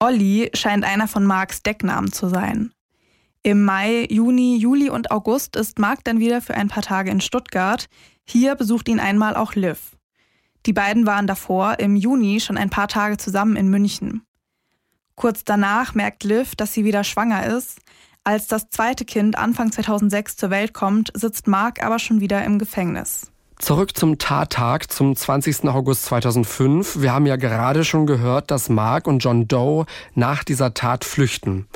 Olli 0.00 0.50
scheint 0.54 0.84
einer 0.84 1.06
von 1.06 1.24
Marks 1.24 1.62
Decknamen 1.62 2.12
zu 2.12 2.28
sein. 2.28 2.72
Im 3.42 3.64
Mai, 3.64 4.06
Juni, 4.10 4.58
Juli 4.58 4.90
und 4.90 5.10
August 5.10 5.56
ist 5.56 5.78
Mark 5.78 6.04
dann 6.04 6.20
wieder 6.20 6.42
für 6.42 6.54
ein 6.54 6.68
paar 6.68 6.82
Tage 6.82 7.10
in 7.10 7.22
Stuttgart. 7.22 7.86
Hier 8.26 8.54
besucht 8.54 8.86
ihn 8.86 9.00
einmal 9.00 9.34
auch 9.34 9.54
Liv. 9.54 9.96
Die 10.66 10.74
beiden 10.74 11.06
waren 11.06 11.26
davor 11.26 11.78
im 11.78 11.96
Juni 11.96 12.40
schon 12.40 12.58
ein 12.58 12.68
paar 12.68 12.88
Tage 12.88 13.16
zusammen 13.16 13.56
in 13.56 13.68
München. 13.68 14.26
Kurz 15.14 15.42
danach 15.42 15.94
merkt 15.94 16.22
Liv, 16.22 16.54
dass 16.54 16.74
sie 16.74 16.84
wieder 16.84 17.02
schwanger 17.02 17.46
ist. 17.46 17.78
Als 18.24 18.46
das 18.46 18.68
zweite 18.68 19.06
Kind 19.06 19.38
Anfang 19.38 19.72
2006 19.72 20.36
zur 20.36 20.50
Welt 20.50 20.74
kommt, 20.74 21.10
sitzt 21.14 21.46
Mark 21.46 21.82
aber 21.82 21.98
schon 21.98 22.20
wieder 22.20 22.44
im 22.44 22.58
Gefängnis. 22.58 23.32
Zurück 23.60 23.94
zum 23.94 24.16
Tattag 24.16 24.90
zum 24.90 25.14
20. 25.14 25.68
August 25.68 26.06
2005. 26.06 27.02
Wir 27.02 27.12
haben 27.12 27.26
ja 27.26 27.36
gerade 27.36 27.84
schon 27.84 28.06
gehört, 28.06 28.50
dass 28.50 28.70
Mark 28.70 29.06
und 29.06 29.18
John 29.18 29.48
Doe 29.48 29.84
nach 30.14 30.44
dieser 30.44 30.72
Tat 30.72 31.04
flüchten. 31.04 31.66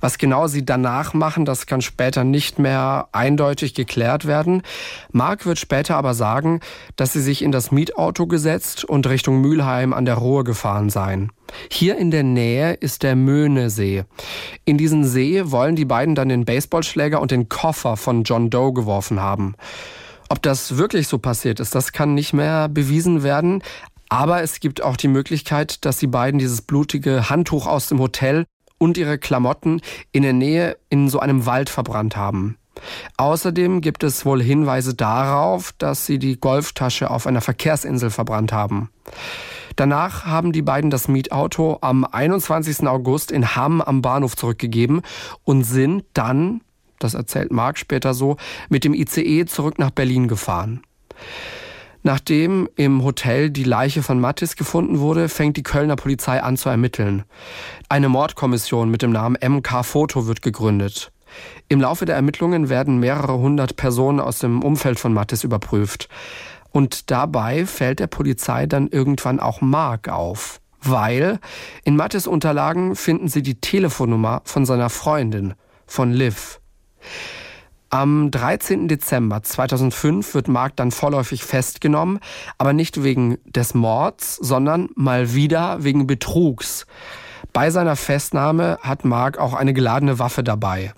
Was 0.00 0.18
genau 0.18 0.46
sie 0.46 0.64
danach 0.64 1.14
machen, 1.14 1.44
das 1.44 1.66
kann 1.66 1.82
später 1.82 2.22
nicht 2.22 2.60
mehr 2.60 3.08
eindeutig 3.10 3.74
geklärt 3.74 4.24
werden. 4.24 4.62
Mark 5.10 5.44
wird 5.44 5.58
später 5.58 5.96
aber 5.96 6.14
sagen, 6.14 6.60
dass 6.94 7.12
sie 7.12 7.20
sich 7.20 7.42
in 7.42 7.50
das 7.50 7.72
Mietauto 7.72 8.28
gesetzt 8.28 8.84
und 8.84 9.08
Richtung 9.08 9.40
Mülheim 9.40 9.92
an 9.92 10.04
der 10.04 10.14
Ruhr 10.14 10.44
gefahren 10.44 10.90
seien. 10.90 11.32
Hier 11.68 11.98
in 11.98 12.12
der 12.12 12.22
Nähe 12.22 12.74
ist 12.74 13.02
der 13.02 13.16
Möhnesee. 13.16 14.04
In 14.64 14.78
diesen 14.78 15.04
See 15.04 15.42
wollen 15.50 15.74
die 15.74 15.86
beiden 15.86 16.14
dann 16.14 16.28
den 16.28 16.44
Baseballschläger 16.44 17.20
und 17.20 17.32
den 17.32 17.48
Koffer 17.48 17.96
von 17.96 18.22
John 18.22 18.48
Doe 18.48 18.72
geworfen 18.72 19.20
haben. 19.20 19.56
Ob 20.32 20.40
das 20.40 20.78
wirklich 20.78 21.08
so 21.08 21.18
passiert 21.18 21.60
ist, 21.60 21.74
das 21.74 21.92
kann 21.92 22.14
nicht 22.14 22.32
mehr 22.32 22.70
bewiesen 22.70 23.22
werden. 23.22 23.62
Aber 24.08 24.40
es 24.40 24.60
gibt 24.60 24.82
auch 24.82 24.96
die 24.96 25.08
Möglichkeit, 25.08 25.84
dass 25.84 25.98
die 25.98 26.06
beiden 26.06 26.38
dieses 26.38 26.62
blutige 26.62 27.28
Handtuch 27.28 27.66
aus 27.66 27.88
dem 27.88 27.98
Hotel 27.98 28.46
und 28.78 28.96
ihre 28.96 29.18
Klamotten 29.18 29.82
in 30.10 30.22
der 30.22 30.32
Nähe 30.32 30.78
in 30.88 31.10
so 31.10 31.20
einem 31.20 31.44
Wald 31.44 31.68
verbrannt 31.68 32.16
haben. 32.16 32.56
Außerdem 33.18 33.82
gibt 33.82 34.04
es 34.04 34.24
wohl 34.24 34.42
Hinweise 34.42 34.94
darauf, 34.94 35.74
dass 35.76 36.06
sie 36.06 36.18
die 36.18 36.40
Golftasche 36.40 37.10
auf 37.10 37.26
einer 37.26 37.42
Verkehrsinsel 37.42 38.08
verbrannt 38.08 38.54
haben. 38.54 38.88
Danach 39.76 40.24
haben 40.24 40.52
die 40.52 40.62
beiden 40.62 40.88
das 40.88 41.08
Mietauto 41.08 41.76
am 41.82 42.06
21. 42.06 42.86
August 42.86 43.30
in 43.30 43.54
Hamm 43.54 43.82
am 43.82 44.00
Bahnhof 44.00 44.34
zurückgegeben 44.34 45.02
und 45.44 45.64
sind 45.64 46.04
dann 46.14 46.62
das 47.02 47.14
erzählt 47.14 47.52
Marc 47.52 47.78
später 47.78 48.14
so, 48.14 48.36
mit 48.68 48.84
dem 48.84 48.94
ICE 48.94 49.46
zurück 49.46 49.78
nach 49.78 49.90
Berlin 49.90 50.28
gefahren. 50.28 50.82
Nachdem 52.04 52.68
im 52.74 53.04
Hotel 53.04 53.50
die 53.50 53.62
Leiche 53.62 54.02
von 54.02 54.20
Mattis 54.20 54.56
gefunden 54.56 54.98
wurde, 54.98 55.28
fängt 55.28 55.56
die 55.56 55.62
Kölner 55.62 55.94
Polizei 55.94 56.42
an 56.42 56.56
zu 56.56 56.68
ermitteln. 56.68 57.22
Eine 57.88 58.08
Mordkommission 58.08 58.90
mit 58.90 59.02
dem 59.02 59.12
Namen 59.12 59.36
MK 59.40 59.84
Foto 59.84 60.26
wird 60.26 60.42
gegründet. 60.42 61.12
Im 61.68 61.80
Laufe 61.80 62.04
der 62.04 62.16
Ermittlungen 62.16 62.68
werden 62.68 62.98
mehrere 62.98 63.38
hundert 63.38 63.76
Personen 63.76 64.18
aus 64.18 64.40
dem 64.40 64.62
Umfeld 64.62 64.98
von 64.98 65.12
Mattis 65.12 65.44
überprüft. 65.44 66.08
Und 66.72 67.10
dabei 67.10 67.66
fällt 67.66 68.00
der 68.00 68.08
Polizei 68.08 68.66
dann 68.66 68.88
irgendwann 68.88 69.38
auch 69.38 69.60
Mark 69.60 70.08
auf. 70.08 70.60
Weil 70.82 71.38
in 71.84 71.94
Mattis 71.94 72.26
Unterlagen 72.26 72.96
finden 72.96 73.28
sie 73.28 73.42
die 73.42 73.60
Telefonnummer 73.60 74.42
von 74.44 74.66
seiner 74.66 74.90
Freundin, 74.90 75.54
von 75.86 76.12
Liv. 76.12 76.61
Am 77.90 78.30
13. 78.30 78.88
Dezember 78.88 79.42
2005 79.42 80.34
wird 80.34 80.48
Mark 80.48 80.76
dann 80.76 80.90
vorläufig 80.90 81.44
festgenommen, 81.44 82.20
aber 82.56 82.72
nicht 82.72 83.02
wegen 83.02 83.36
des 83.44 83.74
Mords, 83.74 84.36
sondern 84.36 84.88
mal 84.94 85.34
wieder 85.34 85.84
wegen 85.84 86.06
Betrugs. 86.06 86.86
Bei 87.52 87.70
seiner 87.70 87.96
Festnahme 87.96 88.78
hat 88.80 89.04
Mark 89.04 89.36
auch 89.36 89.52
eine 89.52 89.74
geladene 89.74 90.18
Waffe 90.18 90.42
dabei. 90.42 90.94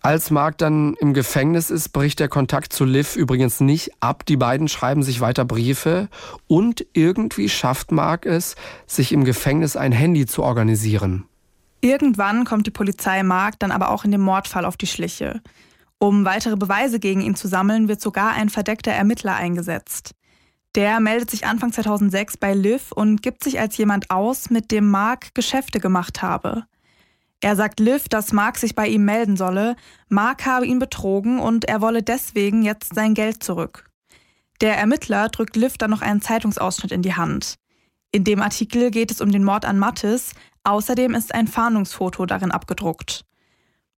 Als 0.00 0.30
Mark 0.30 0.58
dann 0.58 0.94
im 1.00 1.12
Gefängnis 1.12 1.70
ist, 1.70 1.88
bricht 1.88 2.20
der 2.20 2.28
Kontakt 2.28 2.72
zu 2.72 2.84
Liv 2.84 3.16
übrigens 3.16 3.58
nicht 3.58 3.90
ab. 3.98 4.24
Die 4.26 4.36
beiden 4.36 4.68
schreiben 4.68 5.02
sich 5.02 5.20
weiter 5.20 5.44
Briefe 5.44 6.08
und 6.46 6.86
irgendwie 6.92 7.48
schafft 7.48 7.90
Mark 7.90 8.24
es, 8.24 8.54
sich 8.86 9.12
im 9.12 9.24
Gefängnis 9.24 9.76
ein 9.76 9.90
Handy 9.90 10.24
zu 10.24 10.44
organisieren. 10.44 11.24
Irgendwann 11.80 12.44
kommt 12.44 12.66
die 12.66 12.72
Polizei 12.72 13.22
Mark 13.22 13.58
dann 13.58 13.70
aber 13.70 13.90
auch 13.90 14.04
in 14.04 14.10
dem 14.10 14.20
Mordfall 14.20 14.64
auf 14.64 14.76
die 14.76 14.86
Schliche. 14.86 15.40
Um 15.98 16.24
weitere 16.24 16.56
Beweise 16.56 17.00
gegen 17.00 17.20
ihn 17.20 17.34
zu 17.34 17.48
sammeln, 17.48 17.88
wird 17.88 18.00
sogar 18.00 18.32
ein 18.32 18.48
verdeckter 18.48 18.92
Ermittler 18.92 19.34
eingesetzt. 19.34 20.14
Der 20.74 21.00
meldet 21.00 21.30
sich 21.30 21.46
Anfang 21.46 21.72
2006 21.72 22.36
bei 22.36 22.54
Liv 22.54 22.92
und 22.92 23.22
gibt 23.22 23.42
sich 23.42 23.58
als 23.58 23.76
jemand 23.76 24.10
aus, 24.10 24.50
mit 24.50 24.70
dem 24.70 24.90
Mark 24.90 25.34
Geschäfte 25.34 25.80
gemacht 25.80 26.22
habe. 26.22 26.64
Er 27.40 27.56
sagt 27.56 27.80
Liv, 27.80 28.08
dass 28.08 28.32
Mark 28.32 28.58
sich 28.58 28.74
bei 28.74 28.88
ihm 28.88 29.04
melden 29.04 29.36
solle, 29.36 29.76
Mark 30.08 30.44
habe 30.44 30.66
ihn 30.66 30.78
betrogen 30.78 31.38
und 31.38 31.64
er 31.64 31.80
wolle 31.80 32.02
deswegen 32.02 32.62
jetzt 32.62 32.94
sein 32.94 33.14
Geld 33.14 33.42
zurück. 33.42 33.88
Der 34.60 34.76
Ermittler 34.76 35.28
drückt 35.28 35.56
Liv 35.56 35.78
dann 35.78 35.90
noch 35.90 36.02
einen 36.02 36.20
Zeitungsausschnitt 36.20 36.90
in 36.90 37.02
die 37.02 37.14
Hand. 37.14 37.54
In 38.10 38.24
dem 38.24 38.42
Artikel 38.42 38.90
geht 38.90 39.10
es 39.10 39.20
um 39.20 39.30
den 39.30 39.44
Mord 39.44 39.64
an 39.64 39.78
Mattis, 39.78 40.32
Außerdem 40.64 41.14
ist 41.14 41.34
ein 41.34 41.46
Fahndungsfoto 41.46 42.26
darin 42.26 42.50
abgedruckt. 42.50 43.24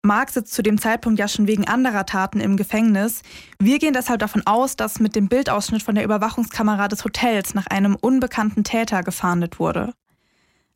Mark 0.02 0.30
sitzt 0.30 0.54
zu 0.54 0.62
dem 0.62 0.78
Zeitpunkt 0.78 1.18
ja 1.18 1.28
schon 1.28 1.46
wegen 1.46 1.68
anderer 1.68 2.06
Taten 2.06 2.40
im 2.40 2.56
Gefängnis. 2.56 3.22
Wir 3.58 3.78
gehen 3.78 3.92
deshalb 3.92 4.20
davon 4.20 4.46
aus, 4.46 4.74
dass 4.74 4.98
mit 4.98 5.14
dem 5.14 5.28
Bildausschnitt 5.28 5.82
von 5.82 5.94
der 5.94 6.04
Überwachungskamera 6.04 6.88
des 6.88 7.04
Hotels 7.04 7.52
nach 7.52 7.66
einem 7.66 7.96
unbekannten 7.96 8.64
Täter 8.64 9.02
gefahndet 9.02 9.58
wurde. 9.58 9.92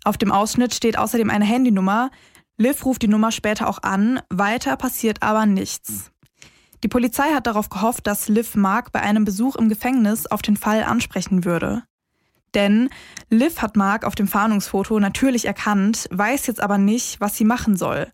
Auf 0.04 0.18
dem 0.18 0.30
Ausschnitt 0.30 0.74
steht 0.74 0.98
außerdem 0.98 1.30
eine 1.30 1.46
Handynummer. 1.46 2.10
Liv 2.58 2.84
ruft 2.84 3.00
die 3.00 3.08
Nummer 3.08 3.32
später 3.32 3.66
auch 3.66 3.82
an, 3.82 4.20
weiter 4.28 4.76
passiert 4.76 5.22
aber 5.22 5.46
nichts. 5.46 6.10
Die 6.82 6.88
Polizei 6.88 7.32
hat 7.32 7.46
darauf 7.46 7.70
gehofft, 7.70 8.06
dass 8.06 8.28
Liv 8.28 8.56
Mark 8.56 8.92
bei 8.92 9.00
einem 9.00 9.24
Besuch 9.24 9.56
im 9.56 9.70
Gefängnis 9.70 10.26
auf 10.26 10.42
den 10.42 10.58
Fall 10.58 10.84
ansprechen 10.84 11.46
würde. 11.46 11.82
Denn 12.54 12.88
Liv 13.30 13.62
hat 13.62 13.76
Mark 13.76 14.04
auf 14.04 14.14
dem 14.14 14.28
Fahndungsfoto 14.28 15.00
natürlich 15.00 15.44
erkannt, 15.44 16.08
weiß 16.10 16.46
jetzt 16.46 16.60
aber 16.60 16.78
nicht, 16.78 17.20
was 17.20 17.36
sie 17.36 17.44
machen 17.44 17.76
soll. 17.76 18.12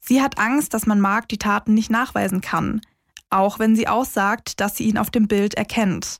Sie 0.00 0.22
hat 0.22 0.38
Angst, 0.38 0.72
dass 0.72 0.86
man 0.86 1.00
Mark 1.00 1.28
die 1.28 1.38
Taten 1.38 1.74
nicht 1.74 1.90
nachweisen 1.90 2.40
kann, 2.40 2.80
auch 3.28 3.58
wenn 3.58 3.76
sie 3.76 3.86
aussagt, 3.86 4.60
dass 4.60 4.76
sie 4.76 4.84
ihn 4.84 4.98
auf 4.98 5.10
dem 5.10 5.28
Bild 5.28 5.54
erkennt. 5.54 6.18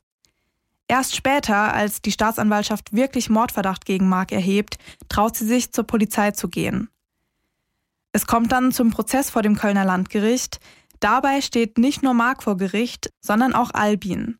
Erst 0.87 1.15
später, 1.15 1.73
als 1.73 2.01
die 2.01 2.11
Staatsanwaltschaft 2.11 2.93
wirklich 2.93 3.29
Mordverdacht 3.29 3.85
gegen 3.85 4.09
Mark 4.09 4.31
erhebt, 4.31 4.77
traut 5.09 5.35
sie 5.35 5.47
sich 5.47 5.71
zur 5.71 5.85
Polizei 5.85 6.31
zu 6.31 6.49
gehen. 6.49 6.89
Es 8.11 8.27
kommt 8.27 8.51
dann 8.51 8.73
zum 8.73 8.91
Prozess 8.91 9.29
vor 9.29 9.41
dem 9.41 9.55
Kölner 9.55 9.85
Landgericht. 9.85 10.59
Dabei 10.99 11.39
steht 11.39 11.77
nicht 11.77 12.03
nur 12.03 12.13
Mark 12.13 12.43
vor 12.43 12.57
Gericht, 12.57 13.09
sondern 13.21 13.53
auch 13.53 13.73
Albin. 13.73 14.37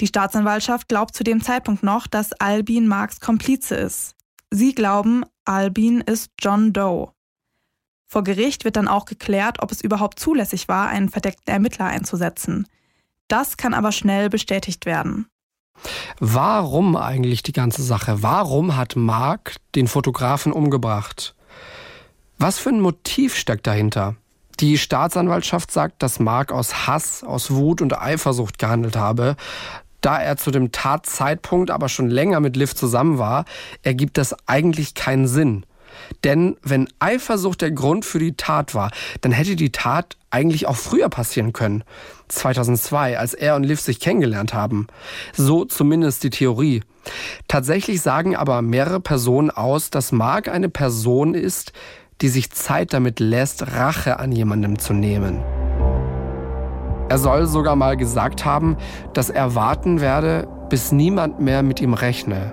Die 0.00 0.06
Staatsanwaltschaft 0.06 0.88
glaubt 0.88 1.14
zu 1.14 1.24
dem 1.24 1.42
Zeitpunkt 1.42 1.82
noch, 1.82 2.06
dass 2.06 2.32
Albin 2.32 2.88
Marks 2.88 3.20
Komplize 3.20 3.74
ist. 3.74 4.14
Sie 4.50 4.74
glauben, 4.74 5.24
Albin 5.44 6.00
ist 6.00 6.30
John 6.40 6.72
Doe. 6.72 7.12
Vor 8.06 8.24
Gericht 8.24 8.64
wird 8.64 8.76
dann 8.76 8.88
auch 8.88 9.04
geklärt, 9.04 9.62
ob 9.62 9.70
es 9.70 9.82
überhaupt 9.82 10.18
zulässig 10.18 10.68
war, 10.68 10.88
einen 10.88 11.10
verdeckten 11.10 11.52
Ermittler 11.52 11.84
einzusetzen. 11.84 12.66
Das 13.28 13.56
kann 13.56 13.74
aber 13.74 13.92
schnell 13.92 14.30
bestätigt 14.30 14.86
werden. 14.86 15.26
Warum 16.18 16.96
eigentlich 16.96 17.42
die 17.42 17.52
ganze 17.52 17.82
Sache? 17.82 18.22
Warum 18.22 18.76
hat 18.76 18.96
Mark 18.96 19.56
den 19.74 19.86
Fotografen 19.86 20.52
umgebracht? 20.52 21.36
Was 22.38 22.58
für 22.58 22.70
ein 22.70 22.80
Motiv 22.80 23.36
steckt 23.36 23.66
dahinter? 23.66 24.16
Die 24.60 24.76
Staatsanwaltschaft 24.76 25.70
sagt, 25.70 26.02
dass 26.02 26.20
Mark 26.20 26.52
aus 26.52 26.86
Hass, 26.86 27.22
aus 27.22 27.50
Wut 27.50 27.80
und 27.80 27.98
Eifersucht 27.98 28.58
gehandelt 28.58 28.96
habe. 28.96 29.36
Da 30.00 30.18
er 30.18 30.36
zu 30.36 30.50
dem 30.50 30.72
Tatzeitpunkt 30.72 31.70
aber 31.70 31.88
schon 31.88 32.08
länger 32.08 32.40
mit 32.40 32.56
Liv 32.56 32.74
zusammen 32.74 33.18
war, 33.18 33.44
ergibt 33.82 34.18
das 34.18 34.34
eigentlich 34.46 34.94
keinen 34.94 35.26
Sinn. 35.26 35.64
Denn 36.24 36.56
wenn 36.62 36.88
Eifersucht 36.98 37.60
der 37.60 37.70
Grund 37.70 38.04
für 38.04 38.18
die 38.18 38.34
Tat 38.34 38.74
war, 38.74 38.90
dann 39.20 39.32
hätte 39.32 39.56
die 39.56 39.72
Tat 39.72 40.16
eigentlich 40.30 40.66
auch 40.66 40.76
früher 40.76 41.08
passieren 41.08 41.52
können. 41.52 41.82
2002, 42.28 43.18
als 43.18 43.34
er 43.34 43.56
und 43.56 43.64
Liv 43.64 43.80
sich 43.80 44.00
kennengelernt 44.00 44.54
haben. 44.54 44.86
So 45.34 45.64
zumindest 45.64 46.22
die 46.22 46.30
Theorie. 46.30 46.82
Tatsächlich 47.48 48.02
sagen 48.02 48.36
aber 48.36 48.62
mehrere 48.62 49.00
Personen 49.00 49.50
aus, 49.50 49.90
dass 49.90 50.12
Mark 50.12 50.48
eine 50.48 50.68
Person 50.68 51.34
ist, 51.34 51.72
die 52.20 52.28
sich 52.28 52.50
Zeit 52.50 52.92
damit 52.92 53.18
lässt, 53.18 53.66
Rache 53.66 54.18
an 54.18 54.30
jemandem 54.30 54.78
zu 54.78 54.92
nehmen. 54.92 55.42
Er 57.10 57.18
soll 57.18 57.46
sogar 57.46 57.74
mal 57.74 57.96
gesagt 57.96 58.44
haben, 58.44 58.76
dass 59.14 59.30
er 59.30 59.56
warten 59.56 60.00
werde, 60.00 60.46
bis 60.68 60.92
niemand 60.92 61.40
mehr 61.40 61.64
mit 61.64 61.80
ihm 61.80 61.92
rechne. 61.92 62.52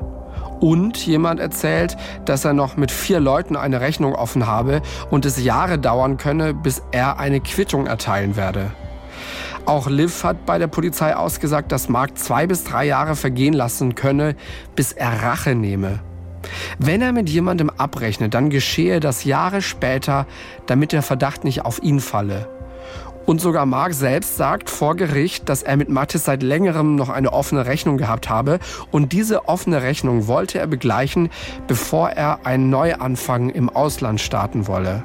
Und 0.60 0.98
jemand 1.06 1.40
erzählt, 1.40 1.96
dass 2.26 2.44
er 2.44 2.54
noch 2.54 2.76
mit 2.76 2.90
vier 2.90 3.20
Leuten 3.20 3.56
eine 3.56 3.82
Rechnung 3.82 4.16
offen 4.16 4.48
habe 4.48 4.82
und 5.12 5.28
es 5.28 5.44
Jahre 5.44 5.78
dauern 5.78 6.18
könne, 6.18 6.56
bis 6.56 6.82
er 6.92 7.20
eine 7.20 7.40
Quittung 7.40 7.86
erteilen 7.86 8.36
werde. 8.36 8.72
Auch 9.68 9.88
Liv 9.88 10.24
hat 10.24 10.48
bei 10.48 10.58
der 10.58 10.66
Polizei 10.66 11.16
ausgesagt, 11.16 11.72
dass 11.72 11.88
Mark 11.88 12.18
zwei 12.18 12.48
bis 12.48 12.64
drei 12.64 12.88
Jahre 12.88 13.16
vergehen 13.16 13.54
lassen 13.54 13.94
könne, 13.94 14.36
bis 14.76 14.92
er 14.92 15.22
Rache 15.22 15.54
nehme. 15.54 16.00
Wenn 16.80 17.04
er 17.04 17.12
mit 17.12 17.30
jemandem 17.30 17.70
abrechnet, 17.70 18.34
dann 18.34 18.50
geschehe 18.50 19.00
das 19.00 19.24
Jahre 19.24 19.62
später, 19.62 20.26
damit 20.66 20.94
der 20.94 21.04
Verdacht 21.04 21.44
nicht 21.44 21.64
auf 21.64 21.84
ihn 21.84 22.00
falle. 22.00 22.57
Und 23.28 23.42
sogar 23.42 23.66
Mark 23.66 23.94
selbst 23.94 24.38
sagt 24.38 24.70
vor 24.70 24.96
Gericht, 24.96 25.50
dass 25.50 25.62
er 25.62 25.76
mit 25.76 25.90
Mattis 25.90 26.24
seit 26.24 26.42
längerem 26.42 26.96
noch 26.96 27.10
eine 27.10 27.34
offene 27.34 27.66
Rechnung 27.66 27.98
gehabt 27.98 28.30
habe. 28.30 28.58
Und 28.90 29.12
diese 29.12 29.50
offene 29.50 29.82
Rechnung 29.82 30.28
wollte 30.28 30.60
er 30.60 30.68
begleichen, 30.68 31.30
bevor 31.68 32.10
er 32.10 32.46
einen 32.46 32.70
Neuanfang 32.70 33.50
im 33.50 33.70
Ausland 33.70 34.22
starten 34.22 34.66
wolle. 34.68 35.04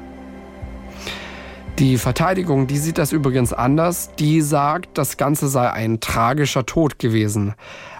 Die 1.79 1.97
Verteidigung, 1.97 2.65
die 2.65 2.77
sieht 2.77 2.97
das 2.97 3.11
übrigens 3.11 3.51
anders. 3.51 4.11
Die 4.17 4.39
sagt, 4.39 4.97
das 4.97 5.17
Ganze 5.17 5.49
sei 5.49 5.69
ein 5.69 5.99
tragischer 5.99 6.65
Tod 6.65 6.99
gewesen. 6.99 7.55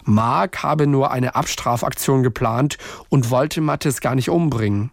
Mark 0.05 0.63
habe 0.63 0.87
nur 0.87 1.11
eine 1.11 1.35
Abstrafaktion 1.35 2.23
geplant 2.23 2.77
und 3.09 3.29
wollte 3.29 3.59
Mattis 3.59 3.99
gar 3.99 4.15
nicht 4.15 4.29
umbringen. 4.29 4.91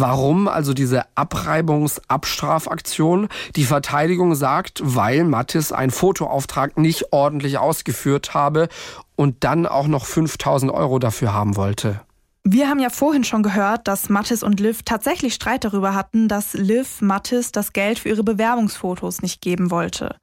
Warum 0.00 0.48
also 0.48 0.72
diese 0.72 1.02
Abreibungsabstrafaktion? 1.14 3.28
Die 3.54 3.64
Verteidigung 3.64 4.34
sagt, 4.34 4.80
weil 4.82 5.24
Mattis 5.24 5.72
einen 5.72 5.90
Fotoauftrag 5.90 6.78
nicht 6.78 7.12
ordentlich 7.12 7.58
ausgeführt 7.58 8.32
habe 8.32 8.70
und 9.14 9.44
dann 9.44 9.66
auch 9.66 9.88
noch 9.88 10.06
5000 10.06 10.72
Euro 10.72 10.98
dafür 10.98 11.34
haben 11.34 11.56
wollte. 11.56 12.00
Wir 12.44 12.70
haben 12.70 12.78
ja 12.78 12.88
vorhin 12.88 13.24
schon 13.24 13.42
gehört, 13.42 13.88
dass 13.88 14.08
Mattis 14.08 14.42
und 14.42 14.58
Liv 14.58 14.84
tatsächlich 14.86 15.34
Streit 15.34 15.64
darüber 15.64 15.94
hatten, 15.94 16.28
dass 16.28 16.54
Liv 16.54 17.02
Mattis 17.02 17.52
das 17.52 17.74
Geld 17.74 17.98
für 17.98 18.08
ihre 18.08 18.24
Bewerbungsfotos 18.24 19.20
nicht 19.20 19.42
geben 19.42 19.70
wollte. 19.70 20.16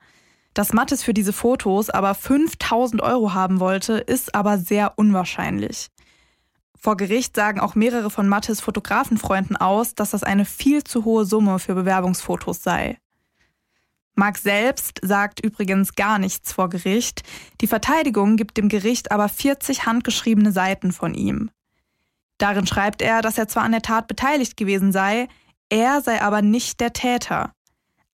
Dass 0.55 0.73
Mattis 0.73 1.03
für 1.03 1.13
diese 1.13 1.33
Fotos 1.33 1.91
aber 1.91 2.15
5000 2.15 3.03
Euro 3.03 3.35
haben 3.35 3.59
wollte, 3.59 3.99
ist 3.99 4.33
aber 4.33 4.57
sehr 4.57 4.93
unwahrscheinlich. 4.95 5.89
Vor 6.77 6.95
Gericht 6.95 7.35
sagen 7.35 7.59
auch 7.59 7.75
mehrere 7.75 8.09
von 8.09 8.29
Mattes 8.29 8.61
Fotografenfreunden 8.61 9.57
aus, 9.57 9.95
dass 9.95 10.11
das 10.11 10.23
eine 10.23 10.45
viel 10.45 10.83
zu 10.83 11.05
hohe 11.05 11.25
Summe 11.25 11.59
für 11.59 11.73
Bewerbungsfotos 11.73 12.61
sei. 12.61 12.97
Mark 14.13 14.37
selbst 14.37 14.99
sagt 15.03 15.43
übrigens 15.43 15.93
gar 15.93 16.17
nichts 16.17 16.51
vor 16.51 16.69
Gericht. 16.69 17.21
Die 17.61 17.67
Verteidigung 17.67 18.35
gibt 18.35 18.57
dem 18.57 18.67
Gericht 18.67 19.11
aber 19.11 19.29
40 19.29 19.85
handgeschriebene 19.85 20.51
Seiten 20.51 20.91
von 20.91 21.13
ihm. 21.13 21.51
Darin 22.39 22.65
schreibt 22.65 23.01
er, 23.01 23.21
dass 23.21 23.37
er 23.37 23.47
zwar 23.47 23.63
an 23.63 23.71
der 23.71 23.81
Tat 23.81 24.07
beteiligt 24.07 24.57
gewesen 24.57 24.91
sei, 24.91 25.27
er 25.69 26.01
sei 26.01 26.21
aber 26.21 26.41
nicht 26.41 26.79
der 26.79 26.93
Täter. 26.93 27.53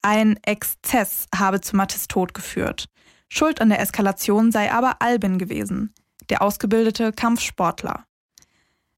Ein 0.02 0.38
Exzess 0.44 1.28
habe 1.34 1.62
zu 1.62 1.76
Mattes 1.76 2.08
Tod 2.08 2.34
geführt. 2.34 2.90
Schuld 3.30 3.62
an 3.62 3.70
der 3.70 3.80
Eskalation 3.80 4.52
sei 4.52 4.72
aber 4.72 5.02
Albin 5.02 5.38
gewesen, 5.38 5.94
der 6.30 6.42
ausgebildete 6.42 7.14
Kampfsportler. 7.14 8.06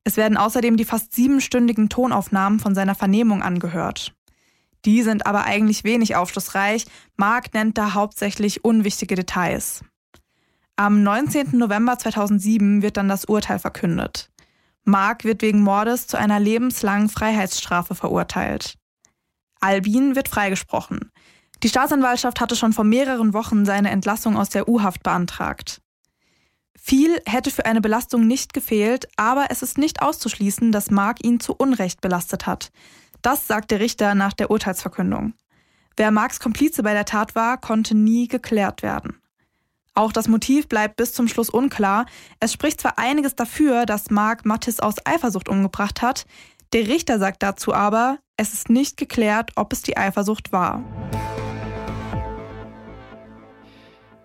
Es 0.05 0.17
werden 0.17 0.37
außerdem 0.37 0.77
die 0.77 0.85
fast 0.85 1.13
siebenstündigen 1.13 1.89
Tonaufnahmen 1.89 2.59
von 2.59 2.75
seiner 2.75 2.95
Vernehmung 2.95 3.41
angehört. 3.41 4.13
Die 4.85 5.01
sind 5.01 5.25
aber 5.25 5.45
eigentlich 5.45 5.83
wenig 5.83 6.15
aufschlussreich. 6.15 6.85
Mark 7.17 7.53
nennt 7.55 7.77
da 7.77 7.95
hauptsächlich 7.95 8.63
unwichtige 8.63 9.15
Details. 9.15 9.83
Am 10.75 11.01
19. 11.01 11.57
November 11.57 11.97
2007 11.97 12.83
wird 12.83 12.97
dann 12.97 13.09
das 13.09 13.25
Urteil 13.25 13.57
verkündet. 13.57 14.29
Mark 14.83 15.23
wird 15.23 15.41
wegen 15.41 15.61
Mordes 15.61 16.05
zu 16.05 16.17
einer 16.17 16.39
lebenslangen 16.39 17.09
Freiheitsstrafe 17.09 17.95
verurteilt. 17.95 18.77
Albin 19.59 20.15
wird 20.15 20.29
freigesprochen. 20.29 21.11
Die 21.63 21.69
Staatsanwaltschaft 21.69 22.39
hatte 22.39 22.55
schon 22.55 22.73
vor 22.73 22.83
mehreren 22.83 23.33
Wochen 23.33 23.65
seine 23.65 23.89
Entlassung 23.89 24.37
aus 24.37 24.49
der 24.49 24.69
U-Haft 24.69 25.01
beantragt. 25.01 25.81
Viel 26.79 27.21
hätte 27.25 27.51
für 27.51 27.65
eine 27.65 27.81
Belastung 27.81 28.27
nicht 28.27 28.53
gefehlt, 28.53 29.07
aber 29.15 29.47
es 29.49 29.61
ist 29.61 29.77
nicht 29.77 30.01
auszuschließen, 30.01 30.71
dass 30.71 30.91
Mark 30.91 31.23
ihn 31.23 31.39
zu 31.39 31.53
Unrecht 31.55 32.01
belastet 32.01 32.45
hat. 32.45 32.71
Das 33.21 33.47
sagt 33.47 33.71
der 33.71 33.79
Richter 33.79 34.13
nach 34.13 34.33
der 34.33 34.51
Urteilsverkündung. 34.51 35.33
Wer 35.97 36.11
Marks 36.11 36.39
Komplize 36.39 36.83
bei 36.83 36.93
der 36.93 37.05
Tat 37.05 37.35
war, 37.35 37.57
konnte 37.57 37.95
nie 37.95 38.27
geklärt 38.27 38.83
werden. 38.83 39.19
Auch 39.93 40.11
das 40.11 40.27
Motiv 40.27 40.67
bleibt 40.67 40.97
bis 40.97 41.13
zum 41.13 41.29
Schluss 41.29 41.49
unklar. 41.49 42.05
Es 42.41 42.51
spricht 42.51 42.81
zwar 42.81 42.99
einiges 42.99 43.33
dafür, 43.33 43.85
dass 43.85 44.11
Mark 44.11 44.45
Mattis 44.45 44.81
aus 44.81 44.95
Eifersucht 45.05 45.47
umgebracht 45.47 46.01
hat, 46.01 46.25
der 46.73 46.87
Richter 46.87 47.19
sagt 47.19 47.41
dazu 47.41 47.73
aber, 47.73 48.19
es 48.35 48.53
ist 48.53 48.69
nicht 48.69 48.97
geklärt, 48.97 49.51
ob 49.55 49.71
es 49.71 49.81
die 49.81 49.95
Eifersucht 49.95 50.51
war. 50.51 50.83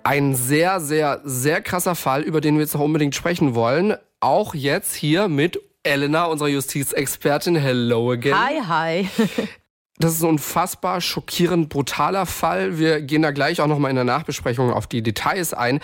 Ein 0.02 0.34
sehr, 0.34 0.80
sehr, 0.80 1.20
sehr 1.24 1.60
krasser 1.60 1.94
Fall, 1.94 2.22
über 2.22 2.40
den 2.40 2.54
wir 2.54 2.62
jetzt 2.62 2.74
noch 2.74 2.80
unbedingt 2.80 3.14
sprechen 3.14 3.54
wollen. 3.54 3.94
Auch 4.20 4.54
jetzt 4.54 4.94
hier 4.94 5.28
mit 5.28 5.60
Elena, 5.82 6.24
unserer 6.24 6.48
Justizexpertin. 6.48 7.56
Hello 7.56 8.12
again. 8.12 8.34
Hi, 8.34 8.60
hi. 8.66 9.08
Das 9.98 10.14
ist 10.14 10.22
ein 10.22 10.30
unfassbar 10.30 11.02
schockierend 11.02 11.68
brutaler 11.68 12.24
Fall. 12.24 12.78
Wir 12.78 13.02
gehen 13.02 13.20
da 13.20 13.32
gleich 13.32 13.60
auch 13.60 13.66
nochmal 13.66 13.90
in 13.90 13.96
der 13.96 14.06
Nachbesprechung 14.06 14.72
auf 14.72 14.86
die 14.86 15.02
Details 15.02 15.52
ein. 15.52 15.78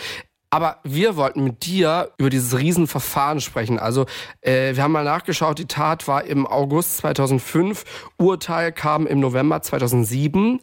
Aber 0.49 0.79
wir 0.85 1.17
wollten 1.17 1.45
mit 1.45 1.67
dir 1.67 2.13
über 2.17 2.31
dieses 2.31 2.59
Riesenverfahren 2.59 3.43
sprechen. 3.43 3.79
Also 3.79 4.07
äh, 4.41 4.75
wir 4.75 4.83
haben 4.83 4.93
mal 4.93 5.05
nachgeschaut, 5.05 5.59
die 5.59 5.67
Tat 5.67 6.09
war 6.09 6.25
im 6.25 6.47
August 6.47 6.97
2005, 6.97 7.85
Urteil 8.17 8.73
kam 8.73 9.07
im 9.07 9.21
November 9.21 9.61
2007. 9.61 10.61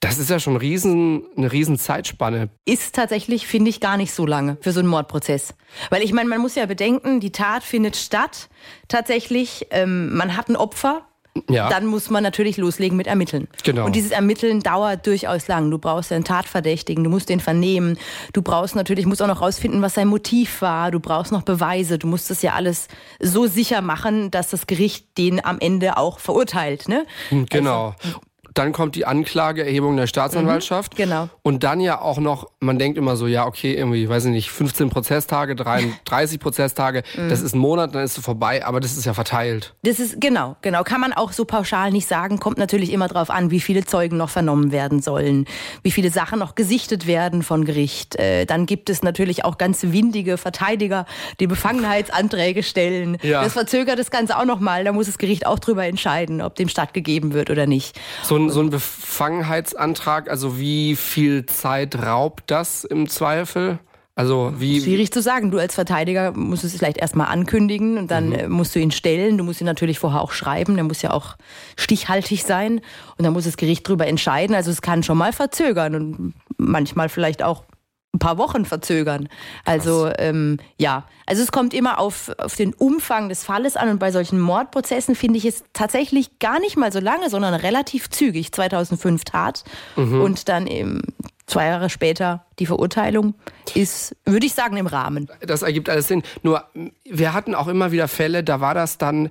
Das 0.00 0.18
ist 0.18 0.30
ja 0.30 0.40
schon 0.40 0.56
riesen, 0.56 1.24
eine 1.36 1.52
riesen 1.52 1.78
Zeitspanne. 1.78 2.48
Ist 2.64 2.94
tatsächlich, 2.94 3.46
finde 3.46 3.68
ich, 3.68 3.80
gar 3.80 3.98
nicht 3.98 4.12
so 4.12 4.24
lange 4.24 4.56
für 4.62 4.72
so 4.72 4.80
einen 4.80 4.88
Mordprozess. 4.88 5.54
Weil 5.90 6.02
ich 6.02 6.14
meine, 6.14 6.28
man 6.28 6.40
muss 6.40 6.54
ja 6.54 6.64
bedenken, 6.64 7.20
die 7.20 7.32
Tat 7.32 7.62
findet 7.62 7.96
statt. 7.96 8.48
Tatsächlich, 8.88 9.66
ähm, 9.70 10.16
man 10.16 10.38
hat 10.38 10.48
ein 10.48 10.56
Opfer, 10.56 11.06
ja. 11.48 11.68
dann 11.68 11.86
muss 11.86 12.10
man 12.10 12.22
natürlich 12.22 12.56
loslegen 12.56 12.96
mit 12.96 13.06
Ermitteln. 13.06 13.48
Genau. 13.62 13.84
Und 13.84 13.94
dieses 13.94 14.10
Ermitteln 14.10 14.60
dauert 14.60 15.06
durchaus 15.06 15.48
lang. 15.48 15.70
Du 15.70 15.78
brauchst 15.78 16.12
einen 16.12 16.24
Tatverdächtigen, 16.24 17.04
du 17.04 17.10
musst 17.10 17.28
den 17.28 17.40
vernehmen. 17.40 17.98
Du 18.32 18.42
brauchst 18.42 18.74
natürlich, 18.74 19.06
musst 19.06 19.22
auch 19.22 19.26
noch 19.26 19.40
rausfinden, 19.40 19.82
was 19.82 19.94
sein 19.94 20.08
Motiv 20.08 20.62
war. 20.62 20.90
Du 20.90 21.00
brauchst 21.00 21.30
noch 21.30 21.42
Beweise. 21.42 21.98
Du 21.98 22.06
musst 22.06 22.30
das 22.30 22.42
ja 22.42 22.54
alles 22.54 22.88
so 23.20 23.46
sicher 23.46 23.82
machen, 23.82 24.30
dass 24.30 24.48
das 24.48 24.66
Gericht 24.66 25.18
den 25.18 25.44
am 25.44 25.58
Ende 25.60 25.96
auch 25.96 26.18
verurteilt. 26.18 26.88
Ne? 26.88 27.06
Genau. 27.30 27.94
Also, 28.02 28.20
dann 28.60 28.72
kommt 28.72 28.94
die 28.94 29.06
Anklageerhebung 29.06 29.96
der 29.96 30.06
Staatsanwaltschaft. 30.06 30.92
Mhm, 30.92 30.96
genau. 31.02 31.28
Und 31.40 31.64
dann 31.64 31.80
ja 31.80 31.98
auch 31.98 32.18
noch, 32.18 32.50
man 32.60 32.78
denkt 32.78 32.98
immer 32.98 33.16
so, 33.16 33.26
ja, 33.26 33.46
okay, 33.46 33.72
irgendwie, 33.72 34.06
weiß 34.06 34.26
ich 34.26 34.32
nicht, 34.32 34.50
15 34.50 34.90
Prozesstage, 34.90 35.56
30 35.56 36.38
Prozesstage, 36.40 37.02
mhm. 37.16 37.30
das 37.30 37.40
ist 37.40 37.54
ein 37.54 37.58
Monat, 37.58 37.94
dann 37.94 38.04
ist 38.04 38.18
es 38.18 38.24
vorbei, 38.24 38.66
aber 38.66 38.80
das 38.80 38.98
ist 38.98 39.06
ja 39.06 39.14
verteilt. 39.14 39.74
Das 39.82 39.98
ist, 39.98 40.20
genau, 40.20 40.56
genau. 40.60 40.82
Kann 40.82 41.00
man 41.00 41.14
auch 41.14 41.32
so 41.32 41.46
pauschal 41.46 41.90
nicht 41.90 42.06
sagen, 42.06 42.38
kommt 42.38 42.58
natürlich 42.58 42.92
immer 42.92 43.08
darauf 43.08 43.30
an, 43.30 43.50
wie 43.50 43.60
viele 43.60 43.86
Zeugen 43.86 44.18
noch 44.18 44.28
vernommen 44.28 44.72
werden 44.72 45.00
sollen, 45.00 45.46
wie 45.82 45.90
viele 45.90 46.10
Sachen 46.10 46.38
noch 46.38 46.54
gesichtet 46.54 47.06
werden 47.06 47.42
von 47.42 47.64
Gericht. 47.64 48.16
Äh, 48.16 48.44
dann 48.44 48.66
gibt 48.66 48.90
es 48.90 49.02
natürlich 49.02 49.42
auch 49.42 49.56
ganz 49.56 49.84
windige 49.84 50.36
Verteidiger, 50.36 51.06
die 51.40 51.46
Befangenheitsanträge 51.46 52.62
stellen. 52.62 53.16
Ja. 53.22 53.42
Das 53.42 53.54
verzögert 53.54 53.98
das 53.98 54.10
Ganze 54.10 54.36
auch 54.36 54.44
nochmal. 54.44 54.84
Da 54.84 54.92
muss 54.92 55.06
das 55.06 55.16
Gericht 55.16 55.46
auch 55.46 55.58
drüber 55.58 55.86
entscheiden, 55.86 56.42
ob 56.42 56.56
dem 56.56 56.68
stattgegeben 56.68 57.32
wird 57.32 57.48
oder 57.48 57.66
nicht. 57.66 57.98
So 58.22 58.36
ein, 58.36 58.49
so 58.50 58.60
ein 58.60 58.70
Befangenheitsantrag, 58.70 60.30
also 60.30 60.58
wie 60.58 60.96
viel 60.96 61.46
Zeit 61.46 61.96
raubt 61.96 62.50
das 62.50 62.84
im 62.84 63.08
Zweifel? 63.08 63.78
Also 64.20 64.52
wie 64.58 64.80
Schwierig 64.82 65.12
zu 65.12 65.22
sagen. 65.22 65.50
Du 65.50 65.58
als 65.58 65.74
Verteidiger 65.74 66.32
musst 66.32 66.62
es 66.62 66.76
vielleicht 66.76 66.98
erstmal 66.98 67.28
ankündigen 67.28 67.96
und 67.96 68.10
dann 68.10 68.26
mhm. 68.26 68.34
Äh, 68.34 68.48
musst 68.48 68.74
du 68.74 68.78
ihn 68.78 68.90
stellen. 68.90 69.38
Du 69.38 69.44
musst 69.44 69.62
ihn 69.62 69.66
natürlich 69.66 69.98
vorher 69.98 70.20
auch 70.20 70.32
schreiben. 70.32 70.74
Der 70.74 70.84
muss 70.84 71.00
ja 71.00 71.12
auch 71.12 71.36
stichhaltig 71.76 72.42
sein. 72.44 72.82
Und 73.16 73.24
dann 73.24 73.32
muss 73.32 73.44
das 73.44 73.56
Gericht 73.56 73.88
darüber 73.88 74.06
entscheiden. 74.06 74.54
Also 74.54 74.70
es 74.70 74.82
kann 74.82 75.02
schon 75.02 75.16
mal 75.16 75.32
verzögern 75.32 75.94
und 75.94 76.34
manchmal 76.58 77.08
vielleicht 77.08 77.42
auch 77.42 77.64
ein 78.12 78.18
paar 78.18 78.38
Wochen 78.38 78.64
verzögern. 78.64 79.28
Also 79.64 80.10
ähm, 80.18 80.58
ja, 80.78 81.04
also 81.26 81.42
es 81.42 81.52
kommt 81.52 81.74
immer 81.74 82.00
auf, 82.00 82.32
auf 82.38 82.56
den 82.56 82.74
Umfang 82.74 83.28
des 83.28 83.44
Falles 83.44 83.76
an 83.76 83.88
und 83.88 83.98
bei 83.98 84.10
solchen 84.10 84.40
Mordprozessen 84.40 85.14
finde 85.14 85.38
ich 85.38 85.44
es 85.44 85.62
tatsächlich 85.72 86.38
gar 86.40 86.58
nicht 86.58 86.76
mal 86.76 86.92
so 86.92 86.98
lange, 86.98 87.30
sondern 87.30 87.54
relativ 87.54 88.10
zügig. 88.10 88.52
2005 88.52 89.24
Tat 89.24 89.64
mhm. 89.96 90.20
und 90.20 90.48
dann 90.48 90.66
eben 90.66 91.02
zwei 91.46 91.66
Jahre 91.66 91.90
später 91.90 92.46
die 92.58 92.66
Verurteilung 92.66 93.34
ist, 93.74 94.16
würde 94.24 94.46
ich 94.46 94.54
sagen, 94.54 94.76
im 94.76 94.86
Rahmen. 94.86 95.28
Das 95.40 95.62
ergibt 95.62 95.88
alles 95.88 96.08
Sinn. 96.08 96.22
Nur 96.42 96.64
wir 97.04 97.32
hatten 97.32 97.54
auch 97.54 97.68
immer 97.68 97.92
wieder 97.92 98.08
Fälle, 98.08 98.42
da 98.42 98.60
war 98.60 98.74
das 98.74 98.98
dann 98.98 99.30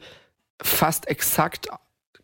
fast 0.62 1.08
exakt 1.08 1.70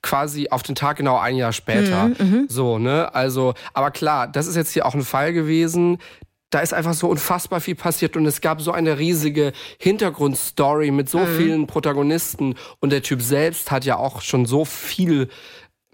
quasi 0.01 0.49
auf 0.49 0.61
den 0.61 0.75
Tag 0.75 0.97
genau 0.97 1.17
ein 1.17 1.35
Jahr 1.35 1.51
später. 1.51 2.09
Mhm, 2.09 2.15
mhm. 2.19 2.45
so, 2.47 2.77
ne? 2.77 3.13
Also, 3.15 3.55
aber 3.73 3.89
klar, 3.89 4.27
das 4.27 4.45
ist 4.45 4.55
jetzt 4.55 4.71
hier 4.71 4.85
auch 4.85 4.93
ein 4.93 5.03
Fall 5.03 5.33
gewesen, 5.33 5.97
da 6.49 6.59
ist 6.59 6.73
einfach 6.73 6.93
so 6.93 7.07
unfassbar 7.09 7.59
viel 7.59 7.75
passiert 7.75 8.15
und 8.15 8.25
es 8.25 8.41
gab 8.41 8.61
so 8.61 8.71
eine 8.71 8.97
riesige 8.97 9.51
Hintergrundstory 9.79 10.91
mit 10.91 11.09
so 11.09 11.19
mhm. 11.19 11.37
vielen 11.37 11.67
Protagonisten 11.67 12.55
und 12.79 12.91
der 12.91 13.01
Typ 13.01 13.21
selbst 13.21 13.71
hat 13.71 13.85
ja 13.85 13.97
auch 13.97 14.21
schon 14.21 14.45
so 14.45 14.63
viel 14.63 15.29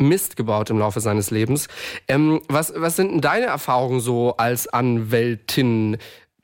Mist 0.02 0.36
gebaut 0.36 0.70
im 0.70 0.80
Laufe 0.80 1.00
seines 1.00 1.32
Lebens. 1.32 1.68
Ähm, 2.08 2.42
was, 2.48 2.74
was 2.76 2.96
sind 2.96 3.12
denn 3.12 3.22
deine 3.22 3.46
Erfahrungen 3.46 4.00
so 4.00 4.36
als 4.38 4.68
Anwältin? 4.68 5.98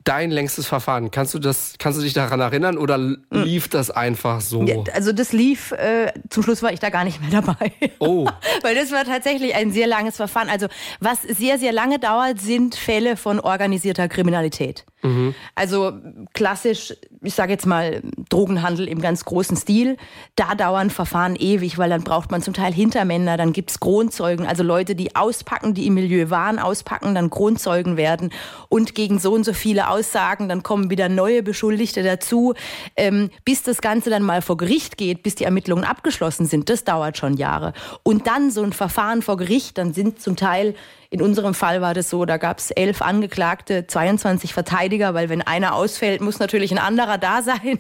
Dein 0.08 0.32
längstes 0.32 0.68
Verfahren? 0.68 1.12
Kannst 1.12 1.34
du 1.34 1.40
das, 1.40 1.76
kannst 1.80 2.00
du 2.00 2.04
dich 2.04 2.14
daran 2.14 2.40
erinnern 2.40 2.78
oder 2.78 2.96
hm. 2.96 3.18
lief 3.32 3.68
das 3.68 3.92
einfach 3.92 4.42
so? 4.42 4.64
Ja, 4.64 4.76
also 4.94 5.12
das 5.12 5.34
lief, 5.34 5.72
äh, 5.72 6.12
zum 6.30 6.44
Schluss 6.44 6.64
war 6.64 6.72
ich 6.72 6.80
da 6.80 6.90
gar 6.90 7.04
nicht 7.04 7.22
mehr 7.22 7.30
dabei. 7.42 7.72
Oh. 8.00 8.28
Weil 8.62 8.76
das 8.76 8.92
war 8.92 9.04
tatsächlich 9.04 9.56
ein 9.56 9.72
sehr 9.72 9.88
langes 9.88 10.16
Verfahren. 10.16 10.50
Also 10.50 10.68
was 11.00 11.22
sehr, 11.22 11.60
sehr 11.60 11.72
lange 11.72 12.00
dauert, 12.00 12.40
sind 12.40 12.76
Fälle 12.76 13.18
von 13.18 13.40
organisierter 13.40 14.08
Kriminalität. 14.08 14.86
Mhm. 15.04 15.36
Also 15.54 15.94
klassisch, 16.34 16.94
ich 17.22 17.36
sage 17.36 17.52
jetzt 17.52 17.68
mal 17.68 18.02
Drogenhandel 18.30 18.88
im 18.88 19.00
ganz 19.00 19.26
großen 19.26 19.56
Stil. 19.56 19.98
Da 20.36 20.56
dauern 20.56 20.90
Verfahren 20.90 21.36
ewig, 21.36 21.78
weil 21.78 21.90
dann 21.90 22.04
braucht 22.04 22.32
man 22.32 22.42
zum 22.42 22.54
Teil 22.54 22.74
Hintermänner, 22.74 23.38
dann 23.38 23.54
gibt 23.54 23.70
es 23.70 23.80
Kronzeugen, 23.80 24.48
also 24.48 24.64
Leute, 24.64 24.96
die 24.96 25.16
auspacken, 25.16 25.74
die 25.74 25.86
im 25.86 25.94
Milieu 25.94 26.30
waren, 26.30 26.58
auspacken, 26.58 27.14
dann 27.14 27.30
Kronzeugen 27.30 27.96
werden 27.96 28.32
und 28.70 28.96
gegen 28.96 29.20
so 29.20 29.34
und 29.34 29.44
so 29.44 29.54
viele 29.54 29.90
Aussagen, 29.90 30.50
dann 30.50 30.64
kommen 30.64 30.90
wieder 30.90 31.10
neue 31.10 31.44
Beschuldigte 31.44 32.02
dazu. 32.02 32.54
Ähm, 32.96 33.30
bis 33.46 33.64
das 33.64 33.82
Ganze 33.82 34.10
dann 34.10 34.24
mal 34.24 34.42
vor 34.42 34.58
Gericht 34.58 34.98
geht, 34.98 35.22
bis 35.22 35.36
die 35.36 35.44
Ermittlungen 35.44 35.84
abgeschlossen 35.84 36.48
sind, 36.48 36.70
das 36.70 36.84
dauert 36.84 37.18
schon 37.18 37.36
Jahre. 37.36 37.74
Und 38.04 38.28
dann 38.28 38.50
so 38.50 38.64
ein 38.64 38.74
Verfahren 38.74 39.22
vor 39.22 39.38
Gericht, 39.38 39.78
dann 39.78 39.94
sind 39.94 40.20
zum 40.22 40.36
Teil 40.36 40.74
in 41.10 41.22
unserem 41.22 41.54
Fall 41.54 41.82
war 41.82 41.94
das 41.94 42.10
so, 42.10 42.26
da 42.26 42.38
gab 42.38 42.60
es 42.60 42.72
elf 42.72 43.02
Angeklagte, 43.02 43.88
22 43.88 44.54
Verteidiger, 44.54 45.14
weil 45.14 45.30
wenn 45.30 45.42
einer 45.42 45.76
ausfällt, 45.76 46.22
muss 46.22 46.40
natürlich 46.40 46.72
ein 46.72 46.80
anderer 46.80 47.18
da 47.18 47.42
sein. 47.42 47.80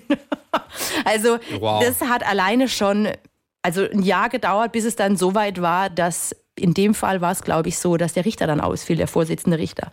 also 1.05 1.37
wow. 1.59 1.83
das 1.83 2.01
hat 2.07 2.25
alleine 2.25 2.69
schon 2.69 3.09
also 3.61 3.83
ein 3.83 4.01
Jahr 4.01 4.29
gedauert, 4.29 4.71
bis 4.71 4.85
es 4.85 4.95
dann 4.95 5.17
so 5.17 5.35
weit 5.35 5.61
war, 5.61 5.89
dass 5.89 6.35
in 6.55 6.73
dem 6.73 6.93
Fall 6.93 7.21
war 7.21 7.31
es, 7.31 7.43
glaube 7.43 7.69
ich, 7.69 7.77
so, 7.77 7.97
dass 7.97 8.13
der 8.13 8.25
Richter 8.25 8.47
dann 8.47 8.61
ausfiel, 8.61 8.95
der 8.95 9.07
Vorsitzende 9.07 9.57
Richter 9.57 9.91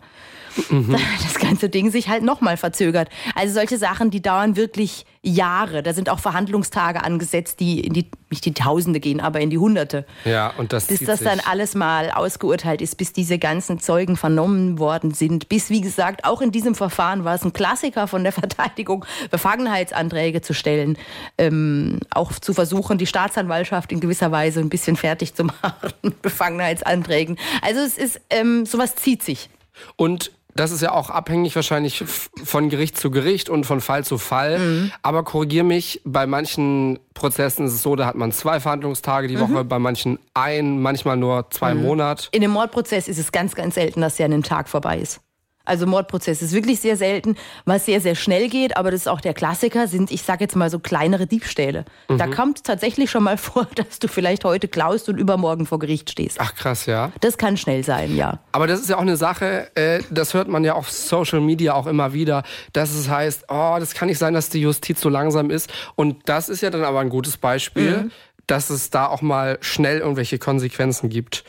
mhm. 0.69 0.95
das 1.23 1.35
ganze 1.39 1.69
Ding 1.69 1.91
sich 1.91 2.09
halt 2.09 2.23
nochmal 2.23 2.57
verzögert. 2.57 3.09
Also 3.35 3.55
solche 3.55 3.77
Sachen, 3.77 4.09
die 4.11 4.21
dauern 4.21 4.55
wirklich 4.55 5.05
Jahre. 5.25 5.83
Da 5.83 5.93
sind 5.93 6.09
auch 6.09 6.19
Verhandlungstage 6.19 7.03
angesetzt, 7.03 7.59
die 7.59 7.79
in 7.79 7.93
die, 7.93 8.09
nicht 8.29 8.45
die 8.45 8.53
Tausende 8.53 8.99
gehen, 8.99 9.19
aber 9.19 9.39
in 9.41 9.49
die 9.49 9.57
Hunderte. 9.57 10.05
Ja, 10.23 10.53
und 10.57 10.71
das 10.71 10.87
Bis 10.87 10.99
das 11.01 11.19
dann 11.19 11.39
alles 11.39 11.75
mal 11.75 12.11
ausgeurteilt 12.11 12.81
ist, 12.81 12.95
bis 12.97 13.11
diese 13.11 13.39
ganzen 13.39 13.79
Zeugen 13.79 14.17
vernommen 14.17 14.79
worden 14.79 15.11
sind. 15.11 15.49
Bis, 15.49 15.69
wie 15.69 15.81
gesagt, 15.81 16.25
auch 16.25 16.41
in 16.41 16.51
diesem 16.51 16.75
Verfahren 16.75 17.23
war 17.23 17.35
es 17.35 17.43
ein 17.43 17.53
Klassiker 17.53 18.07
von 18.07 18.23
der 18.23 18.31
Verteidigung, 18.33 19.05
Befangenheitsanträge 19.31 20.41
zu 20.41 20.53
stellen. 20.53 20.97
Ähm, 21.37 21.99
auch 22.11 22.31
zu 22.33 22.53
versuchen, 22.53 22.97
die 22.97 23.07
Staatsanwaltschaft 23.07 23.91
in 23.91 23.99
gewisser 23.99 24.31
Weise 24.31 24.59
ein 24.59 24.69
bisschen 24.69 24.95
fertig 24.95 25.33
zu 25.33 25.43
machen, 25.61 26.15
Befangenheitsanträgen. 26.21 27.37
Also 27.61 27.81
es 27.81 27.97
ist, 27.97 28.21
ähm, 28.29 28.65
sowas 28.65 28.95
zieht 28.95 29.23
sich. 29.23 29.49
Und 29.95 30.31
das 30.55 30.71
ist 30.71 30.81
ja 30.81 30.91
auch 30.93 31.09
abhängig 31.09 31.53
wahrscheinlich 31.55 32.03
von 32.05 32.69
Gericht 32.69 32.97
zu 32.97 33.11
Gericht 33.11 33.49
und 33.49 33.65
von 33.65 33.81
Fall 33.81 34.05
zu 34.05 34.17
Fall. 34.17 34.57
Mhm. 34.57 34.91
Aber 35.01 35.23
korrigier 35.23 35.65
mich, 35.65 36.01
bei 36.05 36.25
manchen 36.25 36.97
Prozessen 37.13 37.65
ist 37.65 37.73
es 37.73 37.83
so, 37.83 37.97
da 37.97 38.05
hat 38.05 38.15
man 38.15 38.31
zwei 38.31 38.61
Verhandlungstage 38.61 39.27
die 39.27 39.35
mhm. 39.35 39.41
Woche, 39.41 39.63
bei 39.65 39.79
manchen 39.79 40.17
ein, 40.33 40.81
manchmal 40.81 41.17
nur 41.17 41.49
zwei 41.49 41.73
mhm. 41.73 41.83
Monate. 41.83 42.29
In 42.31 42.41
einem 42.41 42.53
Mordprozess 42.53 43.09
ist 43.09 43.19
es 43.19 43.33
ganz, 43.33 43.53
ganz 43.53 43.75
selten, 43.75 43.99
dass 43.99 44.17
an 44.25 44.31
einem 44.31 44.43
Tag 44.43 44.69
vorbei 44.69 44.99
ist. 44.99 45.19
Also 45.65 45.85
Mordprozess 45.85 46.41
ist 46.41 46.53
wirklich 46.53 46.79
sehr 46.79 46.97
selten, 46.97 47.35
was 47.65 47.85
sehr, 47.85 48.01
sehr 48.01 48.15
schnell 48.15 48.49
geht, 48.49 48.77
aber 48.77 48.91
das 48.91 49.01
ist 49.01 49.07
auch 49.07 49.21
der 49.21 49.33
Klassiker, 49.33 49.87
sind, 49.87 50.11
ich 50.11 50.21
sage 50.21 50.43
jetzt 50.43 50.55
mal 50.55 50.69
so 50.69 50.79
kleinere 50.79 51.27
Diebstähle. 51.27 51.85
Mhm. 52.07 52.17
Da 52.17 52.27
kommt 52.27 52.63
tatsächlich 52.63 53.11
schon 53.11 53.23
mal 53.23 53.37
vor, 53.45 53.67
dass 53.75 53.99
du 53.99 54.07
vielleicht 54.07 54.45
heute 54.45 54.67
klaust 54.67 55.09
und 55.09 55.17
übermorgen 55.17 55.65
vor 55.65 55.79
Gericht 55.79 56.09
stehst. 56.11 56.37
Ach 56.39 56.53
krass, 56.55 56.85
ja. 56.85 57.11
Das 57.21 57.37
kann 57.37 57.57
schnell 57.57 57.83
sein, 57.83 58.15
ja. 58.15 58.39
Aber 58.51 58.67
das 58.67 58.79
ist 58.79 58.89
ja 58.89 58.97
auch 58.97 59.01
eine 59.01 59.17
Sache, 59.17 59.75
äh, 59.75 60.01
das 60.09 60.33
hört 60.33 60.47
man 60.47 60.63
ja 60.63 60.73
auf 60.73 60.91
Social 60.91 61.41
Media 61.41 61.73
auch 61.73 61.87
immer 61.87 62.13
wieder, 62.13 62.43
dass 62.73 62.93
es 62.93 63.09
heißt, 63.09 63.45
oh, 63.49 63.77
das 63.79 63.93
kann 63.93 64.07
nicht 64.07 64.19
sein, 64.19 64.33
dass 64.33 64.49
die 64.49 64.61
Justiz 64.61 65.01
so 65.01 65.09
langsam 65.09 65.49
ist. 65.49 65.69
Und 65.95 66.29
das 66.29 66.49
ist 66.49 66.61
ja 66.61 66.69
dann 66.69 66.83
aber 66.83 66.99
ein 66.99 67.09
gutes 67.09 67.37
Beispiel. 67.37 68.03
Mhm 68.03 68.11
dass 68.47 68.69
es 68.69 68.89
da 68.89 69.07
auch 69.07 69.21
mal 69.21 69.57
schnell 69.61 69.99
irgendwelche 69.99 70.39
Konsequenzen 70.39 71.09
gibt. 71.09 71.43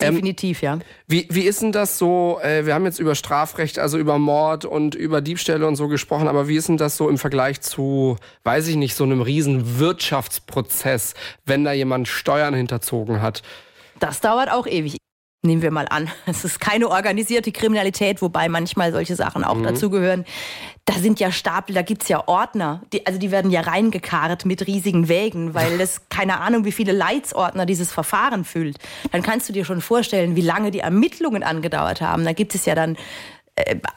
Ähm, 0.00 0.14
Definitiv, 0.14 0.62
ähm, 0.62 0.66
ja. 0.66 0.78
Wie, 1.06 1.26
wie 1.30 1.42
ist 1.42 1.62
denn 1.62 1.72
das 1.72 1.98
so? 1.98 2.38
Äh, 2.42 2.66
wir 2.66 2.74
haben 2.74 2.84
jetzt 2.84 2.98
über 2.98 3.14
Strafrecht, 3.14 3.78
also 3.78 3.98
über 3.98 4.18
Mord 4.18 4.64
und 4.64 4.94
über 4.94 5.20
Diebstähle 5.20 5.66
und 5.66 5.76
so 5.76 5.88
gesprochen, 5.88 6.28
aber 6.28 6.48
wie 6.48 6.56
ist 6.56 6.68
denn 6.68 6.76
das 6.76 6.96
so 6.96 7.08
im 7.08 7.18
Vergleich 7.18 7.60
zu, 7.60 8.16
weiß 8.44 8.68
ich 8.68 8.76
nicht, 8.76 8.94
so 8.94 9.04
einem 9.04 9.22
riesen 9.22 9.78
Wirtschaftsprozess, 9.78 11.14
wenn 11.46 11.64
da 11.64 11.72
jemand 11.72 12.08
Steuern 12.08 12.54
hinterzogen 12.54 13.22
hat? 13.22 13.42
Das 13.98 14.20
dauert 14.20 14.50
auch 14.50 14.66
ewig. 14.66 14.99
Nehmen 15.42 15.62
wir 15.62 15.70
mal 15.70 15.86
an, 15.88 16.10
es 16.26 16.44
ist 16.44 16.60
keine 16.60 16.88
organisierte 16.88 17.50
Kriminalität, 17.50 18.20
wobei 18.20 18.48
manchmal 18.48 18.92
solche 18.92 19.16
Sachen 19.16 19.42
auch 19.42 19.54
mhm. 19.54 19.64
dazugehören. 19.64 20.24
Da 20.84 20.94
sind 20.94 21.18
ja 21.18 21.32
Stapel, 21.32 21.74
da 21.74 21.82
gibt's 21.82 22.08
ja 22.08 22.26
Ordner. 22.26 22.82
Die, 22.92 23.06
also 23.06 23.18
die 23.18 23.30
werden 23.30 23.50
ja 23.50 23.62
reingekarrt 23.62 24.44
mit 24.44 24.66
riesigen 24.66 25.08
Wägen, 25.08 25.54
weil 25.54 25.78
das 25.78 26.08
keine 26.10 26.40
Ahnung, 26.40 26.64
wie 26.64 26.72
viele 26.72 26.92
Leitsordner 26.92 27.64
dieses 27.64 27.90
Verfahren 27.90 28.44
füllt. 28.44 28.76
Dann 29.12 29.22
kannst 29.22 29.48
du 29.48 29.52
dir 29.52 29.64
schon 29.64 29.80
vorstellen, 29.80 30.36
wie 30.36 30.42
lange 30.42 30.70
die 30.70 30.80
Ermittlungen 30.80 31.42
angedauert 31.42 32.02
haben. 32.02 32.24
Da 32.24 32.32
gibt 32.32 32.54
es 32.54 32.66
ja 32.66 32.74
dann 32.74 32.98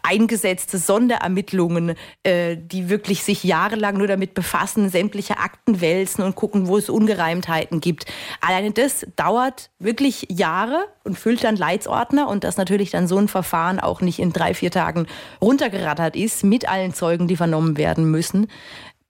eingesetzte 0.04 0.78
Sonderermittlungen, 0.78 1.96
äh, 2.24 2.58
die 2.58 2.90
wirklich 2.90 3.24
sich 3.24 3.44
jahrelang 3.44 3.98
nur 3.98 4.08
damit 4.08 4.34
befassen, 4.34 4.90
sämtliche 4.90 5.38
Akten 5.38 5.82
wälzen 5.82 6.24
und 6.24 6.36
gucken, 6.36 6.68
wo 6.68 6.78
es 6.78 6.90
Ungereimtheiten 6.90 7.82
gibt. 7.82 8.06
Alleine 8.42 8.72
das 8.72 9.06
dauert 9.16 9.70
wirklich 9.80 10.28
Jahre 10.30 10.86
und 11.04 11.18
füllt 11.18 11.44
dann 11.44 11.56
Leitsordner 11.56 12.28
und 12.28 12.44
dass 12.44 12.58
natürlich 12.58 12.92
dann 12.92 13.08
so 13.08 13.18
ein 13.18 13.28
Verfahren 13.28 13.80
auch 13.80 14.02
nicht 14.02 14.20
in 14.20 14.34
drei, 14.34 14.54
vier 14.54 14.72
Tagen 14.72 15.08
runtergerattert 15.42 16.16
ist 16.16 16.44
mit 16.44 16.68
allen 16.68 16.94
Zeugen, 16.94 17.28
die 17.28 17.38
vernommen 17.38 17.78
werden 17.78 18.10
müssen. 18.10 18.48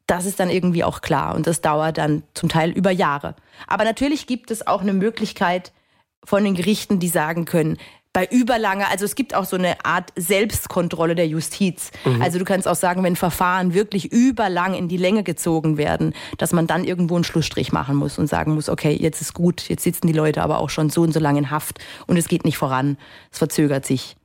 Das 0.07 0.25
ist 0.25 0.39
dann 0.39 0.49
irgendwie 0.49 0.83
auch 0.83 1.01
klar 1.01 1.33
und 1.35 1.47
das 1.47 1.61
dauert 1.61 1.97
dann 1.97 2.23
zum 2.33 2.49
Teil 2.49 2.71
über 2.71 2.91
Jahre. 2.91 3.35
Aber 3.67 3.85
natürlich 3.85 4.27
gibt 4.27 4.51
es 4.51 4.67
auch 4.67 4.81
eine 4.81 4.93
Möglichkeit 4.93 5.71
von 6.25 6.43
den 6.43 6.55
Gerichten, 6.55 6.99
die 6.99 7.09
sagen 7.09 7.45
können, 7.45 7.77
bei 8.13 8.27
überlanger, 8.27 8.89
also 8.91 9.05
es 9.05 9.15
gibt 9.15 9.33
auch 9.33 9.45
so 9.45 9.55
eine 9.55 9.83
Art 9.85 10.13
Selbstkontrolle 10.15 11.15
der 11.15 11.27
Justiz. 11.27 11.91
Mhm. 12.05 12.21
Also 12.21 12.37
du 12.37 12.45
kannst 12.45 12.67
auch 12.67 12.75
sagen, 12.75 13.03
wenn 13.03 13.15
Verfahren 13.15 13.73
wirklich 13.73 14.11
überlang 14.11 14.75
in 14.75 14.87
die 14.87 14.97
Länge 14.97 15.23
gezogen 15.23 15.77
werden, 15.77 16.13
dass 16.37 16.53
man 16.53 16.67
dann 16.67 16.83
irgendwo 16.83 17.15
einen 17.15 17.23
Schlussstrich 17.23 17.71
machen 17.71 17.95
muss 17.95 18.19
und 18.19 18.27
sagen 18.27 18.53
muss, 18.53 18.69
okay, 18.69 18.95
jetzt 18.99 19.19
ist 19.19 19.33
gut, 19.33 19.67
jetzt 19.67 19.83
sitzen 19.83 20.05
die 20.05 20.13
Leute 20.13 20.43
aber 20.43 20.59
auch 20.59 20.69
schon 20.69 20.91
so 20.91 21.01
und 21.01 21.11
so 21.11 21.19
lange 21.19 21.39
in 21.39 21.49
Haft 21.49 21.79
und 22.05 22.17
es 22.17 22.27
geht 22.27 22.45
nicht 22.45 22.57
voran, 22.57 22.97
es 23.31 23.39
verzögert 23.39 23.85
sich. 23.85 24.15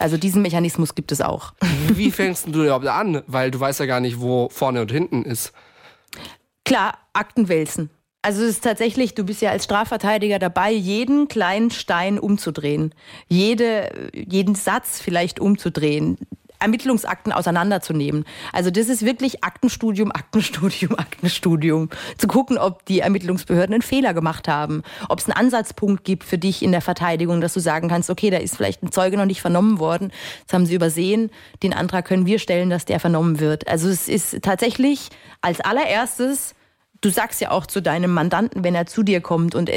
Also 0.00 0.16
diesen 0.16 0.42
Mechanismus 0.42 0.94
gibt 0.94 1.12
es 1.12 1.20
auch. 1.20 1.52
Wie 1.88 2.10
fängst 2.10 2.46
du 2.48 2.64
überhaupt 2.64 2.86
an? 2.86 3.22
Weil 3.28 3.52
du 3.52 3.60
weißt 3.60 3.80
ja 3.80 3.86
gar 3.86 4.00
nicht, 4.00 4.20
wo 4.20 4.48
vorne 4.48 4.80
und 4.80 4.90
hinten 4.90 5.22
ist. 5.22 5.52
Klar, 6.64 6.98
Akten 7.12 7.48
wälzen. 7.48 7.90
Also 8.22 8.42
es 8.42 8.50
ist 8.50 8.64
tatsächlich, 8.64 9.14
du 9.14 9.24
bist 9.24 9.40
ja 9.40 9.50
als 9.50 9.64
Strafverteidiger 9.64 10.38
dabei, 10.38 10.70
jeden 10.70 11.28
kleinen 11.28 11.70
Stein 11.70 12.18
umzudrehen, 12.18 12.94
jede, 13.28 14.10
jeden 14.12 14.54
Satz 14.54 15.00
vielleicht 15.00 15.40
umzudrehen, 15.40 16.18
Ermittlungsakten 16.58 17.32
auseinanderzunehmen. 17.32 18.24
Also 18.52 18.70
das 18.70 18.90
ist 18.90 19.06
wirklich 19.06 19.42
Aktenstudium, 19.42 20.12
Aktenstudium, 20.12 20.94
Aktenstudium. 20.98 21.88
Zu 22.18 22.26
gucken, 22.26 22.58
ob 22.58 22.84
die 22.84 23.00
Ermittlungsbehörden 23.00 23.72
einen 23.72 23.82
Fehler 23.82 24.12
gemacht 24.12 24.46
haben, 24.46 24.82
ob 25.08 25.18
es 25.18 25.24
einen 25.24 25.38
Ansatzpunkt 25.38 26.04
gibt 26.04 26.24
für 26.24 26.36
dich 26.36 26.62
in 26.62 26.72
der 26.72 26.82
Verteidigung, 26.82 27.40
dass 27.40 27.54
du 27.54 27.60
sagen 27.60 27.88
kannst, 27.88 28.10
okay, 28.10 28.28
da 28.28 28.36
ist 28.36 28.56
vielleicht 28.56 28.82
ein 28.82 28.92
Zeuge 28.92 29.16
noch 29.16 29.24
nicht 29.24 29.40
vernommen 29.40 29.78
worden, 29.78 30.12
das 30.46 30.52
haben 30.52 30.66
sie 30.66 30.74
übersehen, 30.74 31.30
den 31.62 31.72
Antrag 31.72 32.04
können 32.04 32.26
wir 32.26 32.38
stellen, 32.38 32.68
dass 32.68 32.84
der 32.84 33.00
vernommen 33.00 33.40
wird. 33.40 33.66
Also 33.66 33.88
es 33.88 34.08
ist 34.08 34.42
tatsächlich 34.42 35.08
als 35.40 35.60
allererstes 35.60 36.54
Du 37.02 37.08
sagst 37.08 37.40
ja 37.40 37.50
auch 37.50 37.64
zu 37.64 37.80
deinem 37.80 38.12
Mandanten, 38.12 38.62
wenn 38.62 38.74
er 38.74 38.84
zu 38.84 39.02
dir 39.02 39.22
kommt 39.22 39.54
und 39.54 39.70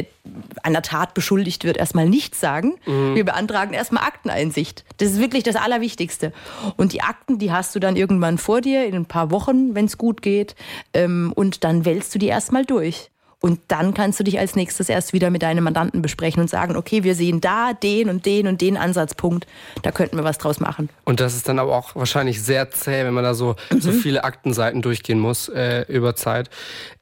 einer 0.62 0.82
Tat 0.82 1.14
beschuldigt 1.14 1.64
wird, 1.64 1.78
erstmal 1.78 2.10
nichts 2.10 2.42
sagen. 2.42 2.76
Mhm. 2.86 3.16
Wir 3.16 3.24
beantragen 3.24 3.74
erstmal 3.74 4.04
Akteneinsicht. 4.04 4.84
Das 4.98 5.12
ist 5.12 5.20
wirklich 5.20 5.44
das 5.44 5.56
Allerwichtigste. 5.56 6.34
Und 6.76 6.92
die 6.92 7.02
Akten, 7.02 7.40
die 7.40 7.52
hast 7.52 7.76
du 7.76 7.80
dann 7.80 7.96
irgendwann 7.96 8.38
vor 8.38 8.60
dir 8.60 8.86
in 8.86 8.96
ein 8.96 9.06
paar 9.06 9.32
Wochen, 9.32 9.74
wenn 9.74 9.86
es 9.86 9.98
gut 9.98 10.22
geht. 10.22 10.56
Ähm, 10.94 11.32
und 11.34 11.64
dann 11.64 11.86
wälzt 11.86 12.14
du 12.14 12.20
die 12.20 12.28
erstmal 12.28 12.66
durch. 12.66 13.10
Und 13.46 13.60
dann 13.68 13.94
kannst 13.94 14.22
du 14.22 14.24
dich 14.24 14.40
als 14.40 14.56
nächstes 14.56 14.88
erst 14.88 15.12
wieder 15.12 15.30
mit 15.30 15.44
deinem 15.44 15.66
Mandanten 15.66 16.02
besprechen 16.02 16.42
und 16.42 16.50
sagen, 16.50 16.78
okay, 16.78 17.04
wir 17.04 17.14
sehen 17.14 17.42
da 17.42 17.74
den 17.74 18.10
und 18.10 18.26
den 18.26 18.48
und 18.48 18.62
den 18.62 18.78
Ansatzpunkt, 18.78 19.46
da 19.82 19.92
könnten 19.92 20.16
wir 20.16 20.24
was 20.24 20.38
draus 20.38 20.62
machen. 20.62 20.88
Und 21.04 21.20
das 21.20 21.36
ist 21.36 21.50
dann 21.50 21.60
aber 21.60 21.76
auch 21.76 21.94
wahrscheinlich 21.94 22.42
sehr 22.42 22.72
zäh, 22.72 23.04
wenn 23.04 23.14
man 23.14 23.26
da 23.26 23.34
so, 23.34 23.58
mhm. 23.70 23.82
so 23.82 23.92
viele 23.92 24.24
Aktenseiten 24.24 24.82
durchgehen 24.82 25.20
muss 25.20 25.50
äh, 25.50 25.82
über 25.90 26.16
Zeit. 26.16 26.50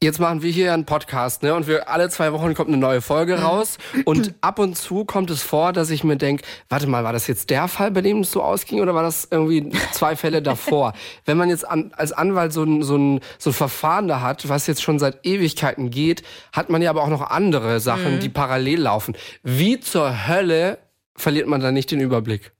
Jetzt 0.01 0.19
machen 0.19 0.41
wir 0.41 0.51
hier 0.51 0.73
einen 0.73 0.85
Podcast, 0.85 1.43
ne? 1.43 1.53
Und 1.53 1.67
wir 1.67 1.87
alle 1.87 2.09
zwei 2.09 2.33
Wochen 2.33 2.55
kommt 2.55 2.69
eine 2.69 2.77
neue 2.77 3.01
Folge 3.01 3.37
mhm. 3.37 3.43
raus. 3.43 3.77
Und 4.05 4.33
ab 4.41 4.57
und 4.57 4.75
zu 4.75 5.05
kommt 5.05 5.29
es 5.29 5.43
vor, 5.43 5.73
dass 5.73 5.91
ich 5.91 6.03
mir 6.03 6.17
denke, 6.17 6.43
warte 6.69 6.87
mal, 6.87 7.03
war 7.03 7.13
das 7.13 7.27
jetzt 7.27 7.51
der 7.51 7.67
Fall, 7.67 7.91
bei 7.91 8.01
dem 8.01 8.21
es 8.21 8.31
so 8.31 8.41
ausging, 8.41 8.81
oder 8.81 8.95
war 8.95 9.03
das 9.03 9.27
irgendwie 9.29 9.71
zwei 9.91 10.15
Fälle 10.15 10.41
davor? 10.41 10.93
wenn 11.25 11.37
man 11.37 11.49
jetzt 11.49 11.67
an, 11.67 11.91
als 11.95 12.11
Anwalt 12.11 12.53
so 12.53 12.63
ein, 12.63 12.83
so, 12.83 12.97
ein, 12.97 13.19
so 13.37 13.51
ein 13.51 13.53
Verfahren 13.53 14.07
da 14.07 14.21
hat, 14.21 14.49
was 14.49 14.67
jetzt 14.67 14.81
schon 14.81 14.99
seit 14.99 15.25
Ewigkeiten 15.25 15.89
geht, 15.89 16.23
hat 16.51 16.69
man 16.69 16.81
ja 16.81 16.89
aber 16.89 17.03
auch 17.03 17.09
noch 17.09 17.21
andere 17.21 17.79
Sachen, 17.79 18.15
mhm. 18.15 18.19
die 18.19 18.29
parallel 18.29 18.81
laufen. 18.81 19.15
Wie 19.43 19.79
zur 19.79 20.27
Hölle 20.27 20.79
verliert 21.15 21.47
man 21.47 21.61
da 21.61 21.71
nicht 21.71 21.91
den 21.91 21.99
Überblick? 21.99 22.53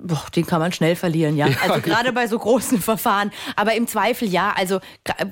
Boah, 0.00 0.24
den 0.34 0.46
kann 0.46 0.60
man 0.60 0.72
schnell 0.72 0.94
verlieren, 0.94 1.36
ja. 1.36 1.48
ja 1.48 1.56
also 1.62 1.80
gerade 1.80 2.12
bei 2.12 2.26
so 2.28 2.38
großen 2.38 2.80
Verfahren. 2.80 3.32
Aber 3.56 3.74
im 3.74 3.86
Zweifel 3.86 4.28
ja. 4.28 4.54
Also 4.56 4.78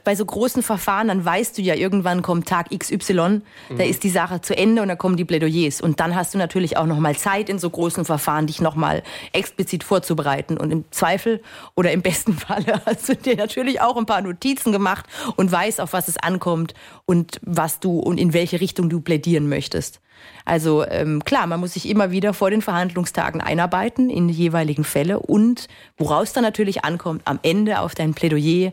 bei 0.05 0.17
so 0.17 0.25
großen 0.25 0.63
Verfahren, 0.63 1.09
dann 1.09 1.25
weißt 1.25 1.57
du 1.57 1.63
ja, 1.63 1.75
irgendwann 1.75 2.23
kommt 2.23 2.49
Tag 2.49 2.71
XY, 2.77 3.13
mhm. 3.13 3.43
da 3.79 3.85
ist 3.85 4.03
die 4.03 4.11
Sache 4.11 4.41
zu 4.41 4.57
Ende 4.57 4.83
und 4.83 4.89
dann 4.89 4.99
kommen 4.99 5.17
die 5.17 5.25
Plädoyers. 5.25 5.81
Und 5.81 6.01
dann 6.01 6.15
hast 6.17 6.35
du 6.35 6.39
natürlich 6.39 6.77
auch 6.77 6.87
nochmal 6.87 7.17
Zeit 7.17 7.49
in 7.49 7.59
so 7.59 7.71
großen 7.71 8.05
Verfahren, 8.05 8.47
dich 8.49 8.61
nochmal 8.61 9.03
explizit 9.33 9.85
vorzubereiten. 9.85 10.57
Und 10.57 10.73
im 10.73 10.85
Zweifel 10.91 11.43
oder 11.77 11.93
im 11.93 12.03
besten 12.03 12.33
Falle 12.37 12.83
hast 12.85 13.09
du 13.09 13.15
dir 13.15 13.37
natürlich 13.37 13.81
auch 13.81 13.97
ein 13.97 14.07
paar 14.07 14.21
Notizen 14.21 14.73
gemacht 14.73 15.07
und 15.37 15.53
weißt, 15.53 15.81
auf 15.81 15.93
was 15.93 16.09
es 16.09 16.17
ankommt 16.17 16.75
und 17.05 17.41
was 17.43 17.79
du 17.79 18.01
und 18.01 18.19
in 18.19 18.33
welche 18.33 18.61
Richtung 18.61 18.89
du 18.89 19.01
plädieren 19.01 19.49
möchtest. 19.49 20.01
Also 20.45 20.87
ähm, 20.87 21.25
klar, 21.25 21.47
man 21.47 21.61
muss 21.61 21.75
sich 21.75 21.89
immer 21.89 22.11
wieder 22.11 22.35
vor 22.35 22.51
den 22.51 22.63
Verhandlungstagen 22.63 23.41
einarbeiten 23.41 24.11
in 24.11 24.29
die 24.29 24.35
jeweiligen 24.35 24.85
Fälle 24.85 25.19
und 25.21 25.69
woraus 25.97 26.33
dann 26.33 26.45
natürlich 26.45 26.85
ankommt, 26.85 27.23
am 27.25 27.39
Ende 27.43 27.81
auf 27.81 27.95
dein 27.95 28.15
Plädoyer, 28.15 28.73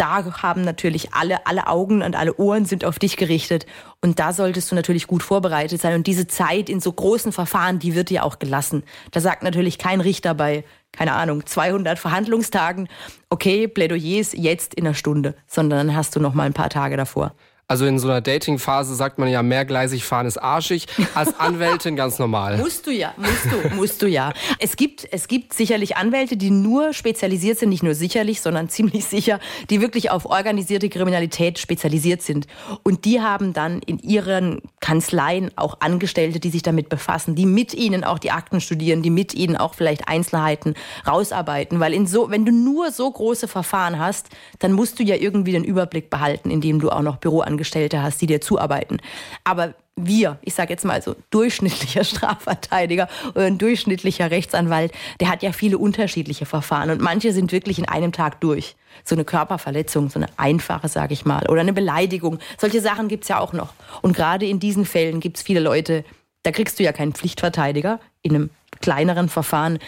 da 0.00 0.24
haben 0.42 0.62
natürlich 0.64 1.12
alle, 1.12 1.46
alle 1.46 1.66
Augen 1.66 2.00
und 2.00 2.16
alle 2.16 2.34
Ohren 2.36 2.64
sind 2.64 2.86
auf 2.86 2.98
dich 2.98 3.18
gerichtet. 3.18 3.66
Und 4.00 4.18
da 4.18 4.32
solltest 4.32 4.70
du 4.70 4.74
natürlich 4.74 5.06
gut 5.06 5.22
vorbereitet 5.22 5.78
sein. 5.82 5.94
Und 5.94 6.06
diese 6.06 6.26
Zeit 6.26 6.70
in 6.70 6.80
so 6.80 6.90
großen 6.90 7.32
Verfahren, 7.32 7.78
die 7.78 7.94
wird 7.94 8.08
dir 8.08 8.24
auch 8.24 8.38
gelassen. 8.38 8.82
Da 9.10 9.20
sagt 9.20 9.42
natürlich 9.42 9.76
kein 9.76 10.00
Richter 10.00 10.32
bei, 10.32 10.64
keine 10.92 11.12
Ahnung, 11.12 11.44
200 11.44 11.98
Verhandlungstagen, 11.98 12.88
okay, 13.28 13.68
Plädoyers 13.68 14.32
jetzt 14.32 14.72
in 14.72 14.86
einer 14.86 14.94
Stunde, 14.94 15.34
sondern 15.46 15.88
dann 15.88 15.96
hast 15.96 16.16
du 16.16 16.20
noch 16.20 16.32
mal 16.32 16.44
ein 16.44 16.54
paar 16.54 16.70
Tage 16.70 16.96
davor. 16.96 17.34
Also 17.70 17.86
in 17.86 18.00
so 18.00 18.08
einer 18.08 18.20
Dating-Phase 18.20 18.96
sagt 18.96 19.20
man 19.20 19.28
ja, 19.28 19.44
mehrgleisig 19.44 20.04
fahren 20.04 20.26
ist 20.26 20.38
arschig. 20.38 20.88
Als 21.14 21.32
Anwältin 21.38 21.94
ganz 21.94 22.18
normal. 22.18 22.58
Musst 22.58 22.84
du 22.84 22.90
ja, 22.90 23.14
musst 23.16 23.44
du, 23.44 23.74
musst 23.76 24.02
du 24.02 24.08
ja. 24.08 24.32
Es 24.58 24.74
gibt, 24.74 25.06
es 25.12 25.28
gibt 25.28 25.54
sicherlich 25.54 25.96
Anwälte, 25.96 26.36
die 26.36 26.50
nur 26.50 26.92
spezialisiert 26.92 27.60
sind, 27.60 27.68
nicht 27.68 27.84
nur 27.84 27.94
sicherlich, 27.94 28.40
sondern 28.40 28.68
ziemlich 28.70 29.04
sicher, 29.04 29.38
die 29.70 29.80
wirklich 29.80 30.10
auf 30.10 30.26
organisierte 30.26 30.88
Kriminalität 30.88 31.60
spezialisiert 31.60 32.22
sind. 32.22 32.48
Und 32.82 33.04
die 33.04 33.20
haben 33.20 33.52
dann 33.52 33.82
in 33.82 34.00
ihren 34.00 34.62
Kanzleien 34.80 35.52
auch 35.54 35.76
Angestellte, 35.78 36.40
die 36.40 36.50
sich 36.50 36.62
damit 36.62 36.88
befassen, 36.88 37.36
die 37.36 37.46
mit 37.46 37.72
ihnen 37.72 38.02
auch 38.02 38.18
die 38.18 38.32
Akten 38.32 38.60
studieren, 38.60 39.02
die 39.02 39.10
mit 39.10 39.32
ihnen 39.32 39.56
auch 39.56 39.74
vielleicht 39.74 40.08
Einzelheiten 40.08 40.74
rausarbeiten. 41.06 41.78
Weil 41.78 41.94
in 41.94 42.08
so, 42.08 42.30
wenn 42.30 42.44
du 42.44 42.50
nur 42.50 42.90
so 42.90 43.08
große 43.08 43.46
Verfahren 43.46 44.00
hast, 44.00 44.28
dann 44.58 44.72
musst 44.72 44.98
du 44.98 45.04
ja 45.04 45.14
irgendwie 45.14 45.52
den 45.52 45.62
Überblick 45.62 46.10
behalten, 46.10 46.50
indem 46.50 46.80
du 46.80 46.90
auch 46.90 47.02
noch 47.02 47.18
Büroangestellte 47.18 47.59
Angestellte 47.60 48.02
hast, 48.02 48.22
die 48.22 48.26
dir 48.26 48.40
zuarbeiten. 48.40 49.02
Aber 49.44 49.74
wir, 49.94 50.38
ich 50.40 50.54
sage 50.54 50.70
jetzt 50.70 50.86
mal 50.86 51.02
so, 51.02 51.14
durchschnittlicher 51.28 52.04
Strafverteidiger 52.04 53.06
oder 53.34 53.44
ein 53.44 53.58
durchschnittlicher 53.58 54.30
Rechtsanwalt, 54.30 54.92
der 55.20 55.28
hat 55.28 55.42
ja 55.42 55.52
viele 55.52 55.76
unterschiedliche 55.76 56.46
Verfahren 56.46 56.88
und 56.90 57.02
manche 57.02 57.34
sind 57.34 57.52
wirklich 57.52 57.78
in 57.78 57.86
einem 57.86 58.12
Tag 58.12 58.40
durch. 58.40 58.76
So 59.04 59.14
eine 59.14 59.24
Körperverletzung, 59.24 60.08
so 60.08 60.18
eine 60.18 60.28
einfache, 60.38 60.88
sage 60.88 61.12
ich 61.12 61.26
mal, 61.26 61.46
oder 61.48 61.60
eine 61.60 61.74
Beleidigung. 61.74 62.38
Solche 62.58 62.80
Sachen 62.80 63.08
gibt 63.08 63.24
es 63.24 63.28
ja 63.28 63.38
auch 63.38 63.52
noch. 63.52 63.74
Und 64.00 64.16
gerade 64.16 64.46
in 64.46 64.58
diesen 64.58 64.86
Fällen 64.86 65.20
gibt 65.20 65.36
es 65.36 65.42
viele 65.42 65.60
Leute, 65.60 66.04
da 66.42 66.50
kriegst 66.50 66.78
du 66.78 66.82
ja 66.82 66.92
keinen 66.92 67.12
Pflichtverteidiger 67.12 68.00
in 68.22 68.34
einem 68.34 68.50
kleineren 68.80 69.28
Verfahren 69.28 69.78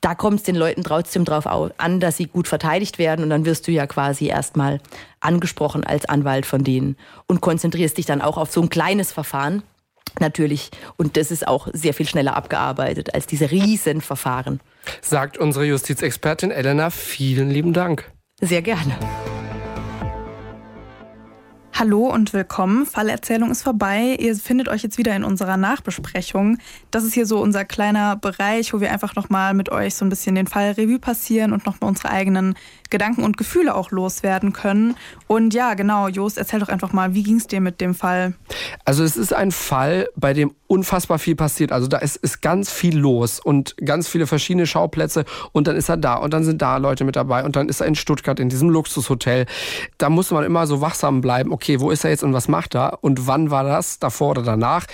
da 0.00 0.14
kommt 0.14 0.38
es 0.38 0.42
den 0.44 0.54
Leuten 0.54 0.84
trotzdem 0.84 1.24
drauf 1.24 1.46
an, 1.46 2.00
dass 2.00 2.16
sie 2.16 2.26
gut 2.26 2.46
verteidigt 2.46 2.98
werden 2.98 3.22
und 3.24 3.30
dann 3.30 3.44
wirst 3.44 3.66
du 3.66 3.72
ja 3.72 3.86
quasi 3.86 4.26
erstmal 4.26 4.80
angesprochen 5.20 5.84
als 5.84 6.06
Anwalt 6.06 6.46
von 6.46 6.62
denen 6.62 6.96
und 7.26 7.40
konzentrierst 7.40 7.98
dich 7.98 8.06
dann 8.06 8.20
auch 8.20 8.36
auf 8.36 8.52
so 8.52 8.62
ein 8.62 8.68
kleines 8.68 9.12
Verfahren. 9.12 9.62
Natürlich. 10.20 10.70
Und 10.96 11.16
das 11.16 11.30
ist 11.30 11.46
auch 11.46 11.68
sehr 11.72 11.94
viel 11.94 12.06
schneller 12.06 12.36
abgearbeitet 12.36 13.14
als 13.14 13.26
diese 13.26 13.50
Riesenverfahren. 13.50 14.60
Sagt 15.02 15.38
unsere 15.38 15.64
Justizexpertin 15.66 16.50
Elena, 16.50 16.90
vielen 16.90 17.50
lieben 17.50 17.72
Dank. 17.72 18.10
Sehr 18.40 18.62
gerne. 18.62 18.96
Hallo 21.78 22.12
und 22.12 22.32
willkommen. 22.32 22.86
Fallerzählung 22.86 23.52
ist 23.52 23.62
vorbei. 23.62 24.16
Ihr 24.18 24.34
findet 24.34 24.68
euch 24.68 24.82
jetzt 24.82 24.98
wieder 24.98 25.14
in 25.14 25.22
unserer 25.22 25.56
Nachbesprechung. 25.56 26.58
Das 26.90 27.04
ist 27.04 27.14
hier 27.14 27.24
so 27.24 27.40
unser 27.40 27.64
kleiner 27.64 28.16
Bereich, 28.16 28.74
wo 28.74 28.80
wir 28.80 28.90
einfach 28.90 29.14
nochmal 29.14 29.54
mit 29.54 29.70
euch 29.70 29.94
so 29.94 30.04
ein 30.04 30.08
bisschen 30.08 30.34
den 30.34 30.48
Fall 30.48 30.72
Revue 30.72 30.98
passieren 30.98 31.52
und 31.52 31.66
nochmal 31.66 31.88
unsere 31.88 32.10
eigenen 32.10 32.56
Gedanken 32.90 33.22
und 33.22 33.36
Gefühle 33.36 33.76
auch 33.76 33.92
loswerden 33.92 34.52
können. 34.52 34.96
Und 35.28 35.54
ja, 35.54 35.74
genau, 35.74 36.08
Jost, 36.08 36.36
erzähl 36.36 36.58
doch 36.58 36.68
einfach 36.68 36.92
mal, 36.92 37.14
wie 37.14 37.22
ging 37.22 37.36
es 37.36 37.46
dir 37.46 37.60
mit 37.60 37.80
dem 37.80 37.94
Fall? 37.94 38.34
Also 38.84 39.04
es 39.04 39.16
ist 39.16 39.32
ein 39.32 39.52
Fall, 39.52 40.08
bei 40.16 40.32
dem 40.32 40.54
unfassbar 40.66 41.18
viel 41.18 41.36
passiert. 41.36 41.72
Also 41.72 41.86
da 41.86 41.98
ist, 41.98 42.16
ist 42.16 42.42
ganz 42.42 42.70
viel 42.70 42.96
los 42.96 43.40
und 43.40 43.76
ganz 43.84 44.08
viele 44.08 44.26
verschiedene 44.26 44.66
Schauplätze 44.66 45.24
und 45.52 45.66
dann 45.66 45.76
ist 45.76 45.88
er 45.88 45.96
da 45.96 46.14
und 46.14 46.32
dann 46.32 46.44
sind 46.44 46.60
da 46.60 46.76
Leute 46.76 47.04
mit 47.04 47.16
dabei 47.16 47.44
und 47.44 47.56
dann 47.56 47.68
ist 47.68 47.80
er 47.80 47.86
in 47.86 47.94
Stuttgart 47.94 48.40
in 48.40 48.48
diesem 48.48 48.68
Luxushotel. 48.68 49.46
Da 49.96 50.10
muss 50.10 50.30
man 50.30 50.44
immer 50.44 50.66
so 50.66 50.80
wachsam 50.80 51.20
bleiben. 51.20 51.52
Okay, 51.52 51.67
wo 51.76 51.90
ist 51.90 52.04
er 52.04 52.10
jetzt 52.10 52.22
und 52.22 52.32
was 52.32 52.48
macht 52.48 52.74
er? 52.74 52.98
Und 53.02 53.26
wann 53.26 53.50
war 53.50 53.64
das? 53.64 53.98
Davor 53.98 54.30
oder 54.30 54.42
danach? 54.42 54.86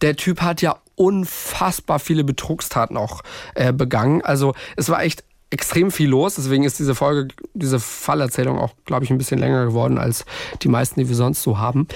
Der 0.00 0.16
Typ 0.16 0.40
hat 0.42 0.62
ja 0.62 0.76
unfassbar 0.94 1.98
viele 1.98 2.24
Betrugstaten 2.24 2.96
auch 2.96 3.22
äh, 3.54 3.72
begangen. 3.72 4.22
Also 4.22 4.54
es 4.76 4.88
war 4.88 5.02
echt 5.02 5.24
extrem 5.50 5.90
viel 5.90 6.08
los. 6.08 6.36
Deswegen 6.36 6.64
ist 6.64 6.78
diese 6.78 6.94
Folge, 6.94 7.34
diese 7.54 7.80
Fallerzählung 7.80 8.58
auch, 8.58 8.74
glaube 8.84 9.04
ich, 9.04 9.10
ein 9.10 9.18
bisschen 9.18 9.38
länger 9.38 9.66
geworden 9.66 9.98
als 9.98 10.24
die 10.62 10.68
meisten, 10.68 11.00
die 11.00 11.08
wir 11.08 11.16
sonst 11.16 11.42
so 11.42 11.58
haben. 11.58 11.88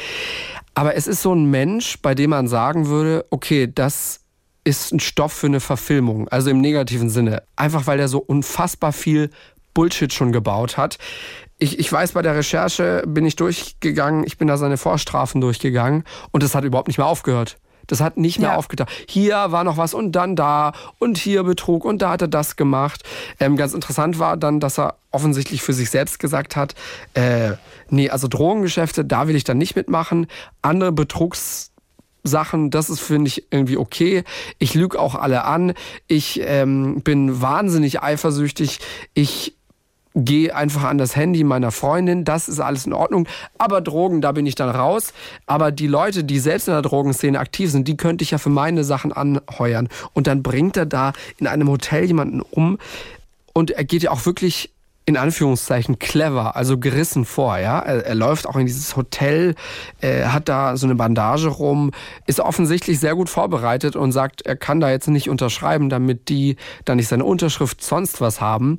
Aber 0.74 0.96
es 0.96 1.06
ist 1.06 1.22
so 1.22 1.34
ein 1.34 1.50
Mensch, 1.50 2.00
bei 2.02 2.14
dem 2.14 2.30
man 2.30 2.48
sagen 2.48 2.88
würde, 2.88 3.24
okay, 3.30 3.70
das 3.72 4.20
ist 4.64 4.92
ein 4.92 5.00
Stoff 5.00 5.32
für 5.32 5.46
eine 5.46 5.60
Verfilmung. 5.60 6.28
Also 6.28 6.50
im 6.50 6.60
negativen 6.60 7.10
Sinne. 7.10 7.42
Einfach 7.54 7.86
weil 7.86 8.00
er 8.00 8.08
so 8.08 8.18
unfassbar 8.18 8.92
viel 8.92 9.30
Bullshit 9.74 10.12
schon 10.12 10.32
gebaut 10.32 10.76
hat. 10.76 10.98
Ich, 11.58 11.78
ich 11.78 11.92
weiß, 11.92 12.12
bei 12.12 12.22
der 12.22 12.36
Recherche 12.36 13.04
bin 13.06 13.24
ich 13.26 13.36
durchgegangen, 13.36 14.24
ich 14.24 14.38
bin 14.38 14.48
da 14.48 14.56
seine 14.56 14.76
Vorstrafen 14.76 15.40
durchgegangen 15.40 16.04
und 16.32 16.42
es 16.42 16.54
hat 16.54 16.64
überhaupt 16.64 16.88
nicht 16.88 16.98
mehr 16.98 17.06
aufgehört. 17.06 17.58
Das 17.86 18.00
hat 18.00 18.16
nicht 18.16 18.38
mehr 18.38 18.50
ja. 18.50 18.56
aufgetaucht. 18.56 18.90
Hier 19.08 19.52
war 19.52 19.64
noch 19.64 19.76
was 19.76 19.94
und 19.94 20.12
dann 20.12 20.36
da 20.36 20.72
und 20.98 21.18
hier 21.18 21.44
Betrug 21.44 21.84
und 21.84 22.00
da 22.00 22.10
hat 22.10 22.22
er 22.22 22.28
das 22.28 22.56
gemacht. 22.56 23.02
Ähm, 23.40 23.56
ganz 23.56 23.74
interessant 23.74 24.18
war 24.18 24.36
dann, 24.36 24.60
dass 24.60 24.78
er 24.78 24.96
offensichtlich 25.10 25.62
für 25.62 25.74
sich 25.74 25.90
selbst 25.90 26.18
gesagt 26.18 26.56
hat, 26.56 26.74
äh, 27.14 27.52
nee, 27.90 28.10
also 28.10 28.26
Drogengeschäfte, 28.28 29.04
da 29.04 29.28
will 29.28 29.36
ich 29.36 29.44
dann 29.44 29.58
nicht 29.58 29.76
mitmachen. 29.76 30.26
Andere 30.62 30.92
Betrugs 30.92 31.72
Sachen, 32.26 32.70
das 32.70 32.88
ist, 32.88 33.00
finde 33.00 33.28
ich, 33.28 33.48
irgendwie 33.50 33.76
okay. 33.76 34.24
Ich 34.58 34.74
lüge 34.74 34.98
auch 34.98 35.14
alle 35.14 35.44
an. 35.44 35.74
Ich 36.06 36.40
ähm, 36.42 37.02
bin 37.02 37.42
wahnsinnig 37.42 38.02
eifersüchtig. 38.02 38.78
Ich 39.12 39.58
gehe 40.14 40.54
einfach 40.54 40.84
an 40.84 40.98
das 40.98 41.16
Handy 41.16 41.42
meiner 41.44 41.72
Freundin, 41.72 42.24
das 42.24 42.48
ist 42.48 42.60
alles 42.60 42.86
in 42.86 42.92
Ordnung. 42.92 43.26
Aber 43.58 43.80
Drogen, 43.80 44.20
da 44.20 44.32
bin 44.32 44.46
ich 44.46 44.54
dann 44.54 44.70
raus. 44.70 45.12
Aber 45.46 45.72
die 45.72 45.88
Leute, 45.88 46.24
die 46.24 46.38
selbst 46.38 46.68
in 46.68 46.74
der 46.74 46.82
Drogenszene 46.82 47.38
aktiv 47.38 47.70
sind, 47.70 47.88
die 47.88 47.96
könnte 47.96 48.22
ich 48.22 48.30
ja 48.30 48.38
für 48.38 48.50
meine 48.50 48.84
Sachen 48.84 49.12
anheuern. 49.12 49.88
Und 50.12 50.26
dann 50.26 50.42
bringt 50.42 50.76
er 50.76 50.86
da 50.86 51.12
in 51.38 51.46
einem 51.46 51.68
Hotel 51.68 52.04
jemanden 52.04 52.40
um. 52.40 52.78
Und 53.52 53.72
er 53.72 53.84
geht 53.84 54.02
ja 54.02 54.10
auch 54.10 54.24
wirklich 54.26 54.70
in 55.06 55.18
Anführungszeichen 55.18 55.98
clever, 55.98 56.56
also 56.56 56.78
gerissen 56.78 57.26
vor, 57.26 57.58
ja. 57.58 57.78
Er, 57.78 58.06
er 58.06 58.14
läuft 58.14 58.46
auch 58.46 58.56
in 58.56 58.64
dieses 58.64 58.96
Hotel, 58.96 59.54
äh, 60.00 60.24
hat 60.24 60.48
da 60.48 60.78
so 60.78 60.86
eine 60.86 60.94
Bandage 60.94 61.48
rum, 61.48 61.90
ist 62.26 62.40
offensichtlich 62.40 63.00
sehr 63.00 63.14
gut 63.14 63.28
vorbereitet 63.28 63.96
und 63.96 64.12
sagt, 64.12 64.42
er 64.46 64.56
kann 64.56 64.80
da 64.80 64.90
jetzt 64.90 65.08
nicht 65.08 65.28
unterschreiben, 65.28 65.90
damit 65.90 66.30
die 66.30 66.56
da 66.86 66.94
nicht 66.94 67.08
seine 67.08 67.24
Unterschrift 67.26 67.82
sonst 67.82 68.22
was 68.22 68.40
haben. 68.40 68.78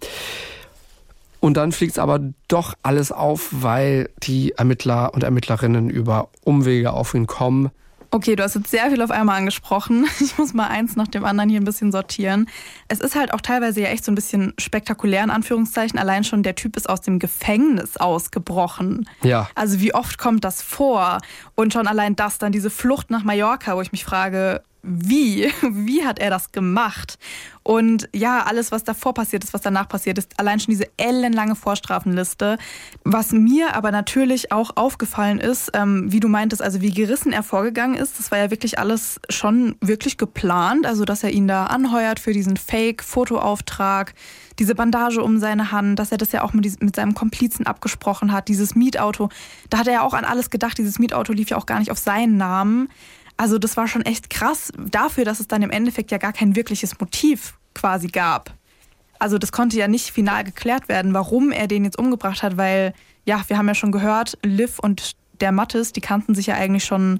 Und 1.45 1.57
dann 1.57 1.71
fliegt 1.71 1.91
es 1.91 1.99
aber 1.99 2.21
doch 2.47 2.73
alles 2.81 3.11
auf, 3.11 3.49
weil 3.51 4.09
die 4.23 4.53
Ermittler 4.53 5.13
und 5.13 5.21
Ermittlerinnen 5.21 5.91
über 5.91 6.29
Umwege 6.43 6.91
auf 6.91 7.13
ihn 7.13 7.27
kommen. 7.27 7.69
Okay, 8.09 8.35
du 8.35 8.41
hast 8.41 8.55
jetzt 8.55 8.71
sehr 8.71 8.89
viel 8.89 8.99
auf 9.03 9.11
einmal 9.11 9.37
angesprochen. 9.37 10.07
Ich 10.19 10.39
muss 10.39 10.55
mal 10.55 10.69
eins 10.69 10.95
nach 10.95 11.07
dem 11.07 11.23
anderen 11.23 11.51
hier 11.51 11.61
ein 11.61 11.65
bisschen 11.65 11.91
sortieren. 11.91 12.49
Es 12.87 12.99
ist 12.99 13.13
halt 13.13 13.31
auch 13.31 13.41
teilweise 13.41 13.79
ja 13.79 13.89
echt 13.89 14.05
so 14.05 14.11
ein 14.11 14.15
bisschen 14.15 14.55
spektakulär 14.57 15.23
in 15.23 15.29
Anführungszeichen. 15.29 15.99
Allein 15.99 16.23
schon 16.23 16.41
der 16.41 16.55
Typ 16.55 16.77
ist 16.77 16.89
aus 16.89 17.01
dem 17.01 17.19
Gefängnis 17.19 17.97
ausgebrochen. 17.97 19.07
Ja. 19.21 19.47
Also 19.53 19.79
wie 19.81 19.93
oft 19.93 20.17
kommt 20.17 20.43
das 20.45 20.63
vor? 20.63 21.19
Und 21.53 21.73
schon 21.73 21.85
allein 21.85 22.15
das, 22.15 22.39
dann 22.39 22.53
diese 22.53 22.71
Flucht 22.71 23.11
nach 23.11 23.23
Mallorca, 23.23 23.75
wo 23.75 23.81
ich 23.81 23.91
mich 23.91 24.03
frage, 24.03 24.63
wie, 24.85 25.51
wie 25.61 26.05
hat 26.05 26.19
er 26.19 26.29
das 26.29 26.51
gemacht? 26.51 27.17
Und 27.63 28.07
ja, 28.13 28.43
alles, 28.43 28.71
was 28.71 28.83
davor 28.83 29.15
passiert 29.15 29.43
ist, 29.43 29.53
was 29.55 29.61
danach 29.61 29.89
passiert 29.89 30.19
ist, 30.19 30.39
allein 30.39 30.59
schon 30.59 30.71
diese 30.71 30.87
ellenlange 30.97 31.55
Vorstrafenliste. 31.55 32.59
Was 33.03 33.31
mir 33.31 33.75
aber 33.75 33.89
natürlich 33.89 34.51
auch 34.51 34.77
aufgefallen 34.77 35.39
ist, 35.39 35.71
ähm, 35.73 36.11
wie 36.11 36.19
du 36.19 36.27
meintest, 36.27 36.61
also 36.61 36.81
wie 36.81 36.91
gerissen 36.91 37.33
er 37.33 37.41
vorgegangen 37.41 37.95
ist, 37.95 38.19
das 38.19 38.29
war 38.29 38.37
ja 38.37 38.51
wirklich 38.51 38.77
alles 38.77 39.19
schon 39.29 39.77
wirklich 39.81 40.17
geplant. 40.17 40.85
Also, 40.85 41.05
dass 41.05 41.23
er 41.23 41.31
ihn 41.31 41.47
da 41.47 41.65
anheuert 41.65 42.19
für 42.19 42.33
diesen 42.33 42.55
Fake-Fotoauftrag, 42.55 44.13
diese 44.59 44.75
Bandage 44.75 45.23
um 45.23 45.39
seine 45.39 45.71
Hand, 45.71 45.97
dass 45.97 46.11
er 46.11 46.19
das 46.19 46.31
ja 46.31 46.43
auch 46.43 46.53
mit, 46.53 46.83
mit 46.83 46.95
seinem 46.95 47.15
Komplizen 47.15 47.65
abgesprochen 47.65 48.31
hat, 48.31 48.47
dieses 48.47 48.75
Mietauto. 48.75 49.29
Da 49.71 49.79
hat 49.79 49.87
er 49.87 49.93
ja 49.93 50.01
auch 50.03 50.13
an 50.13 50.23
alles 50.23 50.51
gedacht. 50.51 50.77
Dieses 50.77 50.99
Mietauto 50.99 51.33
lief 51.33 51.49
ja 51.49 51.57
auch 51.57 51.65
gar 51.65 51.79
nicht 51.79 51.89
auf 51.89 51.97
seinen 51.97 52.37
Namen. 52.37 52.89
Also 53.37 53.57
das 53.57 53.75
war 53.75 53.87
schon 53.87 54.01
echt 54.03 54.29
krass 54.29 54.71
dafür, 54.77 55.25
dass 55.25 55.39
es 55.39 55.47
dann 55.47 55.61
im 55.61 55.71
Endeffekt 55.71 56.11
ja 56.11 56.17
gar 56.17 56.33
kein 56.33 56.55
wirkliches 56.55 56.99
Motiv 56.99 57.55
quasi 57.73 58.07
gab. 58.07 58.53
Also 59.19 59.37
das 59.37 59.51
konnte 59.51 59.77
ja 59.77 59.87
nicht 59.87 60.11
final 60.11 60.43
geklärt 60.43 60.89
werden, 60.89 61.13
warum 61.13 61.51
er 61.51 61.67
den 61.67 61.83
jetzt 61.83 61.97
umgebracht 61.97 62.43
hat, 62.43 62.57
weil 62.57 62.93
ja, 63.25 63.41
wir 63.47 63.57
haben 63.57 63.67
ja 63.67 63.75
schon 63.75 63.91
gehört, 63.91 64.37
Liv 64.43 64.79
und 64.79 65.15
der 65.41 65.51
Mattes, 65.51 65.93
die 65.93 66.01
kannten 66.01 66.35
sich 66.35 66.47
ja 66.47 66.55
eigentlich 66.55 66.85
schon, 66.85 67.19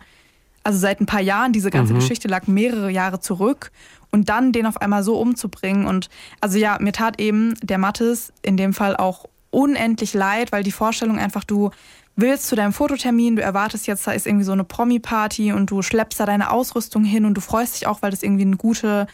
also 0.63 0.77
seit 0.79 1.01
ein 1.01 1.05
paar 1.05 1.21
Jahren, 1.21 1.51
diese 1.51 1.71
ganze 1.71 1.93
mhm. 1.93 1.99
Geschichte 1.99 2.27
lag 2.27 2.47
mehrere 2.47 2.89
Jahre 2.89 3.19
zurück 3.19 3.71
und 4.11 4.29
dann 4.29 4.51
den 4.51 4.65
auf 4.65 4.77
einmal 4.77 5.03
so 5.03 5.17
umzubringen 5.17 5.87
und 5.87 6.09
also 6.41 6.57
ja, 6.57 6.77
mir 6.79 6.93
tat 6.93 7.19
eben 7.19 7.55
der 7.61 7.77
Mattes 7.77 8.31
in 8.41 8.55
dem 8.55 8.73
Fall 8.73 8.95
auch 8.95 9.25
unendlich 9.51 10.13
leid, 10.13 10.51
weil 10.51 10.63
die 10.63 10.71
Vorstellung 10.71 11.17
einfach, 11.17 11.43
du 11.43 11.71
willst 12.15 12.47
zu 12.47 12.55
deinem 12.55 12.73
Fototermin, 12.73 13.35
du 13.35 13.41
erwartest 13.41 13.87
jetzt, 13.87 14.07
da 14.07 14.11
ist 14.11 14.25
irgendwie 14.25 14.45
so 14.45 14.51
eine 14.51 14.63
Promi-Party 14.63 15.51
und 15.51 15.69
du 15.71 15.81
schleppst 15.81 16.19
da 16.19 16.25
deine 16.25 16.51
Ausrüstung 16.51 17.03
hin 17.03 17.25
und 17.25 17.35
du 17.35 17.41
freust 17.41 17.75
dich 17.75 17.87
auch, 17.87 18.01
weil 18.01 18.11
das 18.11 18.23
irgendwie 18.23 18.43
eine 18.43 18.57
gute, 18.57 19.07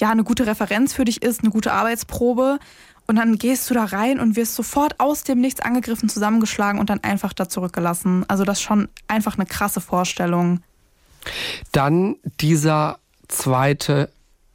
ja, 0.00 0.10
eine 0.10 0.24
gute 0.24 0.46
Referenz 0.46 0.92
für 0.92 1.04
dich 1.04 1.22
ist, 1.22 1.40
eine 1.40 1.50
gute 1.50 1.72
Arbeitsprobe. 1.72 2.58
Und 3.06 3.16
dann 3.16 3.36
gehst 3.36 3.68
du 3.68 3.74
da 3.74 3.84
rein 3.84 4.18
und 4.18 4.36
wirst 4.36 4.54
sofort 4.54 4.98
aus 4.98 5.24
dem 5.24 5.40
Nichts 5.40 5.60
angegriffen, 5.60 6.08
zusammengeschlagen 6.08 6.80
und 6.80 6.88
dann 6.88 7.04
einfach 7.04 7.34
da 7.34 7.48
zurückgelassen. 7.48 8.24
Also 8.28 8.44
das 8.44 8.58
ist 8.58 8.64
schon 8.64 8.88
einfach 9.08 9.36
eine 9.36 9.46
krasse 9.46 9.82
Vorstellung. 9.82 10.60
Dann 11.72 12.16
dieser 12.40 12.98
zweite 13.28 14.10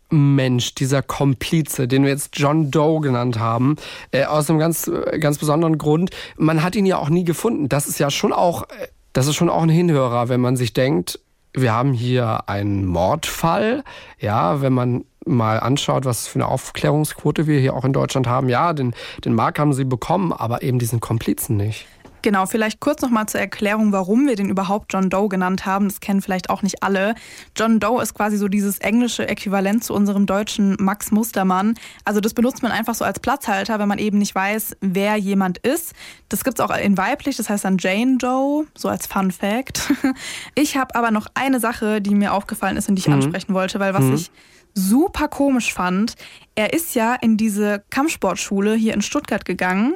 Mensch, 0.09 0.75
dieser 0.75 1.01
Komplize, 1.01 1.87
den 1.87 2.03
wir 2.03 2.09
jetzt 2.09 2.37
John 2.37 2.71
Doe 2.71 3.01
genannt 3.01 3.39
haben, 3.39 3.75
äh, 4.11 4.25
aus 4.25 4.49
einem 4.49 4.59
ganz, 4.59 4.87
äh, 4.87 5.19
ganz 5.19 5.37
besonderen 5.37 5.77
Grund. 5.77 6.11
Man 6.37 6.63
hat 6.63 6.75
ihn 6.75 6.85
ja 6.85 6.97
auch 6.97 7.09
nie 7.09 7.23
gefunden. 7.23 7.69
Das 7.69 7.87
ist 7.87 7.99
ja 7.99 8.09
schon 8.09 8.33
auch, 8.33 8.63
äh, 8.63 8.87
das 9.13 9.27
ist 9.27 9.35
schon 9.35 9.49
auch 9.49 9.63
ein 9.63 9.69
Hinhörer, 9.69 10.29
wenn 10.29 10.41
man 10.41 10.55
sich 10.55 10.73
denkt, 10.73 11.19
wir 11.53 11.73
haben 11.73 11.93
hier 11.93 12.47
einen 12.47 12.85
Mordfall. 12.85 13.83
Ja, 14.19 14.61
wenn 14.61 14.73
man 14.73 15.05
mal 15.25 15.59
anschaut, 15.59 16.05
was 16.05 16.27
für 16.27 16.35
eine 16.35 16.47
Aufklärungsquote 16.47 17.47
wir 17.47 17.59
hier 17.59 17.75
auch 17.75 17.85
in 17.85 17.93
Deutschland 17.93 18.27
haben. 18.27 18.49
Ja, 18.49 18.73
den, 18.73 18.93
den 19.23 19.33
Mark 19.33 19.59
haben 19.59 19.73
sie 19.73 19.85
bekommen, 19.85 20.33
aber 20.33 20.63
eben 20.63 20.79
diesen 20.79 20.99
Komplizen 20.99 21.57
nicht. 21.57 21.87
Genau, 22.21 22.45
vielleicht 22.45 22.79
kurz 22.79 23.01
nochmal 23.01 23.27
zur 23.27 23.39
Erklärung, 23.39 23.91
warum 23.91 24.27
wir 24.27 24.35
den 24.35 24.49
überhaupt 24.49 24.93
John 24.93 25.09
Doe 25.09 25.29
genannt 25.29 25.65
haben. 25.65 25.87
Das 25.87 25.99
kennen 25.99 26.21
vielleicht 26.21 26.49
auch 26.49 26.61
nicht 26.61 26.83
alle. 26.83 27.15
John 27.55 27.79
Doe 27.79 28.01
ist 28.01 28.13
quasi 28.13 28.37
so 28.37 28.47
dieses 28.47 28.79
englische 28.79 29.27
Äquivalent 29.27 29.83
zu 29.83 29.93
unserem 29.93 30.25
deutschen 30.25 30.75
Max 30.79 31.11
Mustermann. 31.11 31.75
Also 32.03 32.19
das 32.19 32.33
benutzt 32.33 32.61
man 32.61 32.71
einfach 32.71 32.95
so 32.95 33.05
als 33.05 33.19
Platzhalter, 33.19 33.79
wenn 33.79 33.87
man 33.87 33.99
eben 33.99 34.17
nicht 34.17 34.35
weiß, 34.35 34.77
wer 34.81 35.15
jemand 35.15 35.59
ist. 35.59 35.93
Das 36.27 36.43
gibt's 36.43 36.59
auch 36.59 36.75
in 36.75 36.97
weiblich, 36.97 37.37
das 37.37 37.49
heißt 37.49 37.65
dann 37.65 37.77
Jane 37.79 38.17
Doe, 38.17 38.65
so 38.75 38.89
als 38.89 39.07
Fun 39.07 39.31
Fact. 39.31 39.93
Ich 40.55 40.77
habe 40.77 40.95
aber 40.95 41.11
noch 41.11 41.27
eine 41.35 41.59
Sache, 41.59 42.01
die 42.01 42.15
mir 42.15 42.33
aufgefallen 42.33 42.77
ist 42.77 42.89
und 42.89 42.95
die 42.95 43.01
ich 43.01 43.07
mhm. 43.07 43.13
ansprechen 43.13 43.53
wollte, 43.53 43.79
weil 43.79 43.93
was 43.93 44.03
mhm. 44.03 44.15
ich 44.15 44.31
super 44.73 45.27
komisch 45.27 45.73
fand, 45.73 46.15
er 46.55 46.73
ist 46.73 46.95
ja 46.95 47.15
in 47.15 47.37
diese 47.37 47.83
Kampfsportschule 47.89 48.75
hier 48.75 48.93
in 48.93 49.01
Stuttgart 49.01 49.45
gegangen 49.45 49.95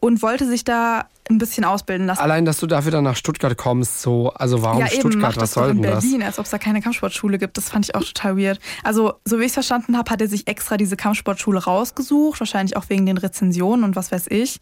und 0.00 0.22
wollte 0.22 0.46
sich 0.46 0.64
da 0.64 1.08
ein 1.30 1.38
bisschen 1.38 1.64
ausbilden 1.64 2.06
lassen. 2.06 2.20
Allein, 2.20 2.44
dass 2.44 2.58
du 2.58 2.66
dafür 2.66 2.92
dann 2.92 3.04
nach 3.04 3.16
Stuttgart 3.16 3.56
kommst, 3.56 4.02
so, 4.02 4.30
also 4.30 4.62
warum 4.62 4.80
ja, 4.80 4.92
eben, 4.92 5.00
Stuttgart? 5.10 5.36
Was 5.38 5.52
soll 5.52 5.68
denn 5.68 5.82
das? 5.82 6.04
in 6.04 6.10
Berlin, 6.10 6.22
als 6.26 6.38
ob 6.38 6.44
es 6.44 6.50
da 6.50 6.58
keine 6.58 6.82
Kampfsportschule 6.82 7.38
gibt. 7.38 7.56
Das 7.56 7.70
fand 7.70 7.86
ich 7.86 7.94
auch 7.94 8.02
total 8.02 8.36
weird. 8.36 8.60
Also, 8.82 9.14
so 9.24 9.38
wie 9.38 9.42
ich 9.42 9.48
es 9.48 9.54
verstanden 9.54 9.96
habe, 9.96 10.10
hat 10.10 10.20
er 10.20 10.28
sich 10.28 10.46
extra 10.48 10.76
diese 10.76 10.96
Kampfsportschule 10.96 11.64
rausgesucht, 11.64 12.40
wahrscheinlich 12.40 12.76
auch 12.76 12.84
wegen 12.88 13.06
den 13.06 13.18
Rezensionen 13.18 13.84
und 13.84 13.96
was 13.96 14.12
weiß 14.12 14.26
ich. 14.28 14.60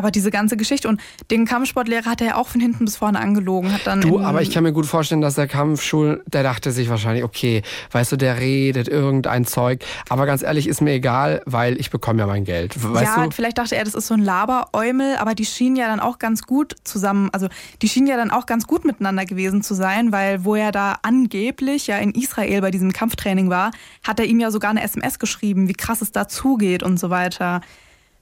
Aber 0.00 0.10
diese 0.10 0.30
ganze 0.30 0.56
Geschichte 0.56 0.88
und 0.88 0.98
den 1.30 1.44
Kampfsportlehrer 1.44 2.06
hat 2.06 2.22
er 2.22 2.26
ja 2.26 2.36
auch 2.36 2.48
von 2.48 2.58
hinten 2.58 2.86
bis 2.86 2.96
vorne 2.96 3.18
angelogen. 3.18 3.70
Hat 3.70 3.86
dann 3.86 4.00
du, 4.00 4.18
aber 4.18 4.40
ich 4.40 4.50
kann 4.50 4.62
mir 4.62 4.72
gut 4.72 4.86
vorstellen, 4.86 5.20
dass 5.20 5.34
der 5.34 5.46
Kampfschul, 5.46 6.22
der 6.24 6.42
dachte 6.42 6.72
sich 6.72 6.88
wahrscheinlich, 6.88 7.22
okay, 7.22 7.60
weißt 7.92 8.10
du, 8.12 8.16
der 8.16 8.40
redet 8.40 8.88
irgendein 8.88 9.44
Zeug. 9.44 9.84
Aber 10.08 10.24
ganz 10.24 10.42
ehrlich, 10.42 10.68
ist 10.68 10.80
mir 10.80 10.92
egal, 10.92 11.42
weil 11.44 11.78
ich 11.78 11.90
bekomme 11.90 12.20
ja 12.20 12.26
mein 12.26 12.44
Geld. 12.46 12.82
Weißt 12.82 13.14
ja, 13.14 13.24
du? 13.26 13.30
vielleicht 13.30 13.58
dachte 13.58 13.76
er, 13.76 13.84
das 13.84 13.94
ist 13.94 14.06
so 14.06 14.14
ein 14.14 14.22
Laberäumel, 14.22 15.16
aber 15.16 15.34
die 15.34 15.44
schienen 15.44 15.76
ja 15.76 15.86
dann 15.86 16.00
auch 16.00 16.18
ganz 16.18 16.44
gut 16.44 16.76
zusammen, 16.82 17.28
also 17.34 17.48
die 17.82 17.88
schienen 17.90 18.06
ja 18.06 18.16
dann 18.16 18.30
auch 18.30 18.46
ganz 18.46 18.66
gut 18.66 18.86
miteinander 18.86 19.26
gewesen 19.26 19.62
zu 19.62 19.74
sein, 19.74 20.12
weil 20.12 20.46
wo 20.46 20.54
er 20.54 20.72
da 20.72 20.96
angeblich 21.02 21.88
ja 21.88 21.98
in 21.98 22.12
Israel 22.12 22.62
bei 22.62 22.70
diesem 22.70 22.94
Kampftraining 22.94 23.50
war, 23.50 23.70
hat 24.02 24.18
er 24.18 24.24
ihm 24.24 24.40
ja 24.40 24.50
sogar 24.50 24.70
eine 24.70 24.82
SMS 24.82 25.18
geschrieben, 25.18 25.68
wie 25.68 25.74
krass 25.74 26.00
es 26.00 26.10
da 26.10 26.26
zugeht 26.26 26.82
und 26.82 26.98
so 26.98 27.10
weiter. 27.10 27.60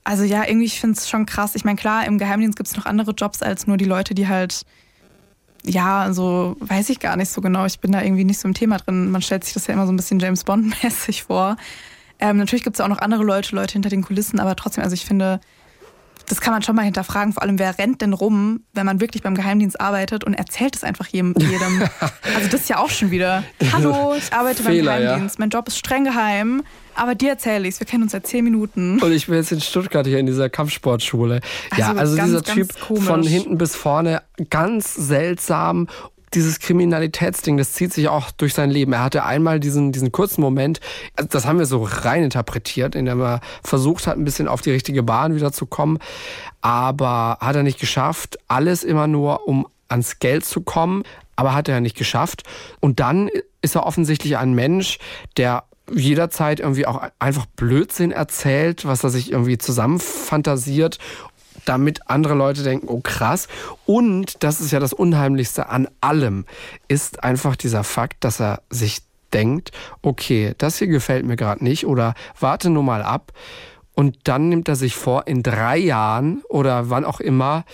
Also 0.08 0.24
ja, 0.24 0.48
irgendwie, 0.48 0.64
ich 0.64 0.80
finde 0.80 0.96
es 0.96 1.06
schon 1.06 1.26
krass. 1.26 1.54
Ich 1.54 1.66
meine, 1.66 1.76
klar, 1.76 2.06
im 2.06 2.16
Geheimdienst 2.16 2.56
gibt 2.56 2.66
es 2.66 2.74
noch 2.78 2.86
andere 2.86 3.10
Jobs 3.10 3.42
als 3.42 3.66
nur 3.66 3.76
die 3.76 3.84
Leute, 3.84 4.14
die 4.14 4.26
halt, 4.26 4.64
ja, 5.66 6.14
so 6.14 6.56
weiß 6.60 6.88
ich 6.88 6.98
gar 6.98 7.14
nicht 7.16 7.28
so 7.28 7.42
genau. 7.42 7.66
Ich 7.66 7.78
bin 7.78 7.92
da 7.92 8.00
irgendwie 8.00 8.24
nicht 8.24 8.40
so 8.40 8.48
im 8.48 8.54
Thema 8.54 8.78
drin. 8.78 9.10
Man 9.10 9.20
stellt 9.20 9.44
sich 9.44 9.52
das 9.52 9.66
ja 9.66 9.74
immer 9.74 9.84
so 9.84 9.92
ein 9.92 9.96
bisschen 9.96 10.18
James 10.18 10.44
Bond-mäßig 10.44 11.24
vor. 11.24 11.58
Ähm, 12.20 12.38
natürlich 12.38 12.64
gibt 12.64 12.76
es 12.76 12.80
auch 12.80 12.88
noch 12.88 13.00
andere 13.00 13.22
Leute, 13.22 13.54
Leute 13.54 13.74
hinter 13.74 13.90
den 13.90 14.00
Kulissen, 14.00 14.40
aber 14.40 14.56
trotzdem, 14.56 14.82
also 14.82 14.94
ich 14.94 15.04
finde, 15.04 15.40
das 16.28 16.40
kann 16.40 16.52
man 16.52 16.62
schon 16.62 16.76
mal 16.76 16.82
hinterfragen. 16.82 17.32
Vor 17.32 17.42
allem, 17.42 17.58
wer 17.58 17.78
rennt 17.78 18.02
denn 18.02 18.12
rum, 18.12 18.64
wenn 18.74 18.86
man 18.86 19.00
wirklich 19.00 19.22
beim 19.22 19.34
Geheimdienst 19.34 19.80
arbeitet 19.80 20.24
und 20.24 20.34
erzählt 20.34 20.76
es 20.76 20.84
einfach 20.84 21.06
jedem. 21.08 21.34
jedem. 21.38 21.82
also 22.00 22.48
das 22.50 22.62
ist 22.62 22.68
ja 22.68 22.78
auch 22.78 22.90
schon 22.90 23.10
wieder. 23.10 23.44
Hallo, 23.72 24.14
ich 24.16 24.32
arbeite 24.32 24.62
Fehler, 24.62 24.92
beim 24.92 25.02
Geheimdienst. 25.02 25.36
Ja. 25.36 25.40
Mein 25.40 25.50
Job 25.50 25.68
ist 25.68 25.78
streng 25.78 26.04
geheim. 26.04 26.62
Aber 26.94 27.14
dir 27.14 27.30
erzähle 27.30 27.68
ich 27.68 27.74
es. 27.74 27.80
Wir 27.80 27.86
kennen 27.86 28.02
uns 28.02 28.12
seit 28.12 28.26
zehn 28.26 28.42
Minuten. 28.42 29.00
Und 29.00 29.12
ich 29.12 29.26
bin 29.26 29.36
jetzt 29.36 29.52
in 29.52 29.60
Stuttgart 29.60 30.04
hier 30.06 30.18
in 30.18 30.26
dieser 30.26 30.50
Kampfsportschule. 30.50 31.40
Also 31.70 31.82
ja, 31.82 31.92
also 31.92 32.16
ganz, 32.16 32.30
dieser 32.30 32.42
Typ 32.42 32.72
von 32.76 33.22
hinten 33.22 33.56
bis 33.56 33.76
vorne 33.76 34.22
ganz 34.50 34.94
seltsam 34.94 35.86
dieses 36.34 36.60
Kriminalitätsding, 36.60 37.56
das 37.56 37.72
zieht 37.72 37.92
sich 37.92 38.08
auch 38.08 38.30
durch 38.30 38.54
sein 38.54 38.70
Leben. 38.70 38.92
Er 38.92 39.02
hatte 39.02 39.24
einmal 39.24 39.60
diesen, 39.60 39.92
diesen 39.92 40.12
kurzen 40.12 40.40
Moment, 40.40 40.80
also 41.16 41.28
das 41.28 41.46
haben 41.46 41.58
wir 41.58 41.66
so 41.66 41.82
rein 41.82 42.24
interpretiert, 42.24 42.94
in 42.94 43.06
dem 43.06 43.20
er 43.20 43.40
versucht 43.62 44.06
hat, 44.06 44.16
ein 44.16 44.24
bisschen 44.24 44.48
auf 44.48 44.62
die 44.62 44.70
richtige 44.70 45.02
Bahn 45.02 45.34
wieder 45.34 45.52
zu 45.52 45.66
kommen. 45.66 45.98
Aber 46.60 47.38
hat 47.40 47.56
er 47.56 47.62
nicht 47.62 47.78
geschafft. 47.78 48.38
Alles 48.48 48.84
immer 48.84 49.06
nur, 49.06 49.46
um 49.46 49.68
ans 49.88 50.18
Geld 50.18 50.44
zu 50.44 50.60
kommen. 50.62 51.02
Aber 51.36 51.54
hat 51.54 51.68
er 51.68 51.80
nicht 51.80 51.96
geschafft. 51.96 52.42
Und 52.80 53.00
dann 53.00 53.30
ist 53.62 53.76
er 53.76 53.86
offensichtlich 53.86 54.36
ein 54.36 54.54
Mensch, 54.54 54.98
der 55.36 55.64
jederzeit 55.94 56.60
irgendwie 56.60 56.86
auch 56.86 57.02
einfach 57.18 57.46
Blödsinn 57.46 58.12
erzählt, 58.12 58.84
was 58.84 59.04
er 59.04 59.10
sich 59.10 59.32
irgendwie 59.32 59.58
zusammenfantasiert, 59.58 60.98
damit 61.68 62.08
andere 62.08 62.34
Leute 62.34 62.62
denken, 62.62 62.88
oh 62.88 63.00
krass. 63.02 63.48
Und 63.86 64.42
das 64.42 64.60
ist 64.60 64.70
ja 64.70 64.80
das 64.80 64.92
Unheimlichste 64.92 65.68
an 65.68 65.88
allem, 66.00 66.44
ist 66.88 67.22
einfach 67.22 67.56
dieser 67.56 67.84
Fakt, 67.84 68.24
dass 68.24 68.40
er 68.40 68.62
sich 68.70 69.00
denkt, 69.32 69.72
okay, 70.02 70.54
das 70.58 70.78
hier 70.78 70.86
gefällt 70.86 71.26
mir 71.26 71.36
gerade 71.36 71.62
nicht 71.62 71.86
oder 71.86 72.14
warte 72.40 72.70
nur 72.70 72.82
mal 72.82 73.02
ab. 73.02 73.32
Und 73.94 74.16
dann 74.24 74.48
nimmt 74.48 74.68
er 74.68 74.76
sich 74.76 74.94
vor, 74.94 75.26
in 75.26 75.42
drei 75.42 75.76
Jahren 75.76 76.42
oder 76.48 76.88
wann 76.88 77.04
auch 77.04 77.20
immer 77.20 77.64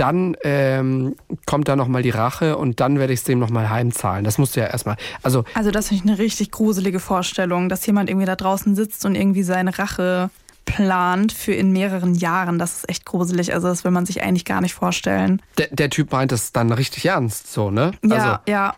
dann 0.00 0.34
ähm, 0.44 1.14
kommt 1.44 1.68
da 1.68 1.76
nochmal 1.76 2.02
die 2.02 2.10
Rache 2.10 2.56
und 2.56 2.80
dann 2.80 2.98
werde 2.98 3.12
ich 3.12 3.20
es 3.20 3.24
dem 3.24 3.38
nochmal 3.38 3.68
heimzahlen. 3.68 4.24
Das 4.24 4.38
musst 4.38 4.56
du 4.56 4.60
ja 4.60 4.66
erstmal. 4.66 4.96
Also, 5.22 5.44
also 5.52 5.70
das 5.70 5.88
finde 5.88 6.04
ich 6.04 6.10
eine 6.10 6.18
richtig 6.18 6.50
gruselige 6.50 7.00
Vorstellung, 7.00 7.68
dass 7.68 7.84
jemand 7.84 8.08
irgendwie 8.08 8.24
da 8.24 8.34
draußen 8.34 8.74
sitzt 8.74 9.04
und 9.04 9.14
irgendwie 9.14 9.42
seine 9.42 9.78
Rache 9.78 10.30
plant 10.64 11.32
für 11.32 11.52
in 11.52 11.72
mehreren 11.72 12.14
Jahren. 12.14 12.58
Das 12.58 12.76
ist 12.76 12.88
echt 12.88 13.04
gruselig. 13.04 13.52
Also 13.54 13.68
das 13.68 13.84
will 13.84 13.90
man 13.90 14.06
sich 14.06 14.22
eigentlich 14.22 14.44
gar 14.44 14.60
nicht 14.60 14.74
vorstellen. 14.74 15.42
Der, 15.58 15.68
der 15.70 15.90
Typ 15.90 16.12
meint 16.12 16.32
das 16.32 16.52
dann 16.52 16.72
richtig 16.72 17.06
ernst, 17.06 17.52
so, 17.52 17.70
ne? 17.70 17.92
Ja, 18.04 18.16
also. 18.16 18.38
ja. 18.46 18.74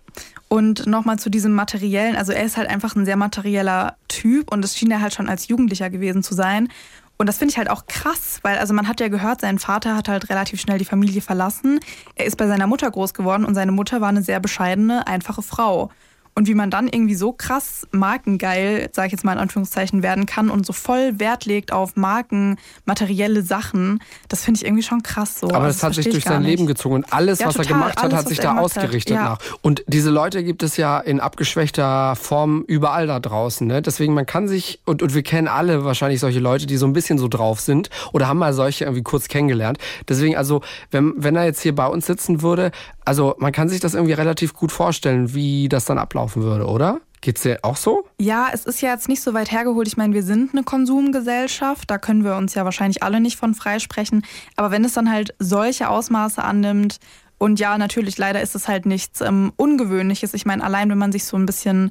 Und 0.49 0.87
nochmal 0.87 1.19
zu 1.19 1.31
diesem 1.31 1.53
materiellen, 1.53 2.15
also 2.15 2.33
er 2.33 2.45
ist 2.45 2.59
halt 2.59 2.69
einfach 2.69 2.95
ein 2.95 3.07
sehr 3.07 3.17
materieller 3.17 3.97
Typ 4.09 4.53
und 4.53 4.63
es 4.65 4.77
schien 4.77 4.91
er 4.91 5.01
halt 5.01 5.15
schon 5.15 5.29
als 5.29 5.49
Jugendlicher 5.49 5.89
gewesen 5.89 6.23
zu 6.23 6.35
sein. 6.35 6.69
Und 7.17 7.27
das 7.27 7.39
finde 7.39 7.53
ich 7.53 7.59
halt 7.59 7.71
auch 7.71 7.87
krass, 7.87 8.41
weil 8.43 8.59
also 8.59 8.75
man 8.75 8.89
hat 8.89 9.01
ja 9.01 9.09
gehört, 9.09 9.41
sein 9.43 9.59
Vater 9.59 9.97
hat 9.97 10.09
halt 10.09 10.29
relativ 10.29 10.61
schnell 10.61 10.79
die 10.79 10.85
Familie 10.85 11.23
verlassen. 11.23 11.81
Er 12.17 12.27
ist 12.27 12.37
bei 12.37 12.47
seiner 12.49 12.67
Mutter 12.67 12.91
groß 12.91 13.15
geworden 13.15 13.45
und 13.45 13.55
seine 13.55 13.73
Mutter 13.73 14.01
war 14.01 14.09
eine 14.09 14.23
sehr 14.23 14.41
bescheidene, 14.41 15.07
einfache 15.07 15.43
Frau. 15.43 15.91
Und 16.35 16.49
wie 16.49 16.55
man 16.55 16.71
dann 16.71 16.89
irgendwie 16.89 17.15
so 17.15 17.33
krass 17.33 17.87
markengeil, 17.91 18.89
sage 18.93 19.07
ich 19.07 19.13
jetzt 19.13 19.25
mal 19.25 19.33
in 19.33 19.39
Anführungszeichen, 19.39 20.03
werden 20.03 20.27
kann 20.27 20.49
und 20.49 20.65
so 20.65 20.73
voll 20.73 21.19
Wert 21.21 21.45
legt 21.45 21.73
auf 21.73 21.97
Marken, 21.97 22.57
materielle 22.87 23.43
Sachen, 23.43 24.01
das 24.29 24.45
finde 24.45 24.59
ich 24.59 24.65
irgendwie 24.65 24.83
schon 24.83 25.03
krass 25.03 25.41
so. 25.41 25.49
Aber 25.49 25.65
also, 25.65 25.69
das 25.69 25.83
hat 25.83 25.95
sich 25.95 26.09
durch 26.09 26.25
sein 26.25 26.43
nicht. 26.43 26.51
Leben 26.51 26.67
gezogen 26.67 26.97
und 26.97 27.13
alles, 27.13 27.41
ja, 27.41 27.47
was 27.47 27.55
total, 27.55 27.67
er 27.67 27.75
gemacht 27.75 27.97
hat, 27.97 28.05
alles, 28.05 28.17
hat 28.17 28.29
sich 28.29 28.41
da 28.41 28.57
ausgerichtet 28.57 29.17
ja. 29.17 29.25
nach. 29.25 29.39
Und 29.61 29.85
diese 29.87 30.11
Leute 30.11 30.43
gibt 30.43 30.63
es 30.63 30.77
ja 30.77 30.99
in 30.99 31.21
abgeschwächter 31.21 32.17
Form 32.17 32.65
überall 32.67 33.07
da 33.07 33.21
draußen. 33.21 33.67
Ne? 33.67 33.83
Deswegen, 33.83 34.15
man 34.15 34.25
kann 34.25 34.49
sich, 34.49 34.81
und, 34.87 35.03
und 35.03 35.15
wir 35.15 35.23
kennen 35.23 35.49
alle 35.49 35.85
wahrscheinlich 35.85 36.21
solche 36.21 36.41
Leute, 36.41 36.67
die 36.67 36.79
so 36.79 36.87
ein 36.87 36.95
bisschen 36.95 37.19
so 37.19 37.29
drauf 37.29 37.61
sind 37.61 37.91
oder 38.13 38.29
haben 38.29 38.39
mal 38.39 38.55
solche 38.55 38.85
irgendwie 38.85 39.03
kurz 39.03 39.29
kennengelernt. 39.29 39.79
Deswegen, 40.09 40.37
also, 40.37 40.63
wenn, 40.91 41.13
wenn 41.17 41.37
er 41.37 41.45
jetzt 41.45 41.61
hier 41.61 41.75
bei 41.75 41.87
uns 41.87 42.07
sitzen 42.07 42.41
würde, 42.41 42.71
also 43.05 43.35
man 43.39 43.53
kann 43.53 43.69
sich 43.69 43.81
das 43.81 43.95
irgendwie 43.95 44.13
relativ 44.13 44.55
gut 44.55 44.73
vorstellen, 44.73 45.35
wie 45.35 45.69
das 45.69 45.85
dann 45.85 45.99
ablaufen 45.99 46.43
würde, 46.43 46.67
oder? 46.67 47.01
Geht's 47.21 47.43
dir 47.43 47.61
auch 47.63 47.77
so? 47.77 48.05
Ja, 48.19 48.49
es 48.53 48.65
ist 48.67 48.81
ja 48.83 48.91
jetzt 48.91 49.09
nicht 49.09 49.23
so 49.23 49.33
weit 49.33 49.53
hergeholt. 49.53 49.87
Ich 49.87 49.97
meine, 49.97 50.13
wir 50.13 50.25
sind 50.25 50.53
eine 50.53 50.65
Konsumgesellschaft, 50.65 51.89
da 51.89 51.99
können 51.99 52.25
wir 52.25 52.35
uns 52.37 52.55
ja 52.55 52.65
wahrscheinlich 52.65 53.03
alle 53.05 53.21
nicht 53.21 53.37
von 53.37 53.55
freisprechen. 53.55 54.25
Aber 54.57 54.73
wenn 54.73 54.85
es 54.85 54.95
dann 54.95 55.11
halt 55.11 55.35
solche 55.39 55.89
Ausmaße 55.89 56.43
annimmt, 56.43 56.99
und 57.39 57.59
ja, 57.59 57.77
natürlich, 57.77 58.19
leider 58.19 58.41
ist 58.41 58.55
es 58.55 58.69
halt 58.69 58.87
nichts 58.87 59.21
ähm, 59.21 59.53
Ungewöhnliches. 59.57 60.33
Ich 60.33 60.47
meine, 60.47 60.63
allein 60.63 60.89
wenn 60.91 60.99
man 60.99 61.11
sich 61.11 61.25
so 61.25 61.37
ein 61.37 61.45
bisschen 61.45 61.91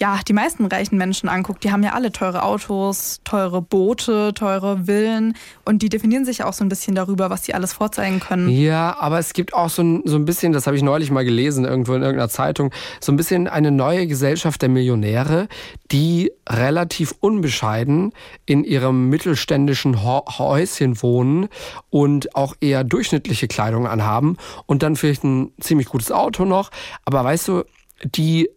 ja, 0.00 0.18
die 0.26 0.32
meisten 0.32 0.64
reichen 0.64 0.96
Menschen 0.96 1.28
anguckt, 1.28 1.62
die 1.62 1.72
haben 1.72 1.82
ja 1.82 1.92
alle 1.92 2.10
teure 2.10 2.42
Autos, 2.42 3.20
teure 3.24 3.60
Boote, 3.60 4.32
teure 4.34 4.86
Villen 4.86 5.36
und 5.66 5.82
die 5.82 5.90
definieren 5.90 6.24
sich 6.24 6.42
auch 6.42 6.54
so 6.54 6.64
ein 6.64 6.70
bisschen 6.70 6.94
darüber, 6.94 7.28
was 7.28 7.44
sie 7.44 7.52
alles 7.52 7.74
vorzeigen 7.74 8.18
können. 8.18 8.48
Ja, 8.48 8.96
aber 8.98 9.18
es 9.18 9.34
gibt 9.34 9.52
auch 9.52 9.68
so 9.68 9.82
ein, 9.82 10.02
so 10.06 10.16
ein 10.16 10.24
bisschen, 10.24 10.52
das 10.52 10.66
habe 10.66 10.76
ich 10.76 10.82
neulich 10.82 11.10
mal 11.10 11.24
gelesen, 11.24 11.66
irgendwo 11.66 11.92
in 11.92 12.00
irgendeiner 12.00 12.30
Zeitung, 12.30 12.72
so 12.98 13.12
ein 13.12 13.16
bisschen 13.16 13.46
eine 13.46 13.70
neue 13.70 14.06
Gesellschaft 14.06 14.62
der 14.62 14.70
Millionäre, 14.70 15.48
die 15.92 16.32
relativ 16.48 17.14
unbescheiden 17.20 18.12
in 18.46 18.64
ihrem 18.64 19.10
mittelständischen 19.10 20.02
Häuschen 20.02 21.02
wohnen 21.02 21.48
und 21.90 22.34
auch 22.34 22.54
eher 22.62 22.84
durchschnittliche 22.84 23.48
Kleidung 23.48 23.86
anhaben 23.86 24.38
und 24.64 24.82
dann 24.82 24.96
vielleicht 24.96 25.24
ein 25.24 25.52
ziemlich 25.60 25.88
gutes 25.88 26.10
Auto 26.10 26.46
noch. 26.46 26.70
Aber 27.04 27.22
weißt 27.22 27.48
du, 27.48 27.64
die 28.02 28.48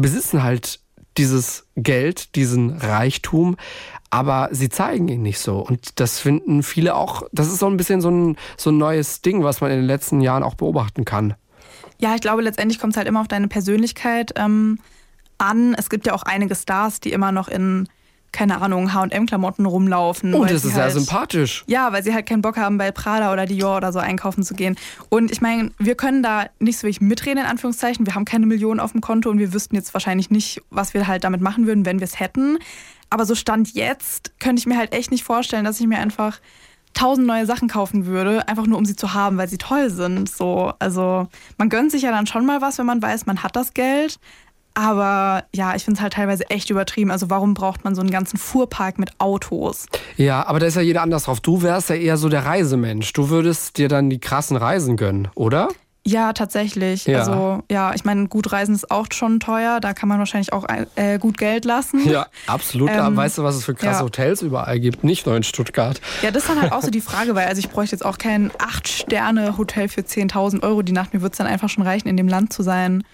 besitzen 0.00 0.42
halt 0.42 0.80
dieses 1.16 1.66
Geld, 1.76 2.34
diesen 2.36 2.70
Reichtum, 2.76 3.56
aber 4.10 4.48
sie 4.52 4.68
zeigen 4.68 5.08
ihn 5.08 5.22
nicht 5.22 5.38
so. 5.38 5.58
Und 5.58 6.00
das 6.00 6.18
finden 6.18 6.62
viele 6.62 6.94
auch, 6.94 7.22
das 7.32 7.48
ist 7.48 7.58
so 7.58 7.66
ein 7.66 7.76
bisschen 7.76 8.00
so 8.00 8.10
ein, 8.10 8.36
so 8.56 8.70
ein 8.70 8.78
neues 8.78 9.22
Ding, 9.22 9.42
was 9.42 9.60
man 9.60 9.70
in 9.70 9.78
den 9.78 9.86
letzten 9.86 10.20
Jahren 10.20 10.42
auch 10.42 10.54
beobachten 10.54 11.04
kann. 11.04 11.34
Ja, 11.98 12.14
ich 12.14 12.20
glaube, 12.20 12.42
letztendlich 12.42 12.80
kommt 12.80 12.94
es 12.94 12.96
halt 12.96 13.08
immer 13.08 13.20
auf 13.20 13.28
deine 13.28 13.48
Persönlichkeit 13.48 14.32
ähm, 14.36 14.78
an. 15.38 15.74
Es 15.74 15.90
gibt 15.90 16.06
ja 16.06 16.14
auch 16.14 16.22
einige 16.22 16.54
Stars, 16.54 17.00
die 17.00 17.12
immer 17.12 17.32
noch 17.32 17.48
in 17.48 17.88
keine 18.32 18.60
Ahnung, 18.60 18.92
HM-Klamotten 18.92 19.66
rumlaufen. 19.66 20.34
Oh, 20.34 20.44
das 20.44 20.64
ist 20.64 20.74
halt, 20.74 20.92
sehr 20.92 21.00
sympathisch. 21.00 21.64
Ja, 21.66 21.92
weil 21.92 22.02
sie 22.02 22.14
halt 22.14 22.26
keinen 22.26 22.42
Bock 22.42 22.56
haben, 22.56 22.78
bei 22.78 22.90
Prada 22.92 23.32
oder 23.32 23.46
Dior 23.46 23.76
oder 23.76 23.92
so 23.92 23.98
einkaufen 23.98 24.42
zu 24.42 24.54
gehen. 24.54 24.76
Und 25.08 25.30
ich 25.30 25.40
meine, 25.40 25.70
wir 25.78 25.94
können 25.94 26.22
da 26.22 26.46
nicht 26.58 26.78
so 26.78 26.82
wirklich 26.84 27.00
mitreden, 27.00 27.38
in 27.38 27.46
Anführungszeichen. 27.46 28.06
Wir 28.06 28.14
haben 28.14 28.24
keine 28.24 28.46
Millionen 28.46 28.80
auf 28.80 28.92
dem 28.92 29.00
Konto 29.00 29.30
und 29.30 29.38
wir 29.38 29.52
wüssten 29.52 29.74
jetzt 29.74 29.94
wahrscheinlich 29.94 30.30
nicht, 30.30 30.62
was 30.70 30.94
wir 30.94 31.06
halt 31.06 31.24
damit 31.24 31.40
machen 31.40 31.66
würden, 31.66 31.84
wenn 31.84 31.98
wir 31.98 32.04
es 32.04 32.20
hätten. 32.20 32.58
Aber 33.10 33.26
so 33.26 33.34
Stand 33.34 33.74
jetzt 33.74 34.38
könnte 34.38 34.60
ich 34.60 34.66
mir 34.66 34.78
halt 34.78 34.94
echt 34.94 35.10
nicht 35.10 35.24
vorstellen, 35.24 35.64
dass 35.64 35.80
ich 35.80 35.86
mir 35.86 35.98
einfach 35.98 36.40
tausend 36.94 37.26
neue 37.26 37.46
Sachen 37.46 37.68
kaufen 37.68 38.06
würde, 38.06 38.46
einfach 38.48 38.66
nur 38.66 38.78
um 38.78 38.84
sie 38.84 38.96
zu 38.96 39.14
haben, 39.14 39.36
weil 39.36 39.48
sie 39.48 39.58
toll 39.58 39.90
sind. 39.90 40.28
So, 40.28 40.72
also 40.78 41.28
man 41.58 41.68
gönnt 41.68 41.90
sich 41.90 42.02
ja 42.02 42.10
dann 42.10 42.26
schon 42.26 42.46
mal 42.46 42.60
was, 42.60 42.78
wenn 42.78 42.86
man 42.86 43.02
weiß, 43.02 43.26
man 43.26 43.42
hat 43.42 43.56
das 43.56 43.74
Geld. 43.74 44.18
Aber 44.80 45.44
ja, 45.54 45.74
ich 45.76 45.84
finde 45.84 45.98
es 45.98 46.02
halt 46.02 46.14
teilweise 46.14 46.48
echt 46.48 46.70
übertrieben. 46.70 47.10
Also 47.10 47.28
warum 47.28 47.52
braucht 47.52 47.84
man 47.84 47.94
so 47.94 48.00
einen 48.00 48.10
ganzen 48.10 48.38
Fuhrpark 48.38 48.98
mit 48.98 49.10
Autos? 49.18 49.84
Ja, 50.16 50.46
aber 50.46 50.58
da 50.58 50.64
ist 50.64 50.74
ja 50.74 50.80
jeder 50.80 51.02
anders 51.02 51.24
drauf. 51.24 51.40
Du 51.40 51.60
wärst 51.60 51.90
ja 51.90 51.96
eher 51.96 52.16
so 52.16 52.30
der 52.30 52.46
Reisemensch. 52.46 53.12
Du 53.12 53.28
würdest 53.28 53.76
dir 53.76 53.88
dann 53.88 54.08
die 54.08 54.20
krassen 54.20 54.56
Reisen 54.56 54.96
gönnen, 54.96 55.28
oder? 55.34 55.68
Ja, 56.06 56.32
tatsächlich. 56.32 57.04
Ja. 57.04 57.18
Also 57.18 57.62
ja, 57.70 57.92
ich 57.92 58.06
meine, 58.06 58.28
gut 58.28 58.52
reisen 58.52 58.74
ist 58.74 58.90
auch 58.90 59.08
schon 59.12 59.38
teuer. 59.38 59.80
Da 59.80 59.92
kann 59.92 60.08
man 60.08 60.18
wahrscheinlich 60.18 60.54
auch 60.54 60.64
äh, 60.94 61.18
gut 61.18 61.36
Geld 61.36 61.66
lassen. 61.66 62.08
Ja, 62.08 62.28
absolut. 62.46 62.88
Ähm, 62.90 63.14
weißt 63.14 63.36
du, 63.36 63.44
was 63.44 63.56
es 63.56 63.66
für 63.66 63.74
krasse 63.74 63.98
ja. 63.98 64.04
Hotels 64.06 64.40
überall 64.40 64.80
gibt? 64.80 65.04
Nicht 65.04 65.26
nur 65.26 65.36
in 65.36 65.42
Stuttgart. 65.42 66.00
Ja, 66.22 66.30
das 66.30 66.44
ist 66.44 66.48
dann 66.48 66.62
halt 66.62 66.72
auch 66.72 66.80
so 66.80 66.90
die 66.90 67.02
Frage, 67.02 67.34
weil 67.34 67.48
also 67.48 67.58
ich 67.58 67.68
bräuchte 67.68 67.94
jetzt 67.94 68.04
auch 68.06 68.16
kein 68.16 68.50
8-Sterne-Hotel 68.52 69.88
für 69.90 70.00
10.000 70.00 70.62
Euro 70.62 70.80
die 70.80 70.92
Nacht. 70.92 71.12
Mir 71.12 71.20
würde 71.20 71.32
es 71.32 71.38
dann 71.38 71.46
einfach 71.46 71.68
schon 71.68 71.84
reichen, 71.84 72.08
in 72.08 72.16
dem 72.16 72.28
Land 72.28 72.54
zu 72.54 72.62
sein 72.62 73.04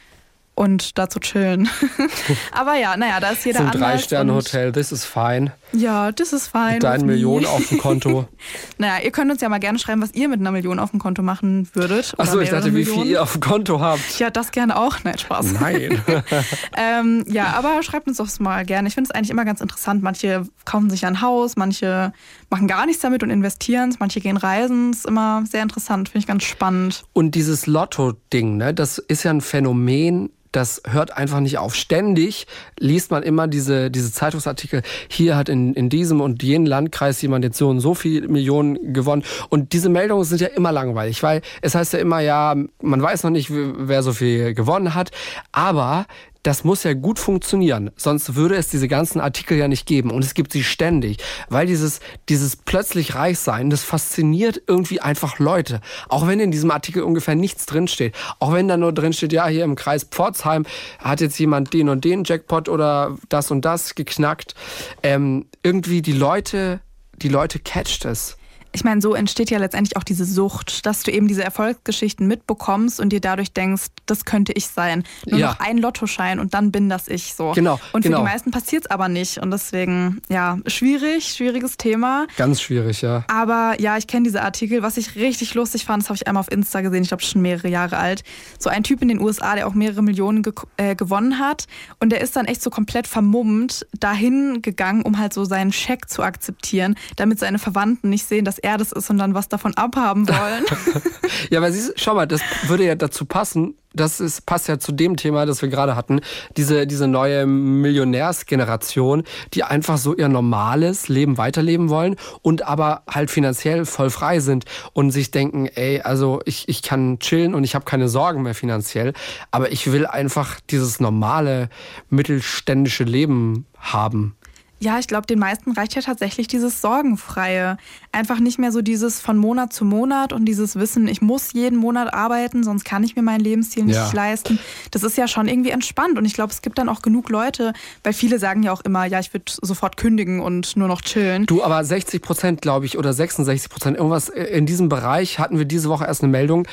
und 0.56 0.98
da 0.98 1.08
zu 1.08 1.20
chillen. 1.20 1.68
Aber 2.52 2.74
ja, 2.76 2.96
naja, 2.96 3.20
da 3.20 3.28
ist 3.28 3.44
jeder 3.44 3.60
so 3.60 3.64
ein 3.66 3.70
Drei-Sterne-Hotel, 3.72 4.72
das 4.72 4.90
ist 4.90 5.04
fein. 5.04 5.52
Ja, 5.72 6.10
das 6.12 6.32
ist 6.32 6.48
fein. 6.48 6.74
Mit 6.74 6.82
deinen 6.82 7.06
Millionen 7.06 7.44
auf 7.44 7.68
dem 7.68 7.78
Konto. 7.78 8.26
naja, 8.78 9.04
ihr 9.04 9.10
könnt 9.10 9.30
uns 9.30 9.42
ja 9.42 9.48
mal 9.50 9.58
gerne 9.58 9.78
schreiben, 9.78 10.02
was 10.02 10.14
ihr 10.14 10.28
mit 10.28 10.40
einer 10.40 10.52
Million 10.52 10.78
auf 10.78 10.90
dem 10.90 10.98
Konto 10.98 11.22
machen 11.22 11.68
würdet. 11.74 12.14
Achso, 12.16 12.40
ich 12.40 12.48
dachte, 12.48 12.70
Millionen. 12.70 13.00
wie 13.00 13.02
viel 13.02 13.12
ihr 13.12 13.22
auf 13.22 13.32
dem 13.32 13.42
Konto 13.42 13.80
habt. 13.80 14.18
Ja, 14.18 14.30
das 14.30 14.50
gerne 14.50 14.78
auch. 14.78 14.96
Nein, 15.04 15.18
Spaß. 15.18 15.52
Nein. 15.60 16.02
ähm, 16.76 17.24
ja, 17.28 17.52
aber 17.54 17.82
schreibt 17.82 18.08
uns 18.08 18.16
doch 18.16 18.26
mal 18.40 18.64
gerne. 18.64 18.88
Ich 18.88 18.94
finde 18.94 19.10
es 19.10 19.14
eigentlich 19.14 19.30
immer 19.30 19.44
ganz 19.44 19.60
interessant. 19.60 20.02
Manche 20.02 20.46
kaufen 20.64 20.88
sich 20.88 21.04
ein 21.04 21.20
Haus, 21.20 21.56
manche 21.56 22.12
machen 22.48 22.66
gar 22.66 22.86
nichts 22.86 23.02
damit 23.02 23.22
und 23.22 23.28
investieren 23.28 23.90
es, 23.90 23.98
manche 23.98 24.20
gehen 24.20 24.38
reisen. 24.38 24.92
Ist 24.92 25.04
immer 25.04 25.44
sehr 25.50 25.62
interessant, 25.62 26.08
finde 26.08 26.20
ich 26.20 26.26
ganz 26.26 26.44
spannend. 26.44 27.04
Und 27.12 27.34
dieses 27.34 27.66
Lotto-Ding, 27.66 28.56
ne, 28.56 28.72
das 28.72 28.96
ist 28.98 29.22
ja 29.24 29.30
ein 29.30 29.42
Phänomen, 29.42 30.30
das 30.56 30.82
hört 30.88 31.16
einfach 31.16 31.40
nicht 31.40 31.58
auf. 31.58 31.74
Ständig 31.74 32.46
liest 32.80 33.10
man 33.10 33.22
immer 33.22 33.46
diese, 33.46 33.90
diese 33.90 34.10
Zeitungsartikel, 34.10 34.82
hier 35.08 35.36
hat 35.36 35.48
in, 35.48 35.74
in 35.74 35.90
diesem 35.90 36.20
und 36.20 36.42
jenem 36.42 36.66
Landkreis 36.66 37.20
jemand 37.20 37.44
jetzt 37.44 37.58
so 37.58 37.68
und 37.68 37.80
so 37.80 37.94
viele 37.94 38.26
Millionen 38.28 38.94
gewonnen. 38.94 39.22
Und 39.50 39.74
diese 39.74 39.90
Meldungen 39.90 40.24
sind 40.24 40.40
ja 40.40 40.48
immer 40.48 40.72
langweilig, 40.72 41.22
weil 41.22 41.42
es 41.60 41.74
heißt 41.74 41.92
ja 41.92 41.98
immer, 41.98 42.20
ja, 42.20 42.56
man 42.80 43.02
weiß 43.02 43.22
noch 43.24 43.30
nicht, 43.30 43.50
wer 43.50 44.02
so 44.02 44.12
viel 44.12 44.54
gewonnen 44.54 44.94
hat, 44.94 45.10
aber 45.52 46.06
das 46.46 46.62
muss 46.62 46.84
ja 46.84 46.94
gut 46.94 47.18
funktionieren, 47.18 47.90
sonst 47.96 48.36
würde 48.36 48.54
es 48.54 48.68
diese 48.68 48.86
ganzen 48.86 49.20
Artikel 49.20 49.58
ja 49.58 49.66
nicht 49.66 49.84
geben. 49.84 50.12
Und 50.12 50.24
es 50.24 50.32
gibt 50.32 50.52
sie 50.52 50.62
ständig, 50.62 51.18
weil 51.48 51.66
dieses, 51.66 51.98
dieses 52.28 52.54
plötzlich 52.54 53.16
Reichsein, 53.16 53.68
das 53.68 53.82
fasziniert 53.82 54.62
irgendwie 54.68 55.00
einfach 55.00 55.40
Leute. 55.40 55.80
Auch 56.08 56.28
wenn 56.28 56.38
in 56.38 56.52
diesem 56.52 56.70
Artikel 56.70 57.02
ungefähr 57.02 57.34
nichts 57.34 57.66
drinsteht. 57.66 58.14
Auch 58.38 58.52
wenn 58.52 58.68
da 58.68 58.76
nur 58.76 58.92
drinsteht, 58.92 59.32
ja, 59.32 59.48
hier 59.48 59.64
im 59.64 59.74
Kreis 59.74 60.04
Pforzheim 60.04 60.66
hat 61.00 61.20
jetzt 61.20 61.36
jemand 61.40 61.72
den 61.72 61.88
und 61.88 62.04
den 62.04 62.22
Jackpot 62.22 62.68
oder 62.68 63.16
das 63.28 63.50
und 63.50 63.64
das 63.64 63.96
geknackt. 63.96 64.54
Ähm, 65.02 65.46
irgendwie 65.64 66.00
die 66.00 66.12
Leute, 66.12 66.80
die 67.16 67.28
Leute 67.28 67.58
catcht 67.58 68.04
es 68.04 68.35
ich 68.76 68.84
meine, 68.84 69.00
so 69.00 69.14
entsteht 69.14 69.48
ja 69.48 69.58
letztendlich 69.58 69.96
auch 69.96 70.04
diese 70.04 70.26
Sucht, 70.26 70.84
dass 70.84 71.02
du 71.02 71.10
eben 71.10 71.28
diese 71.28 71.42
Erfolgsgeschichten 71.42 72.26
mitbekommst 72.26 73.00
und 73.00 73.08
dir 73.08 73.22
dadurch 73.22 73.54
denkst, 73.54 73.86
das 74.04 74.26
könnte 74.26 74.52
ich 74.52 74.66
sein. 74.66 75.02
Nur 75.24 75.40
ja. 75.40 75.46
noch 75.48 75.60
ein 75.60 75.78
Lottoschein 75.78 76.38
und 76.38 76.52
dann 76.52 76.72
bin 76.72 76.90
das 76.90 77.08
ich 77.08 77.34
so. 77.34 77.52
Genau. 77.52 77.80
Und 77.92 78.02
für 78.02 78.10
genau. 78.10 78.18
die 78.18 78.24
meisten 78.24 78.50
passiert 78.50 78.84
es 78.84 78.90
aber 78.90 79.08
nicht. 79.08 79.38
Und 79.38 79.50
deswegen, 79.50 80.20
ja, 80.28 80.58
schwierig, 80.66 81.32
schwieriges 81.32 81.78
Thema. 81.78 82.26
Ganz 82.36 82.60
schwierig, 82.60 83.00
ja. 83.00 83.24
Aber 83.28 83.76
ja, 83.80 83.96
ich 83.96 84.06
kenne 84.08 84.24
diese 84.24 84.42
Artikel. 84.42 84.82
Was 84.82 84.98
ich 84.98 85.16
richtig 85.16 85.54
lustig 85.54 85.86
fand, 85.86 86.02
das 86.02 86.10
habe 86.10 86.16
ich 86.16 86.28
einmal 86.28 86.42
auf 86.42 86.52
Insta 86.52 86.82
gesehen, 86.82 87.00
ich 87.00 87.08
glaube 87.08 87.22
schon 87.22 87.40
mehrere 87.40 87.68
Jahre 87.68 87.96
alt. 87.96 88.24
So 88.58 88.68
ein 88.68 88.82
Typ 88.82 89.00
in 89.00 89.08
den 89.08 89.22
USA, 89.22 89.54
der 89.54 89.68
auch 89.68 89.74
mehrere 89.74 90.02
Millionen 90.02 90.42
ge 90.42 90.52
äh, 90.76 90.94
gewonnen 90.94 91.38
hat. 91.38 91.66
Und 91.98 92.10
der 92.10 92.20
ist 92.20 92.36
dann 92.36 92.44
echt 92.44 92.60
so 92.60 92.68
komplett 92.68 93.06
vermummt 93.06 93.86
dahin 93.98 94.60
gegangen, 94.60 95.00
um 95.00 95.18
halt 95.18 95.32
so 95.32 95.46
seinen 95.46 95.72
Scheck 95.72 96.10
zu 96.10 96.22
akzeptieren, 96.22 96.94
damit 97.16 97.38
seine 97.38 97.58
Verwandten 97.58 98.10
nicht 98.10 98.26
sehen, 98.26 98.44
dass 98.44 98.58
er 98.58 98.65
das 98.66 98.92
ist 98.92 99.10
und 99.10 99.18
dann 99.18 99.34
was 99.34 99.48
davon 99.48 99.74
abhaben 99.74 100.28
wollen. 100.28 100.64
ja, 101.50 101.58
aber 101.58 101.70
siehst, 101.70 102.00
schau 102.00 102.14
mal, 102.14 102.26
das 102.26 102.40
würde 102.66 102.84
ja 102.84 102.94
dazu 102.94 103.24
passen. 103.24 103.74
Das 103.94 104.20
ist, 104.20 104.44
passt 104.44 104.68
ja 104.68 104.78
zu 104.78 104.92
dem 104.92 105.16
Thema, 105.16 105.46
das 105.46 105.62
wir 105.62 105.70
gerade 105.70 105.96
hatten. 105.96 106.20
Diese, 106.58 106.86
diese 106.86 107.08
neue 107.08 107.46
Millionärsgeneration, 107.46 109.22
die 109.54 109.62
einfach 109.62 109.96
so 109.96 110.14
ihr 110.14 110.28
normales 110.28 111.08
Leben 111.08 111.38
weiterleben 111.38 111.88
wollen 111.88 112.16
und 112.42 112.66
aber 112.66 113.04
halt 113.08 113.30
finanziell 113.30 113.86
voll 113.86 114.10
frei 114.10 114.40
sind 114.40 114.66
und 114.92 115.12
sich 115.12 115.30
denken, 115.30 115.66
ey, 115.66 116.02
also 116.02 116.40
ich, 116.44 116.68
ich 116.68 116.82
kann 116.82 117.20
chillen 117.20 117.54
und 117.54 117.64
ich 117.64 117.74
habe 117.74 117.86
keine 117.86 118.08
Sorgen 118.08 118.42
mehr 118.42 118.54
finanziell, 118.54 119.14
aber 119.50 119.72
ich 119.72 119.90
will 119.90 120.04
einfach 120.04 120.60
dieses 120.68 121.00
normale 121.00 121.70
mittelständische 122.10 123.04
Leben 123.04 123.64
haben. 123.78 124.35
Ja, 124.78 124.98
ich 124.98 125.06
glaube, 125.06 125.26
den 125.26 125.38
meisten 125.38 125.72
reicht 125.72 125.94
ja 125.94 126.02
tatsächlich 126.02 126.48
dieses 126.48 126.82
Sorgenfreie. 126.82 127.78
Einfach 128.12 128.40
nicht 128.40 128.58
mehr 128.58 128.72
so 128.72 128.82
dieses 128.82 129.20
von 129.20 129.38
Monat 129.38 129.72
zu 129.72 129.86
Monat 129.86 130.34
und 130.34 130.44
dieses 130.44 130.76
Wissen, 130.76 131.08
ich 131.08 131.22
muss 131.22 131.54
jeden 131.54 131.78
Monat 131.78 132.12
arbeiten, 132.12 132.62
sonst 132.62 132.84
kann 132.84 133.02
ich 133.02 133.16
mir 133.16 133.22
meinen 133.22 133.40
Lebensstil 133.40 133.84
nicht 133.84 133.96
ja. 133.96 134.12
leisten. 134.12 134.58
Das 134.90 135.02
ist 135.02 135.16
ja 135.16 135.28
schon 135.28 135.48
irgendwie 135.48 135.70
entspannt. 135.70 136.18
Und 136.18 136.26
ich 136.26 136.34
glaube, 136.34 136.52
es 136.52 136.60
gibt 136.60 136.76
dann 136.76 136.90
auch 136.90 137.00
genug 137.00 137.30
Leute, 137.30 137.72
weil 138.04 138.12
viele 138.12 138.38
sagen 138.38 138.62
ja 138.62 138.72
auch 138.72 138.82
immer, 138.82 139.06
ja, 139.06 139.18
ich 139.18 139.32
würde 139.32 139.44
sofort 139.46 139.96
kündigen 139.96 140.40
und 140.40 140.76
nur 140.76 140.88
noch 140.88 141.00
chillen. 141.00 141.46
Du, 141.46 141.62
aber 141.62 141.82
60 141.82 142.20
Prozent, 142.20 142.60
glaube 142.60 142.84
ich, 142.84 142.98
oder 142.98 143.14
66 143.14 143.70
Prozent, 143.70 143.96
irgendwas 143.96 144.28
in 144.28 144.66
diesem 144.66 144.90
Bereich 144.90 145.38
hatten 145.38 145.56
wir 145.56 145.64
diese 145.64 145.88
Woche 145.88 146.04
erst 146.04 146.22
eine 146.22 146.30
Meldung, 146.30 146.68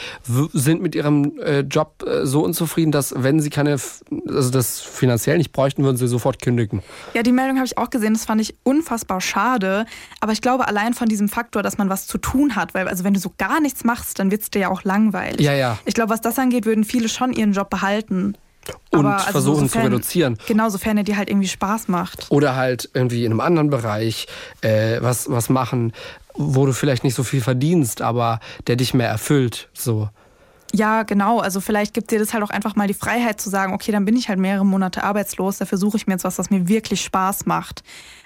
sind 0.51 0.81
mit 0.81 0.93
ihrem 0.93 1.39
äh, 1.39 1.61
Job 1.61 2.03
äh, 2.05 2.25
so 2.25 2.43
unzufrieden, 2.43 2.91
dass 2.91 3.13
wenn 3.15 3.39
sie 3.39 3.49
keine, 3.49 3.77
also 4.27 4.49
das 4.49 4.81
finanziell 4.81 5.37
nicht 5.37 5.53
bräuchten, 5.53 5.83
würden 5.85 5.95
sie 5.95 6.07
sofort 6.07 6.41
kündigen. 6.41 6.83
Ja, 7.13 7.23
die 7.23 7.31
Meldung 7.31 7.57
habe 7.57 7.65
ich 7.65 7.77
auch 7.77 7.92
gesehen, 7.93 8.13
das 8.13 8.25
fand 8.25 8.41
ich 8.41 8.55
unfassbar 8.63 9.21
schade. 9.21 9.85
Aber 10.19 10.33
ich 10.33 10.41
glaube, 10.41 10.67
allein 10.67 10.93
von 10.93 11.07
diesem 11.07 11.29
Faktor, 11.29 11.63
dass 11.63 11.77
man 11.77 11.89
was 11.89 12.07
zu 12.07 12.17
tun 12.17 12.57
hat, 12.57 12.73
weil 12.73 12.89
also 12.89 13.05
wenn 13.05 13.13
du 13.13 13.21
so 13.21 13.33
gar 13.37 13.61
nichts 13.61 13.85
machst, 13.85 14.19
dann 14.19 14.31
wird 14.31 14.41
es 14.41 14.51
dir 14.51 14.59
ja 14.59 14.69
auch 14.69 14.83
langweilig. 14.83 15.39
Ja, 15.39 15.53
ja. 15.53 15.77
Ich 15.85 15.93
glaube, 15.93 16.09
was 16.09 16.19
das 16.19 16.37
angeht, 16.37 16.65
würden 16.65 16.83
viele 16.83 17.07
schon 17.07 17.31
ihren 17.31 17.53
Job 17.53 17.69
behalten. 17.69 18.35
Und 18.91 19.05
also 19.05 19.31
versuchen 19.31 19.67
sofern, 19.67 19.81
zu 19.81 19.87
reduzieren. 19.87 20.37
Genau, 20.47 20.69
sofern 20.69 20.97
er 20.97 21.03
dir 21.03 21.17
halt 21.17 21.29
irgendwie 21.29 21.47
Spaß 21.47 21.87
macht. 21.87 22.27
Oder 22.29 22.55
halt 22.55 22.89
irgendwie 22.93 23.25
in 23.25 23.31
einem 23.31 23.41
anderen 23.41 23.69
Bereich 23.69 24.27
äh, 24.61 25.01
was, 25.01 25.29
was 25.29 25.49
machen, 25.49 25.93
wo 26.35 26.65
du 26.65 26.73
vielleicht 26.73 27.03
nicht 27.03 27.15
so 27.15 27.23
viel 27.23 27.41
verdienst, 27.41 28.01
aber 28.01 28.39
der 28.67 28.75
dich 28.75 28.93
mehr 28.93 29.09
erfüllt. 29.09 29.69
So. 29.73 30.09
Ja, 30.75 31.03
genau. 31.03 31.39
Also 31.39 31.61
vielleicht 31.61 31.93
gibt 31.93 32.09
dir 32.09 32.17
das 32.17 32.33
halt 32.33 32.43
auch 32.43 32.49
einfach 32.49 32.75
mal 32.75 32.87
die 32.87 32.95
Freiheit 32.95 33.39
zu 33.39 33.49
sagen, 33.49 33.73
okay, 33.73 33.91
dann 33.91 34.05
bin 34.05 34.15
ich 34.15 34.27
halt 34.27 34.39
mehrere 34.39 34.65
Monate 34.65 35.03
arbeitslos, 35.03 35.59
dafür 35.59 35.77
suche 35.77 35.97
ich 35.97 36.07
mir 36.07 36.13
jetzt 36.13 36.23
was, 36.23 36.39
was 36.39 36.49
mir 36.49 36.67
wirklich 36.67 37.01
Spaß 37.01 37.45
macht. 37.45 37.83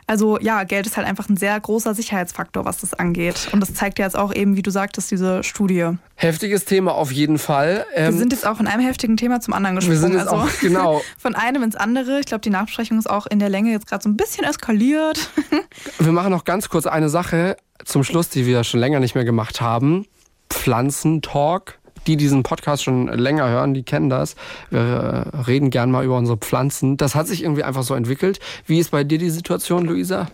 Also 0.09 0.39
ja, 0.39 0.63
Geld 0.63 0.87
ist 0.87 0.95
halt 0.95 1.05
einfach 1.05 1.27
ein 1.27 1.35
sehr 1.35 1.59
großer 1.59 1.93
Sicherheitsfaktor, 1.93 2.63
was 2.63 2.77
das 2.77 2.93
angeht. 2.93 3.49
Und 3.51 3.59
das 3.59 3.73
zeigt 3.73 3.99
ja 3.99 4.05
jetzt 4.05 4.15
auch 4.15 4.33
eben, 4.33 4.55
wie 4.55 4.61
du 4.61 4.71
sagtest, 4.71 5.11
diese 5.11 5.43
Studie. 5.43 5.89
Heftiges 6.15 6.63
Thema 6.63 6.95
auf 6.95 7.11
jeden 7.11 7.37
Fall. 7.37 7.85
Ähm, 7.93 8.13
wir 8.13 8.19
sind 8.19 8.31
jetzt 8.31 8.47
auch 8.47 8.55
von 8.55 8.67
einem 8.67 8.85
heftigen 8.85 9.17
Thema 9.17 9.41
zum 9.41 9.53
anderen 9.53 9.75
gesprungen. 9.75 10.01
Wir 10.01 10.07
sind 10.07 10.17
jetzt 10.17 10.29
also 10.29 10.43
auch, 10.45 10.59
genau. 10.61 11.01
Von 11.17 11.35
einem 11.35 11.61
ins 11.63 11.75
andere. 11.75 12.21
Ich 12.21 12.27
glaube, 12.27 12.41
die 12.41 12.49
Nachbesprechung 12.49 12.97
ist 12.97 13.09
auch 13.09 13.27
in 13.27 13.39
der 13.39 13.49
Länge 13.49 13.71
jetzt 13.71 13.87
gerade 13.87 14.01
so 14.01 14.07
ein 14.07 14.15
bisschen 14.15 14.45
eskaliert. 14.45 15.29
wir 15.99 16.11
machen 16.13 16.31
noch 16.31 16.45
ganz 16.45 16.69
kurz 16.69 16.85
eine 16.85 17.09
Sache 17.09 17.57
zum 17.83 18.05
Schluss, 18.05 18.29
die 18.29 18.45
wir 18.45 18.63
schon 18.63 18.79
länger 18.79 19.01
nicht 19.01 19.13
mehr 19.13 19.25
gemacht 19.25 19.59
haben. 19.59 20.05
Pflanzentalk 20.49 21.76
die 22.07 22.17
diesen 22.17 22.43
Podcast 22.43 22.83
schon 22.83 23.07
länger 23.07 23.47
hören, 23.49 23.73
die 23.73 23.83
kennen 23.83 24.09
das. 24.09 24.35
Wir 24.69 24.79
äh, 24.79 25.41
reden 25.41 25.69
gern 25.69 25.91
mal 25.91 26.05
über 26.05 26.17
unsere 26.17 26.37
Pflanzen. 26.37 26.97
Das 26.97 27.15
hat 27.15 27.27
sich 27.27 27.43
irgendwie 27.43 27.63
einfach 27.63 27.83
so 27.83 27.93
entwickelt. 27.93 28.39
Wie 28.65 28.79
ist 28.79 28.91
bei 28.91 29.03
dir 29.03 29.17
die 29.17 29.29
Situation, 29.29 29.85
Luisa? 29.85 30.27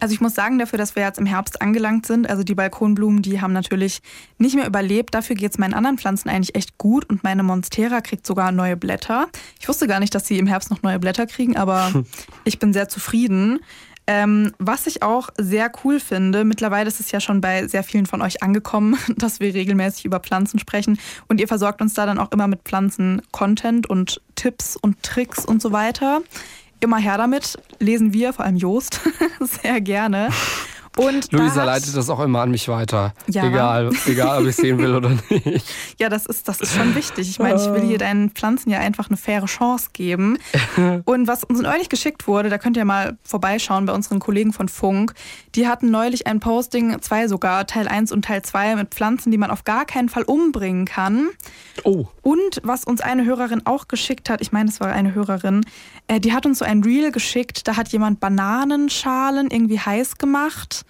Also 0.00 0.14
ich 0.14 0.20
muss 0.20 0.34
sagen, 0.34 0.58
dafür, 0.58 0.78
dass 0.78 0.96
wir 0.96 1.02
jetzt 1.02 1.18
im 1.18 1.26
Herbst 1.26 1.62
angelangt 1.62 2.06
sind, 2.06 2.28
also 2.28 2.42
die 2.42 2.54
Balkonblumen, 2.54 3.22
die 3.22 3.40
haben 3.40 3.52
natürlich 3.52 4.00
nicht 4.38 4.54
mehr 4.54 4.66
überlebt. 4.66 5.14
Dafür 5.14 5.36
geht 5.36 5.52
es 5.52 5.58
meinen 5.58 5.74
anderen 5.74 5.98
Pflanzen 5.98 6.28
eigentlich 6.28 6.54
echt 6.54 6.78
gut 6.78 7.08
und 7.08 7.24
meine 7.24 7.42
Monstera 7.42 8.00
kriegt 8.00 8.26
sogar 8.26 8.52
neue 8.52 8.76
Blätter. 8.76 9.28
Ich 9.60 9.68
wusste 9.68 9.86
gar 9.86 10.00
nicht, 10.00 10.14
dass 10.14 10.26
sie 10.26 10.38
im 10.38 10.46
Herbst 10.46 10.70
noch 10.70 10.82
neue 10.82 10.98
Blätter 10.98 11.26
kriegen, 11.26 11.56
aber 11.56 12.04
ich 12.44 12.58
bin 12.58 12.72
sehr 12.72 12.88
zufrieden. 12.88 13.60
Ähm, 14.08 14.52
was 14.58 14.86
ich 14.86 15.02
auch 15.02 15.30
sehr 15.36 15.70
cool 15.84 15.98
finde, 15.98 16.44
mittlerweile 16.44 16.86
ist 16.86 17.00
es 17.00 17.10
ja 17.10 17.18
schon 17.18 17.40
bei 17.40 17.66
sehr 17.66 17.82
vielen 17.82 18.06
von 18.06 18.22
euch 18.22 18.42
angekommen, 18.42 18.96
dass 19.16 19.40
wir 19.40 19.52
regelmäßig 19.52 20.04
über 20.04 20.20
Pflanzen 20.20 20.58
sprechen 20.58 20.98
und 21.28 21.40
ihr 21.40 21.48
versorgt 21.48 21.80
uns 21.82 21.94
da 21.94 22.06
dann 22.06 22.18
auch 22.18 22.30
immer 22.30 22.46
mit 22.46 22.62
Pflanzen-Content 22.62 23.88
und 23.88 24.20
Tipps 24.36 24.76
und 24.76 25.02
Tricks 25.02 25.44
und 25.44 25.60
so 25.60 25.72
weiter. 25.72 26.22
Immer 26.78 26.98
her 26.98 27.16
damit, 27.16 27.58
lesen 27.80 28.12
wir, 28.12 28.32
vor 28.32 28.44
allem 28.44 28.56
Joost, 28.56 29.00
sehr 29.40 29.80
gerne. 29.80 30.28
Und 30.96 31.30
Luisa 31.30 31.56
da 31.56 31.64
leitet 31.64 31.94
das 31.94 32.08
auch 32.08 32.20
immer 32.20 32.40
an 32.40 32.50
mich 32.50 32.68
weiter. 32.68 33.12
Ja. 33.28 33.46
Egal, 33.46 33.90
egal, 34.06 34.40
ob 34.40 34.48
ich 34.48 34.56
sehen 34.56 34.78
will 34.78 34.94
oder 34.94 35.10
nicht. 35.28 35.66
Ja, 35.98 36.08
das 36.08 36.24
ist, 36.24 36.48
das 36.48 36.60
ist 36.60 36.74
schon 36.74 36.94
wichtig. 36.94 37.28
Ich 37.28 37.38
meine, 37.38 37.60
ich 37.60 37.70
will 37.70 37.82
hier 37.82 37.98
deinen 37.98 38.30
Pflanzen 38.30 38.70
ja 38.70 38.78
einfach 38.78 39.10
eine 39.10 39.18
faire 39.18 39.44
Chance 39.44 39.90
geben. 39.92 40.38
Und 41.04 41.28
was 41.28 41.44
uns 41.44 41.60
neulich 41.60 41.90
geschickt 41.90 42.26
wurde, 42.26 42.48
da 42.48 42.56
könnt 42.56 42.78
ihr 42.78 42.86
mal 42.86 43.18
vorbeischauen 43.22 43.84
bei 43.84 43.92
unseren 43.92 44.20
Kollegen 44.20 44.54
von 44.54 44.68
Funk. 44.68 45.12
Die 45.54 45.68
hatten 45.68 45.90
neulich 45.90 46.26
ein 46.26 46.40
Posting, 46.40 47.00
zwei 47.02 47.28
sogar, 47.28 47.66
Teil 47.66 47.88
1 47.88 48.10
und 48.10 48.24
Teil 48.24 48.40
2 48.40 48.76
mit 48.76 48.94
Pflanzen, 48.94 49.30
die 49.30 49.38
man 49.38 49.50
auf 49.50 49.64
gar 49.64 49.84
keinen 49.84 50.08
Fall 50.08 50.22
umbringen 50.22 50.86
kann. 50.86 51.28
Oh. 51.84 52.06
Und 52.22 52.62
was 52.62 52.84
uns 52.84 53.02
eine 53.02 53.26
Hörerin 53.26 53.66
auch 53.66 53.86
geschickt 53.88 54.30
hat, 54.30 54.40
ich 54.40 54.50
meine, 54.50 54.70
es 54.70 54.80
war 54.80 54.88
eine 54.88 55.14
Hörerin, 55.14 55.62
äh, 56.08 56.20
die 56.20 56.32
hat 56.32 56.46
uns 56.46 56.60
so 56.60 56.64
ein 56.64 56.82
Reel 56.82 57.12
geschickt, 57.12 57.68
da 57.68 57.76
hat 57.76 57.88
jemand 57.88 58.18
Bananenschalen 58.18 59.50
irgendwie 59.50 59.78
heiß 59.78 60.16
gemacht 60.16 60.85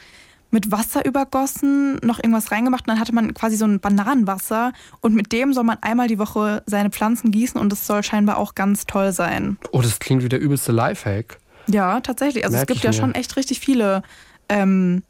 mit 0.51 0.71
Wasser 0.71 1.05
übergossen, 1.05 1.97
noch 2.03 2.19
irgendwas 2.19 2.53
reingemacht 2.53 2.87
und 2.87 2.89
dann 2.89 3.01
hatte 3.01 3.15
man 3.15 3.35
quasi 3.35 3.57
so 3.57 3.65
ein 3.65 3.81
Bananenwasser 3.81 4.73
und 5.01 5.15
mit 5.15 5.33
dem 5.33 5.53
soll 5.53 5.65
man 5.65 5.79
einmal 5.81 6.09
die 6.09 6.19
Woche 6.19 6.63
seine 6.67 6.91
Pflanzen 6.91 7.31
gießen 7.31 7.61
und 7.61 7.71
das 7.71 7.87
soll 7.87 8.03
scheinbar 8.03 8.39
auch 8.39 8.55
ganz 8.55 8.87
toll 8.87 9.13
sein. 9.13 9.59
Oh, 9.73 9.83
das 9.83 9.99
klingt 9.99 10.23
wie 10.23 10.29
der 10.29 10.41
übelste 10.41 10.73
Lifehack. 10.73 11.39
Ja, 11.67 12.01
tatsächlich. 12.01 12.45
Also 12.45 12.57
Merk 12.57 12.71
es 12.71 12.75
gibt 12.75 12.85
ja 12.85 12.93
schon 12.93 13.15
echt 13.15 13.37
richtig 13.37 13.59
viele 13.61 14.03
ähm, 14.49 15.03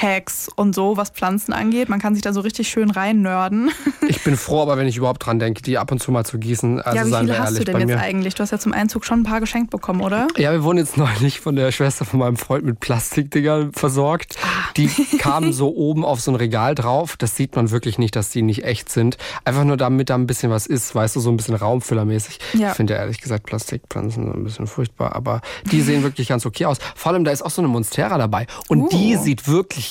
Hacks 0.00 0.48
und 0.54 0.74
so, 0.74 0.96
was 0.96 1.10
Pflanzen 1.10 1.52
angeht. 1.52 1.88
Man 1.88 2.00
kann 2.00 2.14
sich 2.14 2.22
da 2.22 2.32
so 2.32 2.40
richtig 2.40 2.68
schön 2.68 2.90
rein 2.90 3.22
nörden. 3.22 3.70
Ich 4.08 4.24
bin 4.24 4.36
froh, 4.38 4.62
aber 4.62 4.76
wenn 4.78 4.86
ich 4.86 4.96
überhaupt 4.96 5.26
dran 5.26 5.38
denke, 5.38 5.62
die 5.62 5.78
ab 5.78 5.92
und 5.92 6.00
zu 6.00 6.10
mal 6.10 6.24
zu 6.24 6.38
gießen. 6.38 6.80
Also 6.80 6.96
ja, 6.96 7.04
wie 7.06 7.26
viele 7.26 7.38
hast 7.38 7.52
ehrlich, 7.52 7.64
du 7.64 7.72
denn 7.72 7.88
jetzt 7.88 7.98
eigentlich? 7.98 8.34
Du 8.34 8.42
hast 8.42 8.50
ja 8.50 8.58
zum 8.58 8.72
Einzug 8.72 9.04
schon 9.04 9.20
ein 9.20 9.24
paar 9.24 9.40
geschenkt 9.40 9.70
bekommen, 9.70 10.00
oder? 10.00 10.28
Ja, 10.36 10.52
wir 10.52 10.64
wurden 10.64 10.78
jetzt 10.78 10.96
neulich 10.96 11.40
von 11.40 11.56
der 11.56 11.70
Schwester 11.72 12.04
von 12.04 12.20
meinem 12.20 12.36
Freund 12.36 12.64
mit 12.64 12.80
Plastikdingern 12.80 13.72
versorgt. 13.72 14.36
Ah. 14.42 14.70
Die 14.76 14.88
kamen 15.18 15.52
so 15.52 15.74
oben 15.74 16.04
auf 16.04 16.20
so 16.20 16.30
ein 16.30 16.36
Regal 16.36 16.74
drauf. 16.74 17.16
Das 17.16 17.36
sieht 17.36 17.56
man 17.56 17.70
wirklich 17.70 17.98
nicht, 17.98 18.16
dass 18.16 18.30
die 18.30 18.42
nicht 18.42 18.64
echt 18.64 18.88
sind. 18.90 19.18
Einfach 19.44 19.64
nur 19.64 19.76
damit 19.76 20.10
da 20.10 20.14
ein 20.14 20.26
bisschen 20.26 20.50
was 20.50 20.66
ist, 20.66 20.94
weißt 20.94 21.16
du, 21.16 21.20
so 21.20 21.30
ein 21.30 21.36
bisschen 21.36 21.54
Raumfüllermäßig. 21.54 22.38
Ja. 22.54 22.70
Ich 22.70 22.76
finde 22.76 22.94
ja 22.94 23.00
ehrlich 23.00 23.20
gesagt 23.20 23.44
Plastikpflanzen 23.44 24.26
so 24.26 24.32
ein 24.32 24.44
bisschen 24.44 24.66
furchtbar, 24.66 25.14
aber 25.14 25.40
die 25.70 25.82
sehen 25.82 26.02
wirklich 26.02 26.28
ganz 26.28 26.46
okay 26.46 26.64
aus. 26.66 26.78
Vor 26.94 27.12
allem, 27.12 27.24
da 27.24 27.30
ist 27.30 27.42
auch 27.42 27.50
so 27.50 27.60
eine 27.60 27.68
Monstera 27.68 28.16
dabei. 28.16 28.46
Und 28.68 28.82
uh. 28.82 28.88
die 28.88 29.16
sieht 29.16 29.48
wirklich 29.48 29.89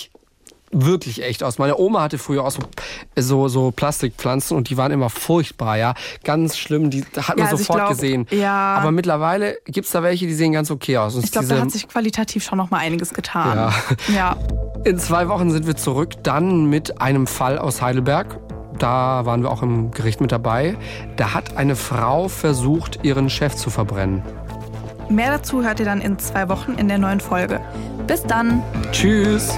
wirklich 0.71 1.23
echt 1.23 1.43
aus. 1.43 1.57
Meine 1.57 1.77
Oma 1.77 2.01
hatte 2.01 2.17
früher 2.17 2.43
auch 2.43 2.51
so, 2.51 2.61
so, 3.15 3.47
so 3.47 3.71
Plastikpflanzen 3.71 4.55
und 4.55 4.69
die 4.69 4.77
waren 4.77 4.91
immer 4.91 5.09
furchtbar, 5.09 5.77
ja. 5.77 5.93
Ganz 6.23 6.57
schlimm, 6.57 6.89
die 6.89 7.03
hat 7.03 7.29
man 7.29 7.37
ja, 7.39 7.43
also 7.45 7.57
sofort 7.57 7.79
glaub, 7.79 7.89
gesehen. 7.89 8.27
Ja. 8.31 8.75
Aber 8.75 8.91
mittlerweile 8.91 9.57
gibt 9.65 9.85
es 9.85 9.91
da 9.91 10.03
welche, 10.03 10.27
die 10.27 10.33
sehen 10.33 10.51
ganz 10.53 10.71
okay 10.71 10.97
aus. 10.97 11.15
Und 11.15 11.25
ich 11.25 11.31
glaube, 11.31 11.47
da 11.47 11.59
hat 11.59 11.71
sich 11.71 11.87
qualitativ 11.87 12.43
schon 12.43 12.57
noch 12.57 12.69
mal 12.69 12.79
einiges 12.79 13.13
getan. 13.13 13.57
Ja. 13.57 13.73
ja. 14.13 14.37
In 14.85 14.97
zwei 14.97 15.27
Wochen 15.27 15.51
sind 15.51 15.67
wir 15.67 15.75
zurück, 15.75 16.23
dann 16.23 16.65
mit 16.65 17.01
einem 17.01 17.27
Fall 17.27 17.57
aus 17.57 17.81
Heidelberg. 17.81 18.39
Da 18.77 19.25
waren 19.25 19.43
wir 19.43 19.51
auch 19.51 19.61
im 19.61 19.91
Gericht 19.91 20.21
mit 20.21 20.31
dabei. 20.31 20.77
Da 21.17 21.33
hat 21.33 21.57
eine 21.57 21.75
Frau 21.75 22.29
versucht, 22.29 22.99
ihren 23.03 23.29
Chef 23.29 23.55
zu 23.55 23.69
verbrennen. 23.69 24.23
Mehr 25.09 25.31
dazu 25.31 25.63
hört 25.63 25.79
ihr 25.79 25.85
dann 25.85 26.01
in 26.01 26.17
zwei 26.19 26.47
Wochen 26.49 26.73
in 26.73 26.87
der 26.87 26.99
neuen 26.99 27.19
Folge. 27.19 27.59
Bis 28.07 28.23
dann. 28.23 28.63
Tschüss. 28.91 29.57